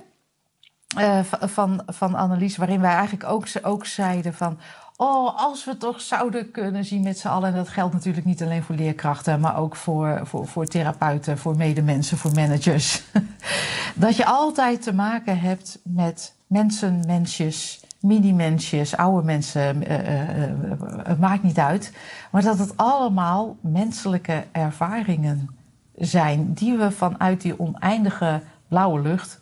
Uh, 0.99 1.19
van, 1.41 1.83
van 1.85 2.15
Annelies, 2.15 2.57
waarin 2.57 2.81
wij 2.81 2.93
eigenlijk 2.93 3.29
ook, 3.29 3.45
ook 3.61 3.85
zeiden 3.85 4.33
van... 4.33 4.59
Oh, 4.97 5.37
als 5.37 5.65
we 5.65 5.77
toch 5.77 6.01
zouden 6.01 6.51
kunnen 6.51 6.85
zien 6.85 7.01
met 7.03 7.19
z'n 7.19 7.27
allen... 7.27 7.49
en 7.49 7.55
dat 7.55 7.69
geldt 7.69 7.93
natuurlijk 7.93 8.25
niet 8.25 8.43
alleen 8.43 8.63
voor 8.63 8.75
leerkrachten... 8.75 9.39
maar 9.39 9.57
ook 9.57 9.75
voor, 9.75 10.21
voor, 10.23 10.47
voor 10.47 10.65
therapeuten, 10.65 11.37
voor 11.37 11.55
medemensen, 11.55 12.17
voor 12.17 12.31
managers... 12.33 13.03
dat 13.95 14.15
je 14.15 14.25
altijd 14.25 14.81
te 14.81 14.93
maken 14.93 15.39
hebt 15.39 15.79
met 15.83 16.33
mensen, 16.47 17.03
mensjes, 17.07 17.83
mini-mensjes, 17.99 18.97
oude 18.97 19.25
mensen... 19.25 19.91
Uh, 19.91 20.39
uh, 20.39 20.77
het 21.03 21.19
maakt 21.19 21.43
niet 21.43 21.59
uit. 21.59 21.93
Maar 22.31 22.41
dat 22.41 22.59
het 22.59 22.77
allemaal 22.77 23.57
menselijke 23.61 24.43
ervaringen 24.51 25.49
zijn... 25.95 26.53
die 26.53 26.77
we 26.77 26.91
vanuit 26.91 27.41
die 27.41 27.59
oneindige 27.59 28.41
blauwe 28.67 29.01
lucht 29.01 29.39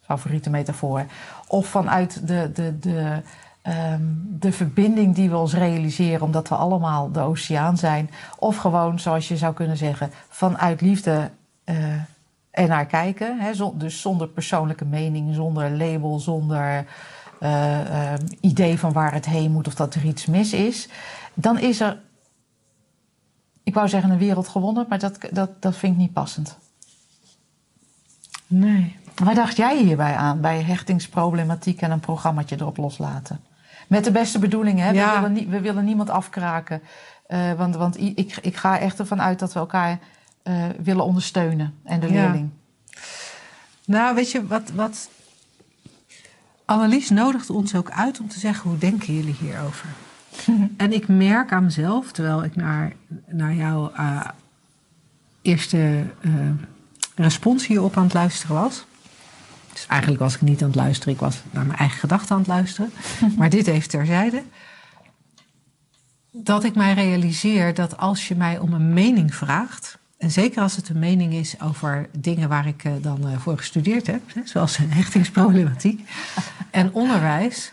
favoriete 0.00 0.50
metafoor. 0.50 1.04
Of 1.46 1.66
vanuit 1.66 2.26
de, 2.26 2.50
de, 2.52 2.78
de, 2.78 3.22
um, 3.62 4.36
de 4.38 4.52
verbinding 4.52 5.14
die 5.14 5.30
we 5.30 5.36
ons 5.36 5.54
realiseren 5.54 6.22
omdat 6.22 6.48
we 6.48 6.54
allemaal 6.54 7.12
de 7.12 7.20
oceaan 7.20 7.76
zijn. 7.76 8.10
Of 8.38 8.56
gewoon, 8.56 8.98
zoals 8.98 9.28
je 9.28 9.36
zou 9.36 9.54
kunnen 9.54 9.76
zeggen, 9.76 10.10
vanuit 10.28 10.80
liefde 10.80 11.30
uh, 11.64 11.94
er 12.50 12.68
naar 12.68 12.86
kijken. 12.86 13.38
Hè? 13.40 13.52
dus 13.74 14.00
zonder 14.00 14.28
persoonlijke 14.28 14.84
mening, 14.84 15.34
zonder 15.34 15.70
label, 15.70 16.18
zonder 16.18 16.86
uh, 17.40 17.80
uh, 17.90 18.12
idee 18.40 18.78
van 18.78 18.92
waar 18.92 19.12
het 19.12 19.26
heen 19.26 19.52
moet 19.52 19.66
of 19.66 19.74
dat 19.74 19.94
er 19.94 20.04
iets 20.04 20.26
mis 20.26 20.52
is. 20.52 20.88
Dan 21.34 21.58
is 21.58 21.80
er, 21.80 22.00
ik 23.62 23.74
wou 23.74 23.88
zeggen, 23.88 24.10
een 24.10 24.18
wereld 24.18 24.48
gewonnen, 24.48 24.86
maar 24.88 24.98
dat, 24.98 25.18
dat, 25.30 25.62
dat 25.62 25.76
vind 25.76 25.92
ik 25.92 25.98
niet 25.98 26.12
passend. 26.12 26.58
Nee. 28.46 28.96
Waar 29.14 29.34
dacht 29.34 29.56
jij 29.56 29.82
hierbij 29.82 30.14
aan, 30.14 30.40
bij 30.40 30.62
hechtingsproblematiek 30.62 31.80
en 31.80 31.90
een 31.90 32.00
programmaatje 32.00 32.56
erop 32.56 32.76
loslaten? 32.76 33.40
Met 33.90 34.04
de 34.04 34.10
beste 34.10 34.38
bedoelingen, 34.38 34.86
hè? 34.86 34.92
We, 34.92 35.20
willen 35.20 35.50
we, 35.50 35.60
willen 35.60 35.84
niemand 35.84 36.10
afkraken. 36.10 36.82
Uh, 37.28 37.52
want 37.52 37.76
want 37.76 38.00
ik, 38.00 38.36
ik 38.42 38.56
ga 38.56 38.78
echt 38.78 38.98
ervan 38.98 39.22
uit 39.22 39.38
dat 39.38 39.52
we 39.52 39.58
elkaar 39.58 39.98
uh, 40.44 40.64
willen 40.82 41.04
ondersteunen 41.04 41.74
en 41.84 42.00
de 42.00 42.06
ja. 42.06 42.12
leerling. 42.12 42.50
Nou, 43.84 44.14
weet 44.14 44.30
je, 44.30 44.46
wat, 44.46 44.70
wat 44.70 45.10
Annelies 46.64 47.10
nodigt 47.10 47.50
ons 47.50 47.74
ook 47.74 47.90
uit 47.90 48.20
om 48.20 48.28
te 48.28 48.38
zeggen: 48.38 48.70
hoe 48.70 48.78
denken 48.78 49.14
jullie 49.14 49.36
hierover? 49.40 49.86
en 50.76 50.92
ik 50.92 51.08
merk 51.08 51.52
aan 51.52 51.64
mezelf, 51.64 52.12
terwijl 52.12 52.44
ik 52.44 52.56
naar, 52.56 52.92
naar 53.26 53.54
jouw 53.54 53.92
uh, 53.96 54.28
eerste 55.42 56.04
respons 57.14 57.66
hierop 57.66 57.96
aan 57.96 58.04
het 58.04 58.14
luisteren 58.14 58.56
was. 58.56 58.84
Dus 59.72 59.86
eigenlijk 59.86 60.20
was 60.20 60.34
ik 60.34 60.40
niet 60.40 60.62
aan 60.62 60.68
het 60.68 60.76
luisteren, 60.76 61.14
ik 61.14 61.20
was 61.20 61.42
naar 61.50 61.66
mijn 61.66 61.78
eigen 61.78 61.98
gedachten 61.98 62.32
aan 62.32 62.38
het 62.38 62.48
luisteren. 62.48 62.92
Maar 63.38 63.50
dit 63.50 63.66
even 63.66 63.88
terzijde. 63.88 64.42
Dat 66.30 66.64
ik 66.64 66.74
mij 66.74 66.94
realiseer 66.94 67.74
dat 67.74 67.96
als 67.96 68.28
je 68.28 68.34
mij 68.34 68.58
om 68.58 68.72
een 68.72 68.92
mening 68.92 69.34
vraagt, 69.34 69.98
en 70.18 70.30
zeker 70.30 70.62
als 70.62 70.76
het 70.76 70.88
een 70.88 70.98
mening 70.98 71.32
is 71.32 71.60
over 71.60 72.08
dingen 72.12 72.48
waar 72.48 72.66
ik 72.66 72.84
uh, 72.84 72.92
dan 73.00 73.30
uh, 73.30 73.38
voor 73.38 73.56
gestudeerd 73.56 74.06
heb, 74.06 74.22
zoals 74.44 74.76
hechtingsproblematiek 75.00 76.08
en 76.70 76.92
onderwijs, 76.92 77.72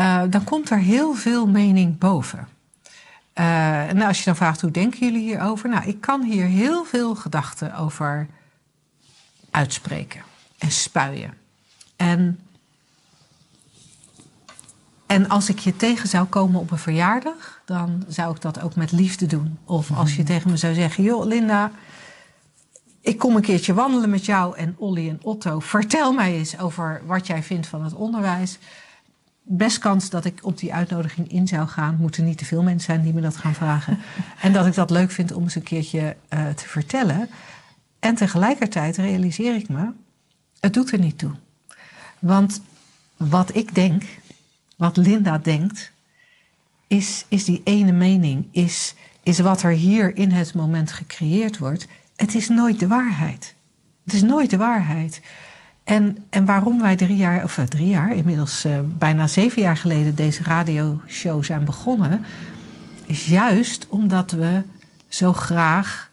uh, 0.00 0.22
dan 0.30 0.44
komt 0.44 0.70
er 0.70 0.78
heel 0.78 1.14
veel 1.14 1.46
mening 1.46 1.98
boven. 1.98 2.48
nou, 3.34 4.02
als 4.02 4.18
je 4.18 4.24
dan 4.24 4.36
vraagt 4.36 4.60
hoe 4.60 4.70
denken 4.70 4.98
jullie 4.98 5.22
hierover? 5.22 5.68
Nou, 5.68 5.84
ik 5.88 6.00
kan 6.00 6.22
hier 6.22 6.46
heel 6.46 6.84
veel 6.84 7.14
gedachten 7.14 7.76
over 7.76 8.26
uitspreken 9.50 10.22
en 10.64 10.70
spuien. 10.70 11.34
En, 11.96 12.40
en 15.06 15.28
als 15.28 15.48
ik 15.48 15.58
je 15.58 15.76
tegen 15.76 16.08
zou 16.08 16.26
komen 16.26 16.60
op 16.60 16.70
een 16.70 16.78
verjaardag, 16.78 17.62
dan 17.64 18.04
zou 18.08 18.34
ik 18.34 18.40
dat 18.40 18.60
ook 18.60 18.74
met 18.74 18.92
liefde 18.92 19.26
doen. 19.26 19.58
Of 19.64 19.90
als 19.90 20.10
je 20.10 20.22
mhm. 20.22 20.32
tegen 20.32 20.50
me 20.50 20.56
zou 20.56 20.74
zeggen: 20.74 21.04
Joh, 21.04 21.26
Linda, 21.26 21.70
ik 23.00 23.18
kom 23.18 23.36
een 23.36 23.42
keertje 23.42 23.74
wandelen 23.74 24.10
met 24.10 24.24
jou 24.24 24.56
en 24.56 24.74
Olly 24.78 25.08
en 25.08 25.18
Otto. 25.22 25.60
Vertel 25.60 26.12
mij 26.12 26.34
eens 26.34 26.58
over 26.58 27.02
wat 27.06 27.26
jij 27.26 27.42
vindt 27.42 27.66
van 27.66 27.84
het 27.84 27.94
onderwijs. 27.94 28.58
Best 29.42 29.78
kans 29.78 30.10
dat 30.10 30.24
ik 30.24 30.38
op 30.42 30.58
die 30.58 30.74
uitnodiging 30.74 31.30
in 31.30 31.48
zou 31.48 31.66
gaan. 31.66 31.96
Moeten 32.00 32.24
niet 32.24 32.38
te 32.38 32.44
veel 32.44 32.62
mensen 32.62 32.92
zijn 32.92 33.02
die 33.02 33.12
me 33.12 33.20
dat 33.20 33.36
gaan 33.36 33.54
vragen. 33.54 33.98
en 34.42 34.52
dat 34.52 34.66
ik 34.66 34.74
dat 34.74 34.90
leuk 34.90 35.10
vind 35.10 35.32
om 35.32 35.42
eens 35.42 35.54
een 35.54 35.62
keertje 35.62 36.16
uh, 36.34 36.48
te 36.48 36.68
vertellen. 36.68 37.28
En 37.98 38.14
tegelijkertijd 38.14 38.96
realiseer 38.96 39.54
ik 39.54 39.68
me 39.68 39.92
het 40.64 40.74
doet 40.74 40.92
er 40.92 40.98
niet 40.98 41.18
toe. 41.18 41.30
Want 42.18 42.60
wat 43.16 43.56
ik 43.56 43.74
denk, 43.74 44.02
wat 44.76 44.96
Linda 44.96 45.38
denkt, 45.38 45.92
is, 46.86 47.24
is 47.28 47.44
die 47.44 47.60
ene 47.64 47.92
mening, 47.92 48.46
is, 48.50 48.94
is 49.22 49.38
wat 49.38 49.62
er 49.62 49.70
hier 49.70 50.16
in 50.16 50.30
het 50.30 50.54
moment 50.54 50.92
gecreëerd 50.92 51.58
wordt. 51.58 51.86
Het 52.16 52.34
is 52.34 52.48
nooit 52.48 52.80
de 52.80 52.86
waarheid. 52.86 53.54
Het 54.04 54.14
is 54.14 54.22
nooit 54.22 54.50
de 54.50 54.56
waarheid. 54.56 55.20
En, 55.84 56.24
en 56.30 56.44
waarom 56.44 56.80
wij 56.80 56.96
drie 56.96 57.16
jaar, 57.16 57.44
of 57.44 57.58
eh, 57.58 57.64
drie 57.64 57.88
jaar, 57.88 58.14
inmiddels 58.14 58.64
uh, 58.64 58.78
bijna 58.84 59.26
zeven 59.26 59.62
jaar 59.62 59.76
geleden 59.76 60.14
deze 60.14 60.42
radioshow 60.42 61.44
zijn 61.44 61.64
begonnen, 61.64 62.24
is 63.06 63.26
juist 63.26 63.86
omdat 63.88 64.30
we 64.30 64.62
zo 65.08 65.32
graag 65.32 66.10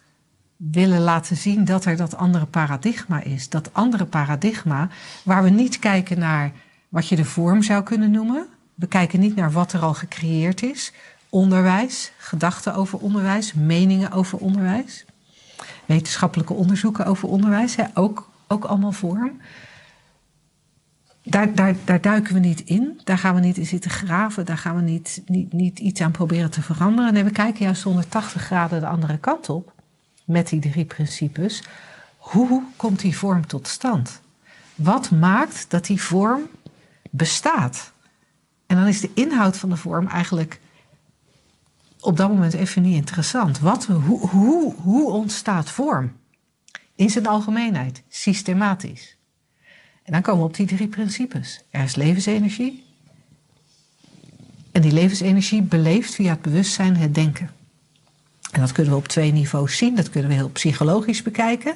willen 0.69 1.01
laten 1.01 1.37
zien 1.37 1.65
dat 1.65 1.85
er 1.85 1.97
dat 1.97 2.15
andere 2.15 2.45
paradigma 2.45 3.23
is. 3.23 3.49
Dat 3.49 3.73
andere 3.73 4.05
paradigma 4.05 4.89
waar 5.23 5.43
we 5.43 5.49
niet 5.49 5.79
kijken 5.79 6.19
naar 6.19 6.51
wat 6.89 7.07
je 7.07 7.15
de 7.15 7.25
vorm 7.25 7.61
zou 7.61 7.83
kunnen 7.83 8.11
noemen. 8.11 8.47
We 8.75 8.87
kijken 8.87 9.19
niet 9.19 9.35
naar 9.35 9.51
wat 9.51 9.73
er 9.73 9.81
al 9.81 9.93
gecreëerd 9.93 10.63
is. 10.63 10.93
Onderwijs, 11.29 12.11
gedachten 12.17 12.75
over 12.75 12.99
onderwijs, 12.99 13.53
meningen 13.53 14.11
over 14.11 14.37
onderwijs. 14.37 15.05
Wetenschappelijke 15.85 16.53
onderzoeken 16.53 17.05
over 17.05 17.27
onderwijs, 17.27 17.75
hè, 17.75 17.83
ook, 17.93 18.29
ook 18.47 18.63
allemaal 18.63 18.91
vorm. 18.91 19.41
Daar, 21.23 21.53
daar, 21.55 21.75
daar 21.85 22.01
duiken 22.01 22.33
we 22.33 22.39
niet 22.39 22.61
in. 22.61 23.01
Daar 23.03 23.17
gaan 23.17 23.35
we 23.35 23.41
niet 23.41 23.57
in 23.57 23.65
zitten 23.65 23.91
graven. 23.91 24.45
Daar 24.45 24.57
gaan 24.57 24.75
we 24.75 24.81
niet, 24.81 25.21
niet, 25.25 25.53
niet 25.53 25.79
iets 25.79 26.01
aan 26.01 26.11
proberen 26.11 26.51
te 26.51 26.61
veranderen. 26.61 27.13
Nee, 27.13 27.23
we 27.23 27.31
kijken 27.31 27.65
juist 27.65 27.83
180 27.83 28.41
graden 28.41 28.79
de 28.79 28.87
andere 28.87 29.17
kant 29.17 29.49
op 29.49 29.73
met 30.25 30.49
die 30.49 30.59
drie 30.59 30.85
principes. 30.85 31.63
Hoe 32.17 32.63
komt 32.75 32.99
die 32.99 33.17
vorm 33.17 33.47
tot 33.47 33.67
stand? 33.67 34.21
Wat 34.75 35.11
maakt 35.11 35.65
dat 35.69 35.85
die 35.85 36.01
vorm 36.01 36.41
bestaat? 37.09 37.91
En 38.67 38.75
dan 38.75 38.87
is 38.87 39.01
de 39.01 39.11
inhoud 39.13 39.57
van 39.57 39.69
de 39.69 39.77
vorm 39.77 40.07
eigenlijk 40.07 40.59
op 41.99 42.17
dat 42.17 42.29
moment 42.29 42.53
even 42.53 42.81
niet 42.81 42.95
interessant. 42.95 43.59
Wat, 43.59 43.85
hoe, 43.85 44.27
hoe, 44.27 44.73
hoe 44.73 45.11
ontstaat 45.11 45.69
vorm? 45.69 46.11
In 46.95 47.09
zijn 47.09 47.27
algemeenheid, 47.27 48.03
systematisch. 48.09 49.17
En 50.03 50.11
dan 50.13 50.21
komen 50.21 50.41
we 50.41 50.47
op 50.47 50.55
die 50.55 50.67
drie 50.67 50.87
principes. 50.87 51.63
Er 51.69 51.83
is 51.83 51.95
levensenergie. 51.95 52.83
En 54.71 54.81
die 54.81 54.91
levensenergie 54.91 55.61
beleeft 55.61 56.15
via 56.15 56.31
het 56.31 56.41
bewustzijn 56.41 56.97
het 56.97 57.15
denken. 57.15 57.49
En 58.51 58.59
dat 58.59 58.71
kunnen 58.71 58.93
we 58.93 58.99
op 58.99 59.07
twee 59.07 59.31
niveaus 59.31 59.77
zien. 59.77 59.95
Dat 59.95 60.09
kunnen 60.09 60.29
we 60.29 60.35
heel 60.35 60.49
psychologisch 60.49 61.21
bekijken. 61.21 61.75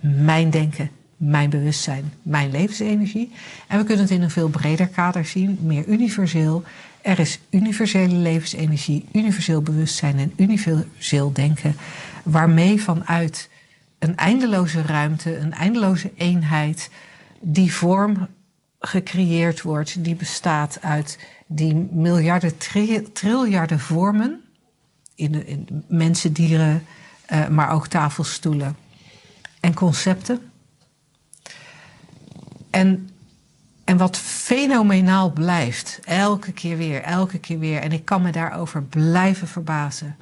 Mijn 0.00 0.50
denken, 0.50 0.90
mijn 1.16 1.50
bewustzijn, 1.50 2.12
mijn 2.22 2.50
levensenergie. 2.50 3.32
En 3.68 3.78
we 3.78 3.84
kunnen 3.84 4.04
het 4.04 4.12
in 4.12 4.22
een 4.22 4.30
veel 4.30 4.48
breder 4.48 4.88
kader 4.88 5.24
zien, 5.24 5.58
meer 5.62 5.86
universeel. 5.86 6.62
Er 7.00 7.18
is 7.18 7.40
universele 7.50 8.14
levensenergie, 8.14 9.04
universeel 9.12 9.62
bewustzijn 9.62 10.18
en 10.18 10.32
universeel 10.36 11.32
denken, 11.32 11.76
waarmee 12.22 12.82
vanuit 12.82 13.48
een 13.98 14.16
eindeloze 14.16 14.82
ruimte, 14.82 15.38
een 15.38 15.52
eindeloze 15.52 16.10
eenheid, 16.16 16.90
die 17.40 17.72
vorm 17.72 18.28
gecreëerd 18.78 19.62
wordt, 19.62 20.04
die 20.04 20.14
bestaat 20.14 20.78
uit 20.82 21.18
die 21.46 21.88
miljarden, 21.90 22.52
triljarden 23.12 23.80
vormen, 23.80 24.40
in, 25.16 25.46
in 25.46 25.84
mensen, 25.88 26.32
dieren, 26.32 26.84
uh, 27.32 27.48
maar 27.48 27.70
ook 27.70 27.86
tafelstoelen 27.86 28.76
en 29.60 29.74
concepten. 29.74 30.40
En, 32.70 33.08
en 33.84 33.96
wat 33.96 34.16
fenomenaal 34.16 35.30
blijft, 35.30 36.00
elke 36.04 36.52
keer 36.52 36.76
weer, 36.76 37.02
elke 37.02 37.38
keer 37.38 37.58
weer, 37.58 37.80
en 37.80 37.92
ik 37.92 38.04
kan 38.04 38.22
me 38.22 38.32
daarover 38.32 38.82
blijven 38.82 39.48
verbazen, 39.48 40.16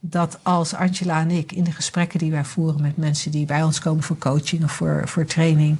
dat 0.00 0.38
als 0.42 0.74
Angela 0.74 1.20
en 1.20 1.30
ik 1.30 1.52
in 1.52 1.64
de 1.64 1.72
gesprekken 1.72 2.18
die 2.18 2.30
wij 2.30 2.44
voeren 2.44 2.82
met 2.82 2.96
mensen 2.96 3.30
die 3.30 3.46
bij 3.46 3.62
ons 3.62 3.78
komen 3.78 4.02
voor 4.02 4.18
coaching 4.18 4.64
of 4.64 4.72
voor, 4.72 5.08
voor 5.08 5.24
training, 5.24 5.76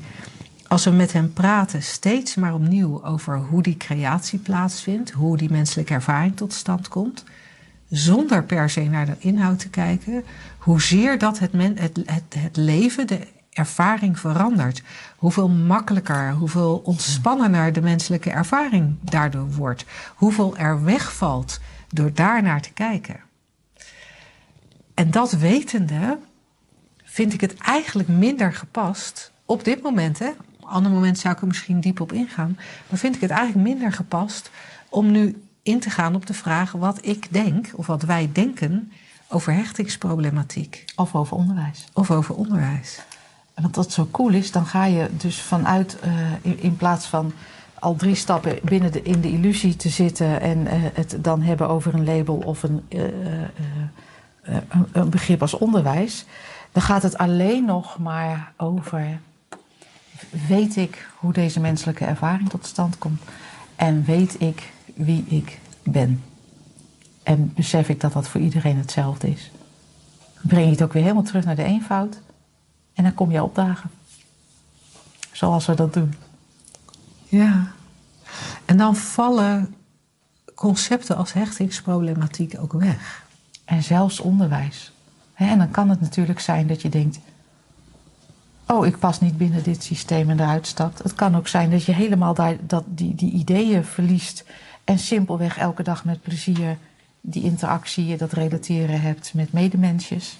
als 0.69 0.85
we 0.85 0.91
met 0.91 1.13
hen 1.13 1.33
praten, 1.33 1.83
steeds 1.83 2.35
maar 2.35 2.55
opnieuw 2.55 3.05
over 3.05 3.39
hoe 3.39 3.63
die 3.63 3.77
creatie 3.77 4.39
plaatsvindt, 4.39 5.11
hoe 5.11 5.37
die 5.37 5.51
menselijke 5.51 5.95
ervaring 5.95 6.37
tot 6.37 6.53
stand 6.53 6.89
komt, 6.89 7.25
zonder 7.91 8.45
per 8.45 8.70
se 8.70 8.80
naar 8.80 9.07
de 9.07 9.16
inhoud 9.18 9.59
te 9.59 9.68
kijken, 9.68 10.24
hoezeer 10.59 11.18
dat 11.18 11.39
het, 11.39 11.53
het, 11.53 12.03
het, 12.07 12.34
het 12.39 12.57
leven, 12.57 13.07
de 13.07 13.26
ervaring 13.51 14.18
verandert. 14.18 14.82
Hoeveel 15.16 15.49
makkelijker, 15.49 16.32
hoeveel 16.32 16.82
ontspannender 16.84 17.72
de 17.72 17.80
menselijke 17.80 18.30
ervaring 18.30 18.97
daardoor 19.01 19.53
wordt. 19.53 19.84
Hoeveel 20.14 20.57
er 20.57 20.84
wegvalt 20.84 21.61
door 21.89 22.12
daar 22.14 22.43
naar 22.43 22.62
te 22.62 22.72
kijken. 22.72 23.20
En 24.95 25.11
dat 25.11 25.32
wetende 25.32 26.18
vind 27.05 27.32
ik 27.32 27.41
het 27.41 27.55
eigenlijk 27.55 28.09
minder 28.09 28.53
gepast 28.53 29.32
op 29.45 29.64
dit 29.64 29.82
moment. 29.82 30.18
Hè, 30.18 30.28
op 30.28 30.62
een 30.62 30.68
ander 30.68 30.93
moment 30.93 31.18
zou 31.18 31.34
ik 31.34 31.41
er 31.41 31.47
misschien 31.47 31.80
diep 31.80 32.01
op 32.01 32.12
ingaan. 32.12 32.59
Maar 32.89 32.99
vind 32.99 33.14
ik 33.14 33.20
het 33.20 33.30
eigenlijk 33.30 33.68
minder 33.68 33.93
gepast 33.93 34.51
om 34.89 35.11
nu 35.11 35.43
in 35.67 35.81
te 35.81 35.91
gaan 35.91 36.14
op 36.14 36.27
de 36.27 36.35
vraag 36.35 36.73
wat 36.73 36.99
ik 37.01 37.27
denk, 37.31 37.71
of 37.75 37.87
wat 37.87 38.03
wij 38.03 38.31
denken, 38.33 38.93
over 39.29 39.53
hechtingsproblematiek. 39.53 40.85
Of 40.97 41.14
over 41.14 41.37
onderwijs. 41.37 41.85
Of 41.93 42.11
over 42.11 42.35
onderwijs. 42.35 43.01
En 43.55 43.62
wat 43.62 43.75
dat 43.75 43.93
zo 43.93 44.09
cool 44.11 44.33
is, 44.33 44.53
dan 44.53 44.67
ga 44.67 44.85
je 44.85 45.09
dus 45.17 45.41
vanuit, 45.41 45.99
uh, 46.05 46.62
in, 46.64 46.77
plaats 46.77 47.07
van 47.07 47.33
al 47.79 47.95
drie 47.95 48.14
stappen 48.14 48.59
binnen 48.62 48.93
de, 48.93 49.03
in 49.03 49.21
de 49.21 49.31
illusie 49.31 49.77
te 49.77 49.89
zitten 49.89 50.41
en 50.41 50.59
uh, 50.59 50.73
het 50.95 51.17
dan 51.21 51.43
hebben 51.43 51.69
over 51.69 51.95
een 51.95 52.05
label 52.05 52.37
of 52.37 52.62
een, 52.62 52.87
uh, 52.89 53.03
een, 54.43 54.87
een 54.93 55.11
begrip 55.11 55.41
als 55.41 55.55
onderwijs, 55.55 56.25
dan 56.73 56.83
gaat 56.83 57.03
het 57.03 57.19
alleen 57.19 57.64
nog 57.64 57.99
maar 57.99 58.53
over 58.57 59.21
weet 60.49 60.77
ik 60.77 61.09
hoe 61.19 61.33
deze 61.33 61.61
menselijke 61.61 62.05
ervaring 62.05 62.49
tot 62.49 62.67
stand 62.67 62.99
komt 62.99 63.21
en 63.77 64.05
weet 64.05 64.41
ik 64.41 64.75
wie 64.97 65.25
ik 65.29 65.59
ben. 65.83 66.23
En 67.23 67.53
besef 67.55 67.89
ik 67.89 68.01
dat 68.01 68.13
dat 68.13 68.29
voor 68.29 68.41
iedereen 68.41 68.77
hetzelfde 68.77 69.31
is. 69.31 69.51
breng 70.43 70.65
je 70.65 70.71
het 70.71 70.83
ook 70.83 70.93
weer 70.93 71.03
helemaal 71.03 71.23
terug 71.23 71.45
naar 71.45 71.57
de 71.57 71.63
eenvoud. 71.63 72.21
En 72.95 73.03
dan 73.03 73.15
kom 73.15 73.31
je 73.31 73.43
opdagen. 73.43 73.91
Zoals 75.33 75.67
we 75.67 75.75
dat 75.75 75.95
doen. 75.95 76.15
Ja. 77.25 77.73
En 78.65 78.77
dan 78.77 78.97
vallen 78.97 79.75
concepten 80.55 81.17
als 81.17 81.33
hechtingsproblematiek 81.33 82.55
ook 82.61 82.73
weg. 82.73 83.25
En 83.65 83.83
zelfs 83.83 84.21
onderwijs. 84.21 84.93
En 85.35 85.59
dan 85.59 85.71
kan 85.71 85.91
het 85.91 86.01
natuurlijk 86.01 86.41
zijn 86.41 86.67
dat 86.67 86.83
je 86.83 86.89
denkt: 86.89 87.19
Oh, 88.67 88.87
ik 88.87 88.99
pas 88.99 89.21
niet 89.21 89.39
binnen 89.39 89.63
dit 89.63 89.83
systeem 89.83 90.31
en 90.31 90.41
eruit 90.41 90.67
stapt. 90.67 91.03
Het 91.03 91.15
kan 91.15 91.37
ook 91.37 91.49
zijn 91.49 91.71
dat 91.71 91.85
je 91.85 91.93
helemaal 91.93 92.35
daar, 92.35 92.57
dat, 92.61 92.85
die, 92.87 93.15
die 93.15 93.33
ideeën 93.33 93.85
verliest. 93.85 94.45
En 94.87 94.99
simpelweg 94.99 95.59
elke 95.59 95.82
dag 95.82 96.05
met 96.05 96.22
plezier 96.22 96.78
die 97.20 97.43
interactie, 97.43 98.16
dat 98.16 98.32
relateren 98.32 99.01
hebt 99.01 99.34
met 99.34 99.53
medemensjes. 99.53 100.39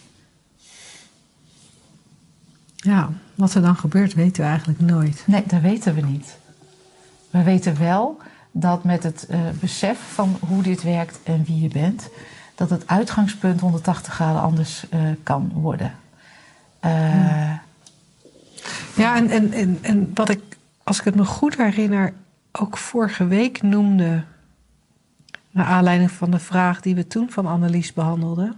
Ja, 2.77 3.11
wat 3.35 3.55
er 3.55 3.63
dan 3.63 3.77
gebeurt 3.77 4.15
weten 4.15 4.43
we 4.43 4.49
eigenlijk 4.49 4.81
nooit. 4.81 5.23
Nee, 5.27 5.43
dat 5.47 5.61
weten 5.61 5.95
we 5.95 6.01
niet. 6.01 6.39
We 7.31 7.43
weten 7.43 7.79
wel 7.79 8.21
dat 8.51 8.85
met 8.85 9.03
het 9.03 9.27
uh, 9.31 9.39
besef 9.61 9.99
van 10.13 10.37
hoe 10.41 10.63
dit 10.63 10.83
werkt 10.83 11.19
en 11.23 11.45
wie 11.45 11.61
je 11.61 11.69
bent, 11.69 12.09
dat 12.55 12.71
het 12.71 12.87
uitgangspunt 12.87 13.61
180 13.61 14.15
graden 14.15 14.43
anders 14.43 14.87
uh, 14.95 15.01
kan 15.23 15.51
worden. 15.55 15.95
Uh, 16.85 16.91
ja, 16.91 17.63
ja 18.97 19.17
en, 19.17 19.31
en, 19.31 19.53
en, 19.53 19.79
en 19.81 20.11
wat 20.15 20.29
ik, 20.29 20.57
als 20.83 20.99
ik 20.99 21.05
het 21.05 21.15
me 21.15 21.25
goed 21.25 21.57
herinner, 21.57 22.13
ook 22.53 22.77
vorige 22.77 23.27
week 23.27 23.63
noemde, 23.63 24.25
naar 25.57 25.67
aanleiding 25.67 26.11
van 26.11 26.31
de 26.31 26.39
vraag 26.39 26.81
die 26.81 26.95
we 26.95 27.07
toen 27.07 27.31
van 27.31 27.47
Annelies 27.47 27.93
behandelden, 27.93 28.57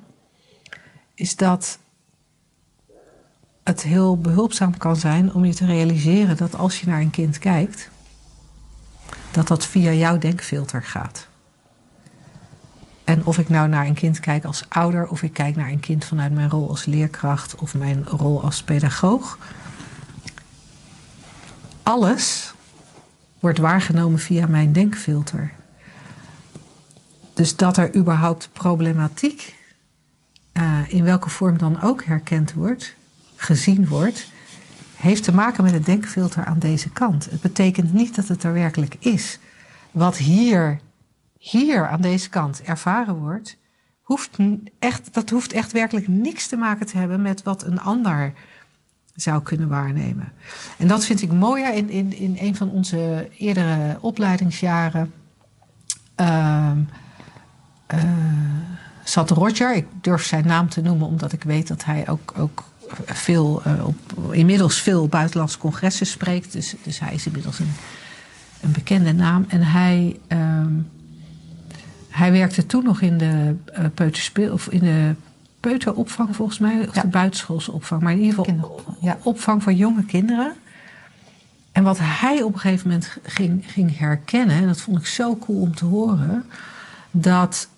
is 1.14 1.36
dat 1.36 1.78
het 3.62 3.82
heel 3.82 4.20
behulpzaam 4.20 4.76
kan 4.76 4.96
zijn 4.96 5.34
om 5.34 5.44
je 5.44 5.54
te 5.54 5.66
realiseren 5.66 6.36
dat 6.36 6.56
als 6.56 6.80
je 6.80 6.86
naar 6.86 7.00
een 7.00 7.10
kind 7.10 7.38
kijkt, 7.38 7.90
dat 9.30 9.48
dat 9.48 9.66
via 9.66 9.92
jouw 9.92 10.18
denkfilter 10.18 10.82
gaat. 10.82 11.28
En 13.04 13.24
of 13.24 13.38
ik 13.38 13.48
nou 13.48 13.68
naar 13.68 13.86
een 13.86 13.94
kind 13.94 14.20
kijk 14.20 14.44
als 14.44 14.64
ouder, 14.68 15.08
of 15.08 15.22
ik 15.22 15.32
kijk 15.32 15.56
naar 15.56 15.68
een 15.68 15.80
kind 15.80 16.04
vanuit 16.04 16.32
mijn 16.32 16.50
rol 16.50 16.68
als 16.68 16.84
leerkracht 16.84 17.54
of 17.54 17.74
mijn 17.74 18.04
rol 18.04 18.42
als 18.42 18.62
pedagoog. 18.62 19.38
Alles 21.82 22.54
wordt 23.40 23.58
waargenomen 23.58 24.18
via 24.18 24.46
mijn 24.46 24.72
denkfilter. 24.72 25.52
Dus 27.38 27.56
dat 27.56 27.76
er 27.76 27.96
überhaupt 27.96 28.50
problematiek, 28.52 29.56
uh, 30.52 30.78
in 30.88 31.04
welke 31.04 31.30
vorm 31.30 31.58
dan 31.58 31.80
ook 31.82 32.04
herkend 32.04 32.52
wordt, 32.52 32.94
gezien 33.36 33.88
wordt, 33.88 34.30
heeft 34.96 35.24
te 35.24 35.34
maken 35.34 35.64
met 35.64 35.72
het 35.72 35.84
denkfilter 35.84 36.44
aan 36.44 36.58
deze 36.58 36.90
kant. 36.90 37.30
Het 37.30 37.40
betekent 37.40 37.92
niet 37.92 38.14
dat 38.14 38.28
het 38.28 38.42
er 38.42 38.52
werkelijk 38.52 38.96
is. 38.98 39.38
Wat 39.90 40.16
hier, 40.16 40.80
hier 41.38 41.88
aan 41.88 42.00
deze 42.00 42.28
kant 42.28 42.62
ervaren 42.62 43.14
wordt, 43.14 43.56
hoeft 44.02 44.38
echt, 44.78 45.14
dat 45.14 45.30
hoeft 45.30 45.52
echt 45.52 45.72
werkelijk 45.72 46.08
niks 46.08 46.46
te 46.46 46.56
maken 46.56 46.86
te 46.86 46.98
hebben 46.98 47.22
met 47.22 47.42
wat 47.42 47.64
een 47.64 47.80
ander 47.80 48.32
zou 49.14 49.42
kunnen 49.42 49.68
waarnemen. 49.68 50.32
En 50.78 50.88
dat 50.88 51.04
vind 51.04 51.22
ik 51.22 51.32
mooier 51.32 51.74
in, 51.74 51.90
in, 51.90 52.16
in 52.16 52.36
een 52.40 52.56
van 52.56 52.70
onze 52.70 53.28
eerdere 53.36 53.98
opleidingsjaren. 54.00 55.12
Uh, 56.20 56.70
uh, 57.94 58.02
zat 59.04 59.30
Roger, 59.30 59.74
ik 59.74 59.86
durf 60.00 60.24
zijn 60.24 60.46
naam 60.46 60.68
te 60.68 60.80
noemen 60.80 61.06
omdat 61.06 61.32
ik 61.32 61.42
weet 61.42 61.68
dat 61.68 61.84
hij 61.84 62.08
ook, 62.08 62.34
ook 62.36 62.64
veel, 63.06 63.62
uh, 63.66 63.86
op, 63.86 63.96
inmiddels 64.30 64.80
veel 64.80 65.08
buitenlandse 65.08 65.58
congressen 65.58 66.06
spreekt. 66.06 66.52
Dus, 66.52 66.74
dus 66.82 67.00
hij 67.00 67.14
is 67.14 67.26
inmiddels 67.26 67.58
een, 67.58 67.72
een 68.60 68.72
bekende 68.72 69.12
naam. 69.12 69.44
En 69.48 69.62
hij, 69.62 70.18
uh, 70.28 70.66
hij 72.08 72.32
werkte 72.32 72.66
toen 72.66 72.84
nog 72.84 73.00
in 73.00 73.18
de 73.18 73.54
uh, 73.78 73.84
peuterspeel, 73.94 74.52
of 74.52 74.68
in 74.68 74.80
de 74.80 75.14
peuteropvang 75.60 76.36
volgens 76.36 76.58
mij, 76.58 76.88
of 76.88 76.94
ja. 76.94 77.00
de 77.02 77.08
buitenschoolse 77.08 77.72
opvang. 77.72 78.02
Maar 78.02 78.12
in 78.12 78.20
ieder 78.20 78.44
geval 78.44 78.84
ja. 79.00 79.18
opvang 79.22 79.62
van 79.62 79.76
jonge 79.76 80.04
kinderen. 80.04 80.54
En 81.72 81.82
wat 81.82 81.98
hij 82.00 82.42
op 82.42 82.54
een 82.54 82.60
gegeven 82.60 82.88
moment 82.88 83.16
ging, 83.22 83.64
ging 83.66 83.98
herkennen, 83.98 84.56
en 84.56 84.66
dat 84.66 84.80
vond 84.80 84.98
ik 84.98 85.06
zo 85.06 85.36
cool 85.36 85.60
om 85.60 85.74
te 85.74 85.84
horen, 85.84 86.44
dat 87.10 87.68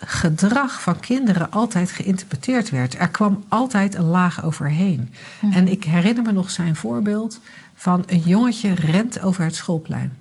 gedrag 0.00 0.82
van 0.82 1.00
kinderen 1.00 1.50
altijd 1.50 1.90
geïnterpreteerd 1.90 2.70
werd. 2.70 2.98
Er 2.98 3.08
kwam 3.08 3.44
altijd 3.48 3.94
een 3.94 4.04
laag 4.04 4.44
overheen. 4.44 5.12
Hmm. 5.40 5.52
En 5.52 5.68
ik 5.68 5.84
herinner 5.84 6.22
me 6.22 6.32
nog 6.32 6.50
zijn 6.50 6.76
voorbeeld 6.76 7.40
van 7.74 8.02
een 8.06 8.20
jongetje 8.20 8.74
rent 8.74 9.20
over 9.22 9.44
het 9.44 9.54
schoolplein. 9.54 10.12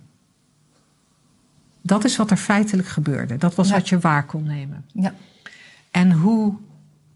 Dat 1.82 2.04
is 2.04 2.16
wat 2.16 2.32
er 2.32 2.38
feitelijk 2.38 2.88
gebeurde. 2.88 3.38
Dat 3.38 3.56
was 3.56 3.68
Ja. 3.68 3.74
wat 3.74 3.90
je 3.90 4.00
waar 4.00 4.26
kon 4.26 4.44
nemen. 4.44 4.86
Ja. 4.94 5.14
En 5.92 6.12
hoe 6.12 6.54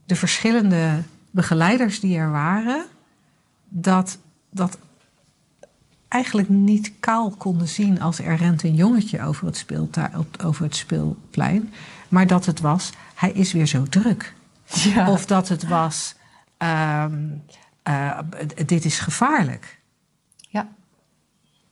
de 0.06 0.16
verschillende 0.16 1.02
begeleiders 1.32 2.00
die 2.00 2.18
er 2.18 2.32
waren, 2.32 2.86
dat, 3.70 4.18
dat 4.50 4.78
eigenlijk 6.08 6.50
niet 6.50 6.92
kaal 7.00 7.30
konden 7.38 7.68
zien 7.68 8.02
als 8.02 8.20
er 8.20 8.36
rent 8.36 8.64
een 8.64 8.76
jongetje 8.76 9.22
over 9.24 9.46
het, 9.46 9.66
over 10.44 10.64
het 10.64 10.76
speelplein. 10.76 11.74
Maar 12.12 12.28
dat 12.28 12.46
het 12.46 12.60
was, 12.60 12.90
hij 13.16 13.32
is 13.32 13.52
weer 13.52 13.66
zo 13.66 13.84
druk. 13.84 14.34
Ja. 14.66 15.10
Of 15.10 15.26
dat 15.26 15.48
het 15.50 15.68
was, 15.68 16.16
ehm, 16.58 17.28
eh, 17.84 18.20
dit 18.66 18.86
is 18.86 19.00
gevaarlijk. 19.00 19.80
ja. 20.50 20.68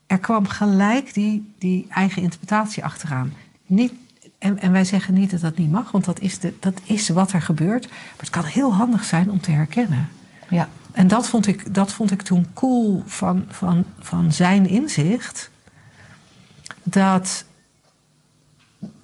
Er 0.07 0.19
kwam 0.19 0.47
gelijk 0.47 1.13
die, 1.13 1.53
die 1.57 1.87
eigen 1.89 2.21
interpretatie 2.21 2.83
achteraan. 2.83 3.33
Niet, 3.65 3.93
en, 4.37 4.59
en 4.59 4.71
wij 4.71 4.85
zeggen 4.85 5.13
niet 5.13 5.31
dat 5.31 5.41
dat 5.41 5.57
niet 5.57 5.71
mag, 5.71 5.91
want 5.91 6.05
dat 6.05 6.19
is, 6.19 6.39
de, 6.39 6.53
dat 6.59 6.81
is 6.83 7.09
wat 7.09 7.31
er 7.31 7.41
gebeurt. 7.41 7.87
Maar 7.89 8.17
het 8.17 8.29
kan 8.29 8.43
heel 8.43 8.73
handig 8.73 9.03
zijn 9.03 9.31
om 9.31 9.41
te 9.41 9.51
herkennen. 9.51 10.09
Ja. 10.49 10.69
En 10.91 11.07
dat 11.07 11.27
vond 11.27 11.47
ik, 11.47 11.73
dat 11.73 11.93
vond 11.93 12.11
ik 12.11 12.21
toen 12.21 12.47
cool 12.53 13.03
van, 13.05 13.45
van, 13.47 13.85
van 13.99 14.31
zijn 14.31 14.67
inzicht. 14.67 15.49
Dat, 16.83 17.45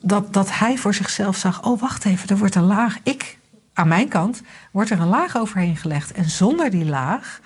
dat, 0.01 0.33
dat 0.33 0.57
hij 0.57 0.77
voor 0.77 0.93
zichzelf 0.93 1.37
zag: 1.37 1.63
oh, 1.63 1.79
wacht 1.79 2.05
even, 2.05 2.29
er 2.29 2.37
wordt 2.37 2.55
een 2.55 2.63
laag. 2.63 2.97
Ik, 3.03 3.37
aan 3.73 3.87
mijn 3.87 4.07
kant, 4.07 4.41
wordt 4.71 4.89
er 4.89 4.99
een 4.99 5.07
laag 5.07 5.37
overheen 5.37 5.77
gelegd. 5.77 6.11
En 6.11 6.29
zonder 6.29 6.69
die 6.69 6.85
laag 6.85 7.41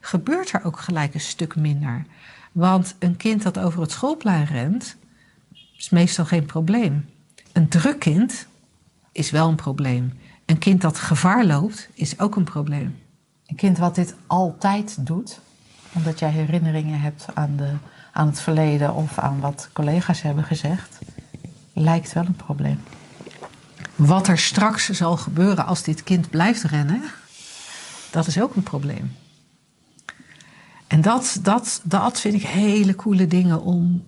gebeurt 0.00 0.52
er 0.52 0.64
ook 0.64 0.80
gelijk 0.80 1.14
een 1.14 1.20
stuk 1.20 1.56
minder. 1.56 2.04
Want 2.52 2.94
een 2.98 3.16
kind 3.16 3.42
dat 3.42 3.58
over 3.58 3.80
het 3.80 3.90
schoolplein 3.90 4.44
rent, 4.44 4.96
is 5.76 5.90
meestal 5.90 6.24
geen 6.24 6.46
probleem. 6.46 7.08
Een 7.52 7.68
druk 7.68 7.98
kind 7.98 8.46
is 9.12 9.30
wel 9.30 9.48
een 9.48 9.56
probleem. 9.56 10.18
Een 10.46 10.58
kind 10.58 10.80
dat 10.80 10.98
gevaar 10.98 11.44
loopt, 11.44 11.88
is 11.94 12.18
ook 12.18 12.36
een 12.36 12.44
probleem. 12.44 12.98
Een 13.46 13.56
kind 13.56 13.78
wat 13.78 13.94
dit 13.94 14.14
altijd 14.26 15.06
doet, 15.06 15.40
omdat 15.92 16.18
jij 16.18 16.30
herinneringen 16.30 17.00
hebt 17.00 17.26
aan, 17.34 17.56
de, 17.56 17.72
aan 18.12 18.26
het 18.26 18.40
verleden 18.40 18.94
of 18.94 19.18
aan 19.18 19.40
wat 19.40 19.68
collega's 19.72 20.22
hebben 20.22 20.44
gezegd, 20.44 20.98
lijkt 21.80 22.12
wel 22.12 22.24
een 22.24 22.36
probleem. 22.36 22.80
Wat 23.96 24.28
er 24.28 24.38
straks 24.38 24.88
zal 24.90 25.16
gebeuren 25.16 25.66
als 25.66 25.82
dit 25.82 26.02
kind 26.02 26.30
blijft 26.30 26.62
rennen, 26.62 27.02
dat 28.10 28.26
is 28.26 28.40
ook 28.40 28.56
een 28.56 28.62
probleem. 28.62 29.12
En 30.86 31.00
dat, 31.00 31.38
dat, 31.42 31.80
dat 31.84 32.20
vind 32.20 32.34
ik 32.34 32.42
hele 32.42 32.94
coole 32.94 33.26
dingen 33.26 33.62
om. 33.62 34.04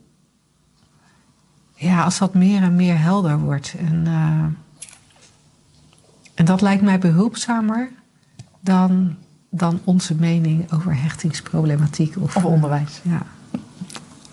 Ja, 1.74 2.04
als 2.04 2.18
dat 2.18 2.34
meer 2.34 2.62
en 2.62 2.76
meer 2.76 2.98
helder 2.98 3.38
wordt. 3.38 3.74
En, 3.78 4.02
eh, 4.06 4.44
en 6.34 6.44
dat 6.44 6.60
lijkt 6.60 6.82
mij 6.82 6.98
behulpzamer 6.98 7.90
dan, 8.60 9.16
dan 9.50 9.80
onze 9.84 10.14
mening 10.14 10.72
over 10.72 10.96
hechtingsproblematiek. 11.02 12.16
Of, 12.20 12.36
Of 12.36 12.44
onderwijs. 12.44 13.00
Ja. 13.02 13.22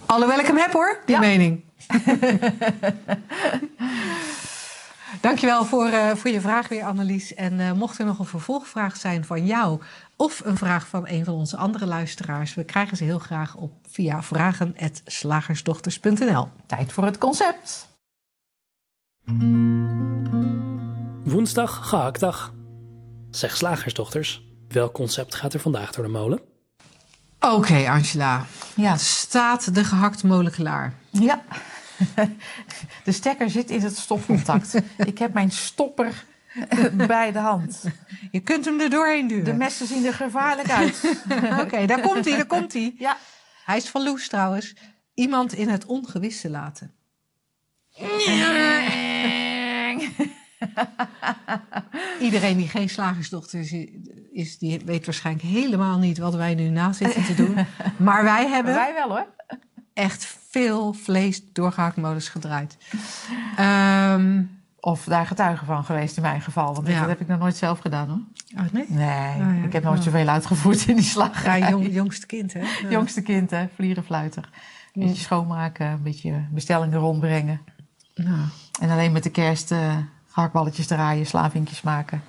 Alhoewel 0.05 0.39
ik 0.39 0.45
hem 0.45 0.57
heb 0.57 0.71
hoor, 0.71 0.99
die 1.05 1.15
Ja. 1.15 1.21
mening. 1.21 1.61
Dankjewel 5.21 5.65
voor, 5.65 5.87
eh, 5.87 6.15
voor 6.15 6.31
je 6.31 6.41
vraag 6.41 6.67
weer, 6.67 6.83
Annelies. 6.83 7.33
En 7.33 7.59
eh, 7.59 7.71
mocht 7.71 7.99
er 7.99 8.05
nog 8.05 8.19
een 8.19 8.25
vervolgvraag 8.25 8.97
zijn 8.97 9.25
van 9.25 9.45
jou... 9.45 9.81
of 10.15 10.41
een 10.45 10.57
vraag 10.57 10.87
van 10.87 11.07
een 11.07 11.25
van 11.25 11.33
onze 11.33 11.57
andere 11.57 11.85
luisteraars... 11.85 12.53
we 12.53 12.63
krijgen 12.63 12.97
ze 12.97 13.03
heel 13.03 13.19
graag 13.19 13.55
op 13.55 13.71
via 13.87 14.23
vragen.slagersdochters.nl. 14.23 16.47
Tijd 16.65 16.91
voor 16.91 17.05
het 17.05 17.17
concept. 17.17 17.87
Woensdag, 21.23 21.89
gehaktdag. 21.89 22.53
Zeg 23.29 23.57
slagersdochters, 23.57 24.43
welk 24.67 24.93
concept 24.93 25.35
gaat 25.35 25.53
er 25.53 25.59
vandaag 25.59 25.91
door 25.91 26.03
de 26.03 26.11
molen? 26.11 26.48
Oké, 27.39 27.89
Angela. 27.89 28.45
Ja. 28.75 28.97
Staat 28.97 29.75
de 29.75 29.83
gehaktmolen 29.83 30.51
klaar? 30.51 30.93
ja. 31.09 31.43
De 33.03 33.11
stekker 33.11 33.49
zit 33.49 33.69
in 33.69 33.81
het 33.81 33.97
stopcontact. 33.97 34.73
Ik 34.97 35.17
heb 35.17 35.33
mijn 35.33 35.51
stopper 35.51 36.25
bij 37.07 37.31
de 37.31 37.39
hand. 37.39 37.83
Je 38.31 38.39
kunt 38.39 38.65
hem 38.65 38.79
er 38.79 38.89
doorheen 38.89 39.27
duwen. 39.27 39.43
De 39.43 39.53
messen 39.53 39.87
zien 39.87 40.05
er 40.05 40.13
gevaarlijk 40.13 40.69
uit. 40.69 41.21
Oké, 41.63 41.85
daar 41.85 42.01
komt 42.01 42.25
hij, 42.25 42.35
daar 42.35 42.45
komt 42.45 42.73
hij. 42.73 42.93
Ja. 42.97 43.17
Hij 43.65 43.77
is 43.77 43.89
van 43.89 44.03
Loes 44.03 44.27
trouwens. 44.27 44.73
Iemand 45.13 45.53
in 45.53 45.69
het 45.69 45.85
ongewisse 45.85 46.49
laten. 46.49 46.93
Iedereen 52.21 52.57
die 52.57 52.67
geen 52.67 52.89
slagersdochter 52.89 53.59
is, 53.59 53.75
is, 54.31 54.57
die 54.57 54.81
weet 54.85 55.05
waarschijnlijk 55.05 55.45
helemaal 55.45 55.97
niet 55.97 56.17
wat 56.17 56.35
wij 56.35 56.55
nu 56.55 56.69
na 56.69 56.93
zitten 56.93 57.23
te 57.23 57.33
doen. 57.35 57.55
Maar 57.97 58.23
wij 58.23 58.47
hebben 58.47 58.73
Wij 58.73 58.93
wel 58.93 59.09
hoor. 59.09 59.27
echt 59.93 60.37
veel 60.49 60.93
vlees 60.93 61.41
doorgehaktmolens 61.53 62.29
gedraaid. 62.29 62.77
Ehm, 63.57 64.43
Of 64.81 65.03
daar 65.03 65.25
getuige 65.27 65.65
van 65.65 65.83
geweest 65.83 66.15
in 66.17 66.21
mijn 66.23 66.41
geval. 66.41 66.73
Want 66.75 66.87
Ja. 66.87 66.99
dat 66.99 67.09
heb 67.09 67.19
ik 67.21 67.27
nog 67.27 67.39
nooit 67.39 67.55
zelf 67.57 67.79
gedaan 67.79 68.07
hoor. 68.09 68.21
oh 68.65 68.71
nee? 68.73 68.85
Nee, 68.87 69.37
ja. 69.37 69.63
ik 69.65 69.73
heb 69.73 69.83
nooit 69.83 69.97
Oh. 69.97 70.03
zoveel 70.05 70.27
uitgevoerd 70.27 70.87
in 70.87 70.95
die 70.95 71.05
slag. 71.05 71.43
Ja, 71.43 71.69
jong, 71.69 71.93
jongste 71.93 72.25
kind, 72.25 72.53
hè? 72.53 72.59
Ja. 72.59 72.89
Jongste 72.97 73.21
kind, 73.21 73.49
hè, 73.51 73.65
vlierenfluiter. 73.75 74.49
Een 74.93 75.05
beetje 75.05 75.21
schoonmaken, 75.23 75.87
een 75.87 76.03
beetje 76.03 76.47
bestellingen 76.51 76.99
rondbrengen. 76.99 77.61
Nou, 78.15 78.39
En 78.81 78.89
alleen 78.89 79.11
met 79.11 79.23
de 79.23 79.29
kerst 79.31 79.71
eh 79.71 79.97
gehaktballetjes 80.39 80.87
draaien, 80.87 81.25
slavinkjes 81.25 81.81
maken. 81.81 82.23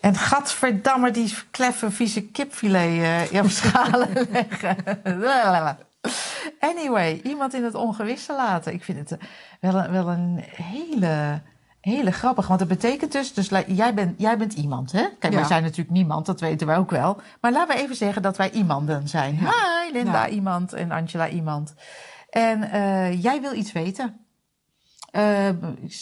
En 0.00 0.14
gadverdamme, 0.14 1.10
die 1.10 1.34
kleffe, 1.50 1.90
vieze 1.90 2.22
kipfilet 2.22 3.30
eh 3.32 3.42
op 3.44 3.50
schalen 3.60 4.08
leggen. 4.30 4.76
anyway, 6.60 7.20
iemand 7.24 7.54
in 7.54 7.64
het 7.64 7.74
ongewisse 7.74 8.32
laten. 8.34 8.72
Ik 8.72 8.84
vind 8.84 8.98
het 8.98 9.18
eh, 9.20 9.26
wel 9.60 9.74
een, 9.74 9.90
wel 9.90 10.08
een 10.08 10.44
hele, 10.52 11.40
hele 11.80 12.10
grappig. 12.10 12.46
Want 12.46 12.58
dat 12.58 12.68
betekent 12.68 13.12
dus, 13.12 13.34
dus 13.34 13.48
jij, 13.66 13.94
bent, 13.94 14.14
jij 14.20 14.36
bent 14.36 14.52
iemand, 14.52 14.92
hè? 14.92 15.04
Kijk, 15.18 15.34
wij 15.34 15.44
zijn 15.44 15.62
natuurlijk 15.62 15.90
niemand, 15.90 16.26
dat 16.26 16.40
weten 16.40 16.66
wij 16.66 16.76
ook 16.76 16.90
wel. 16.90 17.20
Maar 17.40 17.52
laten 17.52 17.76
we 17.76 17.82
even 17.82 17.96
zeggen 17.96 18.22
dat 18.22 18.36
wij 18.36 18.50
iemanden 18.50 19.08
zijn. 19.08 19.38
Ja. 19.40 19.50
Hi, 19.50 19.92
Linda 19.92 20.26
Ja. 20.26 20.28
iemand 20.28 20.72
en 20.72 20.90
Angela 20.90 21.28
iemand. 21.28 21.74
En 22.30 22.62
eh, 22.70 23.22
jij 23.22 23.40
wil 23.40 23.54
iets 23.54 23.72
weten. 23.72 24.16
Eh, 25.10 25.48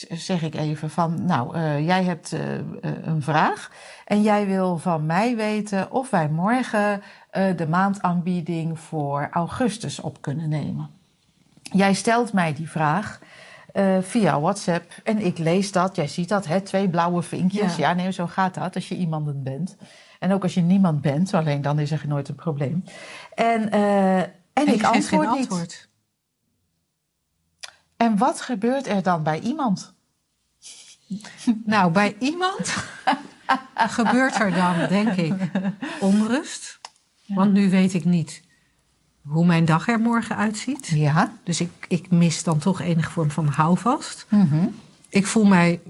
zeg 0.09 0.43
ik 0.43 0.55
even 0.55 0.91
van, 0.91 1.25
nou, 1.25 1.55
eh, 1.55 1.87
jij 1.87 2.05
hebt 2.05 2.33
eh, 2.33 2.41
een 3.03 3.23
vraag 3.23 3.71
en 4.05 4.23
jij 4.23 4.47
wil 4.47 4.79
van 4.79 5.07
mij 5.07 5.37
weten 5.37 5.91
of 5.93 6.11
wij 6.11 6.29
morgen 6.29 7.03
de 7.57 7.67
maandaanbieding 7.69 8.81
voor 8.81 9.29
augustus 9.31 10.01
op 10.01 10.21
kunnen 10.21 10.49
nemen. 10.49 10.91
Jij 11.63 11.95
stelt 11.95 12.33
mij 12.33 12.55
die 12.55 12.71
vraag 12.71 13.21
via 14.01 14.41
WhatsApp 14.41 14.93
en 15.05 15.19
ik 15.19 15.39
lees 15.39 15.73
dat. 15.73 15.97
Jij 15.97 16.09
ziet 16.09 16.29
dat, 16.29 16.47
hè? 16.47 16.61
twee 16.61 16.89
blauwe 16.89 17.23
vinkjes. 17.23 17.77
Ja. 17.77 17.89
Ja. 17.89 17.95
nee, 17.95 18.13
zo 18.13 18.27
gaat 18.27 18.55
dat 18.55 18.75
als 18.75 18.89
je 18.89 18.97
iemand 18.97 19.43
bent. 19.43 19.77
En 20.19 20.33
ook 20.33 20.43
als 20.43 20.55
je 20.55 20.61
niemand 20.61 21.01
bent, 21.01 21.35
alleen 21.35 21.63
dan 21.63 21.79
is 21.79 21.91
er 21.91 22.05
nooit 22.07 22.29
een 22.29 22.35
probleem. 22.35 22.85
En, 23.35 23.71
en, 23.71 24.33
en 24.53 24.69
ik 24.69 24.85
antwoord 24.85 25.29
geen 25.29 25.59
niet. 25.59 25.88
En 27.99 28.19
wat 28.19 28.41
gebeurt 28.41 28.87
er 28.87 29.03
dan 29.03 29.23
bij 29.23 29.41
iemand? 29.41 29.93
Nou, 31.65 31.93
bij 31.93 32.17
iemand 32.19 32.75
gebeurt 33.99 34.41
er 34.41 34.55
dan, 34.55 34.89
denk 34.89 35.13
ik, 35.13 35.35
onrust. 36.01 36.79
Want 37.27 37.53
nu 37.53 37.71
weet 37.71 37.95
ik 37.95 38.05
niet 38.05 38.43
hoe 39.23 39.47
mijn 39.47 39.65
dag 39.65 39.89
er 39.89 40.01
morgen 40.01 40.37
uitziet. 40.37 40.87
Ja. 40.87 41.33
Dus 41.43 41.61
ik, 41.61 41.71
ik 41.89 42.11
mis 42.11 42.43
dan 42.43 42.59
toch 42.59 42.81
enige 42.81 43.11
vorm 43.11 43.31
van 43.31 43.47
houvast. 43.47 44.27
Mhm. 44.29 44.67
Ik 45.09 45.27
voel 45.27 45.45
mij 45.45 45.81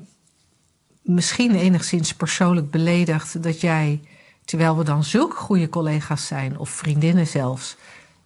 misschien 1.02 1.54
enigszins 1.54 2.14
persoonlijk 2.14 2.70
beledigd 2.70 3.42
dat 3.42 3.60
jij, 3.60 4.00
terwijl 4.44 4.76
we 4.76 4.84
dan 4.84 5.04
zulke 5.04 5.36
goede 5.36 5.68
collega's 5.68 6.26
zijn, 6.26 6.58
of 6.58 6.70
vriendinnen 6.70 7.26
zelfs, 7.26 7.76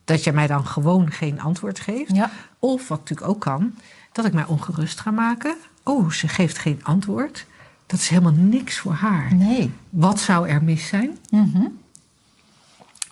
dat 0.04 0.24
jij 0.24 0.32
mij 0.32 0.46
dan 0.46 0.66
gewoon 0.66 1.10
geen 1.10 1.40
antwoord 1.40 1.80
geeft. 1.80 2.16
Ja. 2.16 2.30
Of 2.64 2.88
wat 2.88 2.98
natuurlijk 2.98 3.28
ook 3.28 3.40
kan, 3.40 3.74
dat 4.12 4.24
ik 4.24 4.32
mij 4.32 4.44
ongerust 4.46 5.00
ga 5.00 5.10
maken. 5.10 5.56
Oh, 5.82 6.10
ze 6.10 6.28
geeft 6.28 6.58
geen 6.58 6.80
antwoord. 6.82 7.46
Dat 7.86 8.00
is 8.00 8.08
helemaal 8.08 8.32
niks 8.32 8.78
voor 8.78 8.92
haar. 8.92 9.34
Nee. 9.34 9.72
Wat 9.90 10.20
zou 10.20 10.48
er 10.48 10.64
mis 10.64 10.86
zijn? 10.86 11.18
Mhm. 11.30 11.62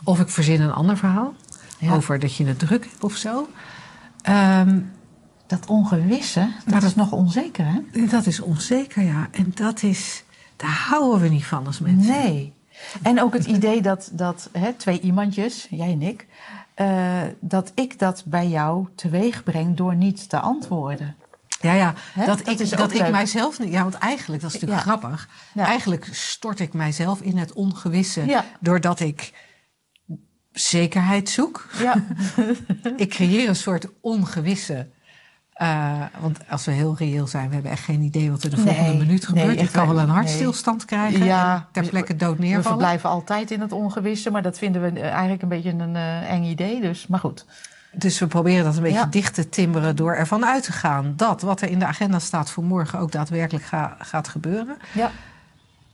Of 0.04 0.20
ik 0.20 0.28
verzin 0.28 0.60
een 0.60 0.72
ander 0.72 0.96
verhaal 0.96 1.34
Ja. 1.78 1.94
over 1.94 2.18
dat 2.18 2.34
je 2.36 2.46
het 2.46 2.58
druk 2.58 2.84
hebt 2.84 3.04
of 3.04 3.16
zo. 3.16 3.48
Ehm, 4.22 4.80
Dat 5.46 5.66
ongewisse, 5.66 6.40
dat 6.64 6.72
Maar 6.74 6.82
is 6.82 6.94
nog 6.94 7.12
onzeker, 7.12 7.64
hè? 7.66 8.06
dat 8.06 8.26
is 8.26 8.40
onzeker, 8.40 9.02
ja. 9.02 9.28
En 9.30 9.52
dat 9.54 9.82
is, 9.82 10.24
daar 10.56 10.84
houden 10.88 11.20
we 11.20 11.28
niet 11.28 11.44
van 11.44 11.66
als 11.66 11.78
mensen. 11.78 12.12
Nee. 12.12 12.52
En 13.02 13.20
ook 13.22 13.32
het 13.32 13.46
idee 13.46 13.82
dat, 13.82 14.10
dat 14.12 14.48
hè, 14.52 14.72
twee 14.72 15.00
iemandjes, 15.00 15.66
jij 15.70 15.92
en 15.92 16.02
ik, 16.02 16.26
eh, 16.80 17.22
dat 17.40 17.72
ik 17.74 17.98
dat 17.98 18.22
bij 18.26 18.48
jou 18.48 18.86
teweeg 18.94 19.42
breng 19.42 19.76
door 19.76 19.94
niet 19.94 20.28
te 20.28 20.38
antwoorden. 20.40 21.16
Ja, 21.60 21.72
ja. 21.72 21.94
Dat, 22.14 22.26
Dat 22.26 22.60
ik, 22.60 22.76
dat 22.76 22.92
ik 22.94 23.10
mijzelf 23.10 23.58
niet. 23.58 23.72
Ja, 23.72 23.82
want 23.82 23.94
eigenlijk, 23.94 24.42
dat 24.42 24.54
is 24.54 24.60
natuurlijk 24.60 24.86
Ja. 24.86 24.92
grappig. 24.96 25.28
Ja. 25.54 25.64
Eigenlijk 25.66 26.08
stort 26.12 26.60
ik 26.60 26.72
mijzelf 26.72 27.20
in 27.20 27.36
het 27.36 27.52
ongewisse. 27.52 28.26
Ja. 28.26 28.44
Doordat 28.60 29.00
ik 29.00 29.32
zekerheid 30.52 31.28
zoek. 31.28 31.68
Ja, 31.78 32.04
Ik 32.96 33.08
creëer 33.08 33.48
een 33.48 33.56
soort 33.56 33.86
ongewisse. 34.00 34.88
Eh, 35.60 36.00
want 36.20 36.38
als 36.48 36.64
we 36.64 36.72
heel 36.72 36.94
reëel 36.98 37.26
zijn, 37.26 37.48
we 37.48 37.54
hebben 37.54 37.72
echt 37.72 37.84
geen 37.84 38.00
idee 38.00 38.30
wat 38.30 38.42
er 38.42 38.50
de 38.50 38.56
Nee, 38.56 38.64
volgende 38.74 38.92
minuut 39.04 39.08
nee, 39.30 39.40
gebeurt. 39.42 39.56
echt 39.58 39.66
ik 39.66 39.72
kan 39.72 39.88
wel 39.88 39.98
een 39.98 40.08
hartstilstand 40.08 40.84
krijgen. 40.84 41.24
Ja. 41.24 41.54
en 41.54 41.66
ter 41.72 41.88
plekke 41.90 42.16
dood 42.16 42.38
we 42.38 42.62
verblijven 42.62 43.10
altijd 43.10 43.50
in 43.50 43.60
het 43.60 43.72
ongewisse, 43.72 44.30
maar 44.30 44.42
dat 44.42 44.58
vinden 44.58 44.82
we 44.82 45.00
eh, 45.00 45.10
eigenlijk 45.10 45.42
een 45.42 45.48
beetje 45.48 45.70
een 45.72 45.96
eh, 45.96 46.30
eng 46.32 46.44
idee. 46.44 46.80
Dus, 46.80 47.06
maar 47.06 47.20
goed. 47.20 47.46
Dus 47.92 48.18
we 48.18 48.26
proberen 48.26 48.64
dat 48.64 48.76
een 48.76 48.82
beetje 48.82 48.98
Ja. 48.98 49.06
dicht 49.06 49.34
te 49.34 49.48
timmeren 49.48 49.96
door 49.96 50.14
ervan 50.14 50.44
uit 50.46 50.62
te 50.62 50.72
gaan 50.72 51.12
dat 51.16 51.42
wat 51.42 51.60
er 51.60 51.68
in 51.70 51.78
de 51.78 51.84
agenda 51.86 52.18
staat 52.18 52.50
voor 52.50 52.64
morgen 52.64 52.98
ook 52.98 53.12
daadwerkelijk 53.12 53.64
ga- 53.64 53.96
gaat 53.98 54.28
gebeuren. 54.28 54.76
Ja, 54.92 55.10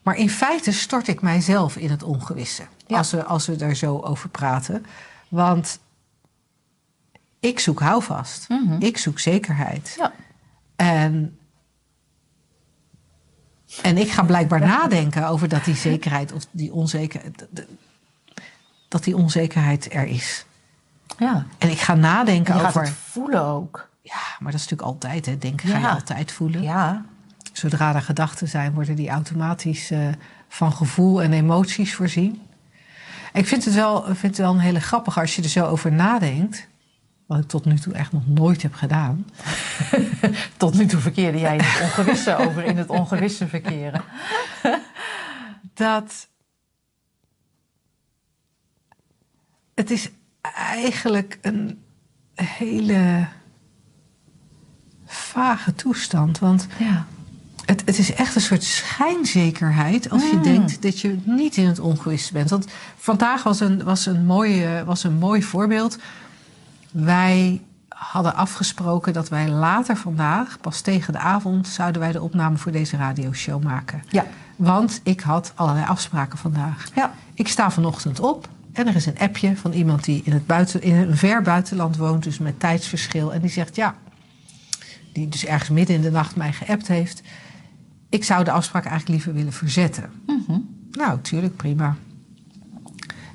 Maar 0.03 0.17
in 0.17 0.31
feite 0.31 0.73
stort 0.73 1.09
ik 1.09 1.23
mijzelf 1.23 1.77
in 1.77 1.91
het 1.91 2.03
ongewisse. 2.03 2.63
Ja. 2.87 2.97
Als, 2.99 3.11
we, 3.11 3.25
als 3.25 3.47
we 3.47 3.57
er 3.57 3.75
zo 3.77 3.99
over 4.01 4.29
praten. 4.29 4.87
Want 5.29 5.79
ik 7.47 7.61
zoek 7.61 7.81
houvast. 7.81 8.49
Mhm. 8.49 8.77
Ik 8.83 8.99
zoek 8.99 9.19
zekerheid. 9.19 9.95
ja. 9.99 10.13
En, 10.77 11.39
en 13.83 13.99
ik 13.99 14.11
ga 14.11 14.23
blijkbaar 14.25 14.61
nadenken 14.61 15.29
over 15.29 15.49
dat 15.49 15.65
die 15.65 15.75
zekerheid 15.77 16.33
of 16.33 16.47
die 16.51 16.73
onzekerheid. 16.73 17.47
Dat 18.89 19.05
die 19.05 19.17
onzekerheid 19.17 19.95
er 19.95 20.07
is. 20.07 20.47
ja. 21.19 21.47
En 21.59 21.71
ik 21.71 21.79
ga 21.81 21.95
nadenken 21.95 22.55
je 22.55 22.61
over. 22.61 22.73
gaat 22.73 22.89
het 22.89 22.97
voelen 22.97 23.43
ook. 23.45 23.89
Ja, 24.03 24.13
maar 24.39 24.53
dat 24.53 24.61
is 24.61 24.69
natuurlijk 24.69 24.89
altijd. 24.89 25.27
Hè. 25.27 25.39
Denken 25.39 25.69
ga 25.69 25.77
je 25.77 25.83
Ja. 25.83 25.91
altijd 25.93 26.33
voelen. 26.33 26.63
Ja, 26.63 27.05
Zodra 27.53 27.95
er 27.95 28.03
gedachten 28.03 28.49
zijn, 28.49 28.73
worden 28.73 28.95
die 28.95 29.09
automatisch 29.09 29.91
eh, 29.91 30.09
van 30.49 30.73
gevoel 30.73 31.23
en 31.23 31.33
emoties 31.33 31.95
voorzien. 31.95 32.41
En 33.33 33.41
ik 33.41 33.47
vind 33.49 33.65
het, 33.65 33.75
wel, 33.75 34.03
vind 34.05 34.23
het 34.23 34.37
wel 34.37 34.53
een 34.53 34.59
hele 34.59 34.81
grappige 34.81 35.21
als 35.21 35.37
je 35.37 35.43
er 35.43 35.49
zo 35.49 35.67
over 35.67 35.93
nadenkt. 35.93 36.67
Wat 37.27 37.39
ik 37.39 37.49
tot 37.49 37.65
nu 37.65 37.79
toe 37.79 37.93
echt 37.93 38.13
nog 38.13 38.27
nooit 38.27 38.63
heb 38.63 38.75
gedaan. 38.75 39.27
tot 40.57 40.75
nu 40.75 40.87
toe 40.87 41.01
verkeerde 41.01 41.39
jij 41.39 41.55
in 41.57 41.61
het 41.65 41.83
ongewisse 41.83 42.37
over 42.47 42.65
in 42.65 42.77
het 42.77 42.89
ongewisse 42.89 43.49
verkeren. 43.49 44.03
Dat 45.75 46.29
het 49.75 49.91
is 49.91 50.11
eigenlijk 50.75 51.39
een 51.43 51.83
hele 52.35 53.27
vage 55.07 55.75
toestand. 55.75 56.39
Want 56.39 56.67
Ja. 56.79 57.07
Het, 57.65 57.83
het 57.85 57.99
is 57.99 58.13
echt 58.15 58.35
een 58.35 58.41
soort 58.41 58.63
schijnzekerheid 58.65 60.11
als 60.11 60.23
je 60.31 60.37
Mm. 60.37 60.43
denkt 60.43 60.83
dat 60.83 61.01
je 61.01 61.19
niet 61.25 61.57
in 61.57 61.67
het 61.67 61.79
ongewisse 61.79 62.33
bent. 62.33 62.51
Want 62.51 62.67
vandaag 62.97 63.43
was 63.43 63.61
een, 63.61 63.85
was 63.85 64.07
een, 64.07 64.25
mooi, 64.25 64.65
eh, 64.65 64.83
was 64.83 65.05
een 65.05 65.15
mooi 65.19 65.43
voorbeeld. 65.43 65.99
Wij 67.05 67.63
hadden 67.89 68.35
afgesproken 68.35 69.13
dat 69.13 69.29
wij 69.29 69.49
later 69.49 69.97
vandaag, 69.97 70.61
pas 70.61 70.81
tegen 70.81 71.13
de 71.13 71.19
avond, 71.19 71.69
zouden 71.69 72.01
wij 72.01 72.13
de 72.13 72.23
opname 72.23 72.57
voor 72.57 72.73
deze 72.73 72.97
radioshow 72.97 73.63
maken. 73.63 74.03
Ja. 74.09 74.27
Want 74.57 75.01
ik 75.03 75.21
had 75.21 75.53
allerlei 75.55 75.87
afspraken 75.87 76.39
vandaag. 76.39 76.89
Ja. 76.95 77.15
Ik 77.35 77.49
sta 77.49 77.71
vanochtend 77.71 78.21
op 78.21 78.49
en 78.73 78.87
er 78.87 78.97
is 78.97 79.07
een 79.07 79.19
appje 79.19 79.57
van 79.57 79.73
iemand 79.73 80.05
die 80.05 80.23
in, 80.25 80.33
het 80.33 80.47
buiten, 80.47 80.83
in 80.83 80.95
een 80.95 81.17
ver 81.17 81.43
buitenland 81.43 81.97
woont, 81.97 82.23
dus 82.23 82.39
met 82.39 82.61
tijdsverschil. 82.61 83.33
En 83.33 83.41
die 83.41 83.51
zegt 83.51 83.77
ja, 83.77 83.95
die 85.13 85.29
dus 85.29 85.45
ergens 85.45 85.71
midden 85.71 85.97
in 85.97 86.03
de 86.03 86.11
nacht 86.11 86.37
mij 86.37 86.53
geappt 86.53 86.89
heeft. 86.89 87.23
Ik 88.09 88.25
zou 88.25 88.45
de 88.45 88.51
afspraak 88.51 88.85
eigenlijk 88.85 89.13
liever 89.13 89.35
willen 89.35 89.53
verzetten. 89.53 90.11
Mhm. 90.27 90.59
Nou, 90.91 91.21
tuurlijk, 91.21 91.57
prima. 91.57 91.97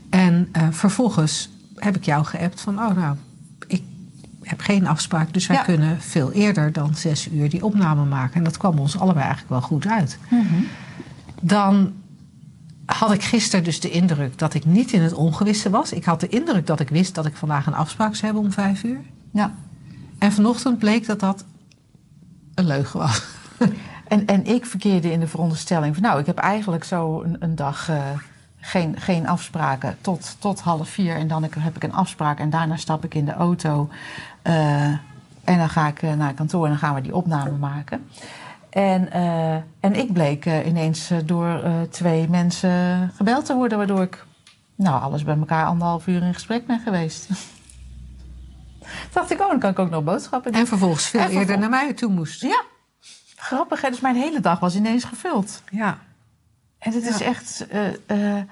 En 0.09 0.49
eh, 0.51 0.67
vervolgens 0.71 1.49
heb 1.75 1.95
ik 1.95 2.05
jou 2.05 2.25
geappt 2.25 2.61
van, 2.61 2.79
oh 2.79 2.95
nou, 2.95 3.15
heb 4.51 4.59
geen 4.61 4.87
afspraak, 4.87 5.33
dus 5.33 5.47
wij 5.47 5.57
Ja. 5.57 5.63
kunnen 5.63 6.01
veel 6.01 6.31
eerder 6.31 6.71
dan 6.71 6.95
zes 6.95 7.29
uur 7.31 7.49
die 7.49 7.63
opname 7.65 8.05
maken. 8.05 8.35
En 8.35 8.43
dat 8.43 8.57
kwam 8.57 8.79
ons 8.79 8.97
allebei 8.99 9.25
eigenlijk 9.25 9.49
wel 9.49 9.61
goed 9.61 9.87
uit. 9.87 10.17
Mhm. 10.29 10.63
Dan 11.41 11.93
had 12.85 13.11
ik 13.11 13.23
gisteren 13.23 13.63
dus 13.65 13.79
de 13.79 13.89
indruk 13.89 14.37
dat 14.37 14.53
ik 14.53 14.65
niet 14.65 14.91
in 14.91 15.01
het 15.01 15.13
ongewisse 15.13 15.69
was. 15.69 15.91
Ik 15.91 16.05
had 16.05 16.19
de 16.19 16.27
indruk 16.27 16.67
dat 16.67 16.79
ik 16.79 16.89
wist 16.89 17.15
dat 17.15 17.25
ik 17.25 17.35
vandaag 17.35 17.65
een 17.67 17.73
afspraak 17.73 18.15
zou 18.15 18.25
hebben 18.25 18.43
om 18.43 18.51
vijf 18.51 18.83
uur. 18.83 18.99
Ja. 19.31 19.53
En 20.17 20.31
vanochtend 20.31 20.79
bleek 20.79 21.05
dat 21.05 21.19
dat 21.19 21.45
een 22.55 22.65
leugen 22.65 22.99
was. 22.99 23.23
En, 24.07 24.25
en 24.25 24.45
ik 24.45 24.65
verkeerde 24.65 25.11
in 25.11 25.19
de 25.19 25.27
veronderstelling 25.27 25.93
van, 25.93 26.03
nou, 26.03 26.19
ik 26.19 26.25
heb 26.25 26.37
eigenlijk 26.37 26.83
zo 26.83 27.21
een, 27.21 27.35
een 27.39 27.55
dag 27.55 27.89
eh, 27.89 28.09
geen, 28.61 28.99
geen 28.99 29.27
afspraken 29.27 29.97
tot, 30.01 30.35
tot 30.39 30.59
half 30.59 30.89
vier. 30.89 31.15
En 31.15 31.27
dan 31.27 31.43
heb 31.59 31.75
ik 31.75 31.83
een 31.83 31.93
afspraak 31.93 32.39
en 32.39 32.49
daarna 32.49 32.75
stap 32.75 33.03
ik 33.05 33.13
in 33.15 33.25
de 33.25 33.33
auto. 33.33 33.89
eh, 34.41 34.85
en 35.43 35.57
dan 35.57 35.69
ga 35.69 35.87
ik 35.87 36.01
eh, 36.01 36.13
naar 36.13 36.33
kantoor 36.33 36.63
en 36.63 36.69
dan 36.69 36.79
gaan 36.79 36.95
we 36.95 37.01
die 37.01 37.15
opname 37.15 37.57
maken. 37.57 38.09
En, 38.69 39.11
eh, 39.11 39.53
en 39.79 39.95
ik 39.95 40.13
bleek 40.13 40.45
ineens 40.45 41.11
door 41.25 41.61
twee 41.89 42.29
mensen 42.29 43.11
gebeld 43.15 43.45
te 43.45 43.53
worden, 43.55 43.77
waardoor 43.77 44.01
ik, 44.01 44.25
nou, 44.75 45.01
alles 45.01 45.23
bij 45.23 45.37
elkaar 45.37 45.65
anderhalf 45.65 46.07
uur 46.07 46.21
in 46.23 46.33
gesprek 46.33 46.65
ben 46.65 46.79
geweest. 46.79 47.29
Dacht 49.13 49.31
ik, 49.31 49.41
oh, 49.41 49.47
dan 49.49 49.59
kan 49.59 49.69
ik 49.71 49.79
ook 49.79 49.89
nog 49.89 50.03
boodschappen 50.03 50.51
doen. 50.51 50.61
En 50.61 50.67
vervolgens 50.67 51.05
veel 51.07 51.19
En 51.19 51.25
eerder 51.27 51.45
vervol- 51.45 51.61
naar 51.61 51.69
mij 51.69 51.93
toe 51.93 52.11
moest. 52.11 52.41
Ja, 52.41 52.61
grappig. 53.35 53.81
Hè? 53.81 53.89
Dus 53.89 53.99
mijn 53.99 54.15
hele 54.15 54.39
dag 54.39 54.59
was 54.59 54.75
ineens 54.75 55.03
gevuld. 55.03 55.63
Ja. 55.71 55.97
En 56.81 56.93
het 56.93 57.05
is 57.05 57.21
echt 57.21 57.67
eh, 57.67 57.93
eh, 58.05 58.43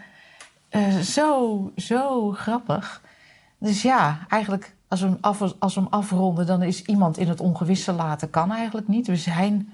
eh, 0.69 0.97
zo, 0.99 1.71
zo 1.75 2.31
grappig. 2.31 3.01
Dus 3.57 3.81
ja, 3.81 4.25
eigenlijk 4.27 4.75
als 4.87 5.01
we, 5.01 5.07
hem 5.07 5.17
af, 5.21 5.41
als 5.59 5.75
we 5.75 5.81
hem 5.81 5.89
afronden, 5.89 6.45
dan 6.45 6.63
is 6.63 6.81
iemand 6.81 7.17
in 7.17 7.27
het 7.27 7.39
ongewisse 7.39 7.91
laten. 7.91 8.29
Kan 8.29 8.51
eigenlijk 8.51 8.87
niet. 8.87 9.07
We 9.07 9.15
zijn 9.15 9.73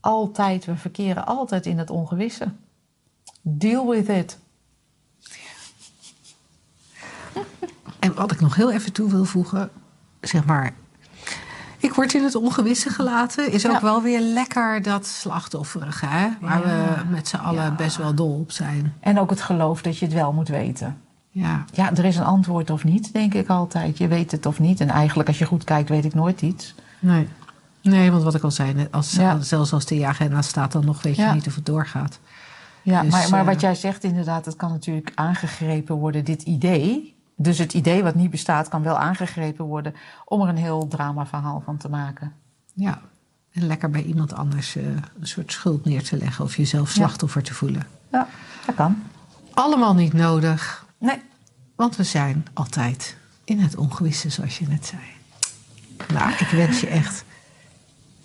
altijd, 0.00 0.64
we 0.64 0.76
verkeren 0.76 1.26
altijd 1.26 1.66
in 1.66 1.78
het 1.78 1.90
ongewisse. 1.90 2.52
Deal 3.40 3.88
with 3.88 4.08
it. 4.08 4.38
En 7.98 8.14
wat 8.14 8.32
ik 8.32 8.40
nog 8.40 8.54
heel 8.54 8.72
even 8.72 8.92
toe 8.92 9.10
wil 9.10 9.24
voegen, 9.24 9.70
zeg 10.20 10.44
maar. 10.44 10.74
Ik 11.84 11.94
word 11.94 12.14
in 12.14 12.22
het 12.24 12.34
ongewisse 12.34 12.90
gelaten. 12.90 13.52
Is 13.52 13.68
ook 13.68 13.80
wel 13.80 14.02
weer 14.02 14.20
lekker 14.20 14.82
dat 14.82 15.06
slachtofferige, 15.06 16.06
hè? 16.06 16.28
Waar 16.40 16.62
we 16.62 16.84
met 17.10 17.28
z'n 17.28 17.36
allen 17.36 17.76
best 17.76 17.96
wel 17.96 18.14
dol 18.14 18.38
op 18.38 18.52
zijn. 18.52 18.94
En 19.00 19.18
ook 19.18 19.30
het 19.30 19.40
geloof 19.40 19.82
dat 19.82 19.98
je 19.98 20.04
het 20.04 20.14
wel 20.14 20.32
moet 20.32 20.48
weten. 20.48 20.96
Ja. 21.30 21.64
Ja, 21.72 21.90
er 21.96 22.04
is 22.04 22.16
een 22.16 22.24
antwoord 22.24 22.70
of 22.70 22.84
niet, 22.84 23.12
denk 23.12 23.34
ik 23.34 23.48
altijd. 23.48 23.98
Je 23.98 24.08
weet 24.08 24.30
het 24.30 24.46
of 24.46 24.58
niet. 24.58 24.80
En 24.80 24.88
eigenlijk, 24.88 25.28
als 25.28 25.38
je 25.38 25.44
goed 25.46 25.64
kijkt, 25.64 25.88
weet 25.88 26.04
ik 26.04 26.14
nooit 26.14 26.42
iets. 26.42 26.74
Nee. 26.98 27.28
Nee, 27.82 28.10
want 28.10 28.22
wat 28.22 28.34
ik 28.34 28.42
al 28.42 28.50
zei, 28.50 28.74
net 28.74 28.92
als, 28.92 29.12
Ja. 29.12 29.40
zelfs 29.40 29.72
als 29.72 29.86
de 29.86 30.06
agenda 30.06 30.42
staat, 30.42 30.72
dan 30.72 30.84
nog 30.84 31.02
weet 31.02 31.16
je 31.16 31.22
Ja. 31.22 31.34
niet 31.34 31.46
of 31.46 31.54
het 31.54 31.66
doorgaat. 31.66 32.18
Ja, 32.82 33.02
Dus, 33.02 33.10
maar, 33.12 33.28
maar 33.30 33.40
eh, 33.40 33.46
wat 33.46 33.60
jij 33.60 33.74
zegt 33.74 34.04
inderdaad, 34.04 34.44
het 34.44 34.56
kan 34.56 34.70
natuurlijk 34.70 35.12
aangegrepen 35.14 35.94
worden, 35.96 36.24
dit 36.24 36.42
idee. 36.42 37.13
Dus 37.36 37.58
het 37.58 37.74
idee 37.74 38.02
wat 38.02 38.14
niet 38.14 38.30
bestaat, 38.30 38.68
kan 38.68 38.82
wel 38.82 38.98
aangegrepen 38.98 39.64
worden 39.64 39.94
om 40.24 40.40
er 40.42 40.48
een 40.48 40.56
heel 40.56 40.88
dramaverhaal 40.88 41.62
van 41.64 41.76
te 41.76 41.88
maken. 41.88 42.32
Ja. 42.74 43.00
En 43.52 43.66
lekker 43.66 43.90
bij 43.90 44.02
iemand 44.02 44.34
anders 44.34 44.76
eh, 44.76 44.84
een 44.86 45.26
soort 45.26 45.52
schuld 45.52 45.84
neer 45.84 46.02
te 46.04 46.16
leggen 46.16 46.44
of 46.44 46.56
jezelf 46.56 46.88
slachtoffer 46.88 47.42
te 47.42 47.54
voelen. 47.54 47.86
Ja, 48.12 48.28
dat 48.66 48.74
kan. 48.74 49.02
Allemaal 49.54 49.94
niet 49.94 50.12
nodig, 50.12 50.86
Nee. 50.98 51.22
want 51.76 51.96
we 51.96 52.02
zijn 52.04 52.46
altijd 52.52 53.16
in 53.44 53.58
het 53.60 53.76
ongewisse, 53.76 54.28
zoals 54.30 54.58
je 54.58 54.66
net 54.68 54.86
zei. 54.86 55.00
Nou, 56.12 56.30
ik 56.32 56.48
wens 56.48 56.80
je 56.80 56.86
echt 56.86 57.24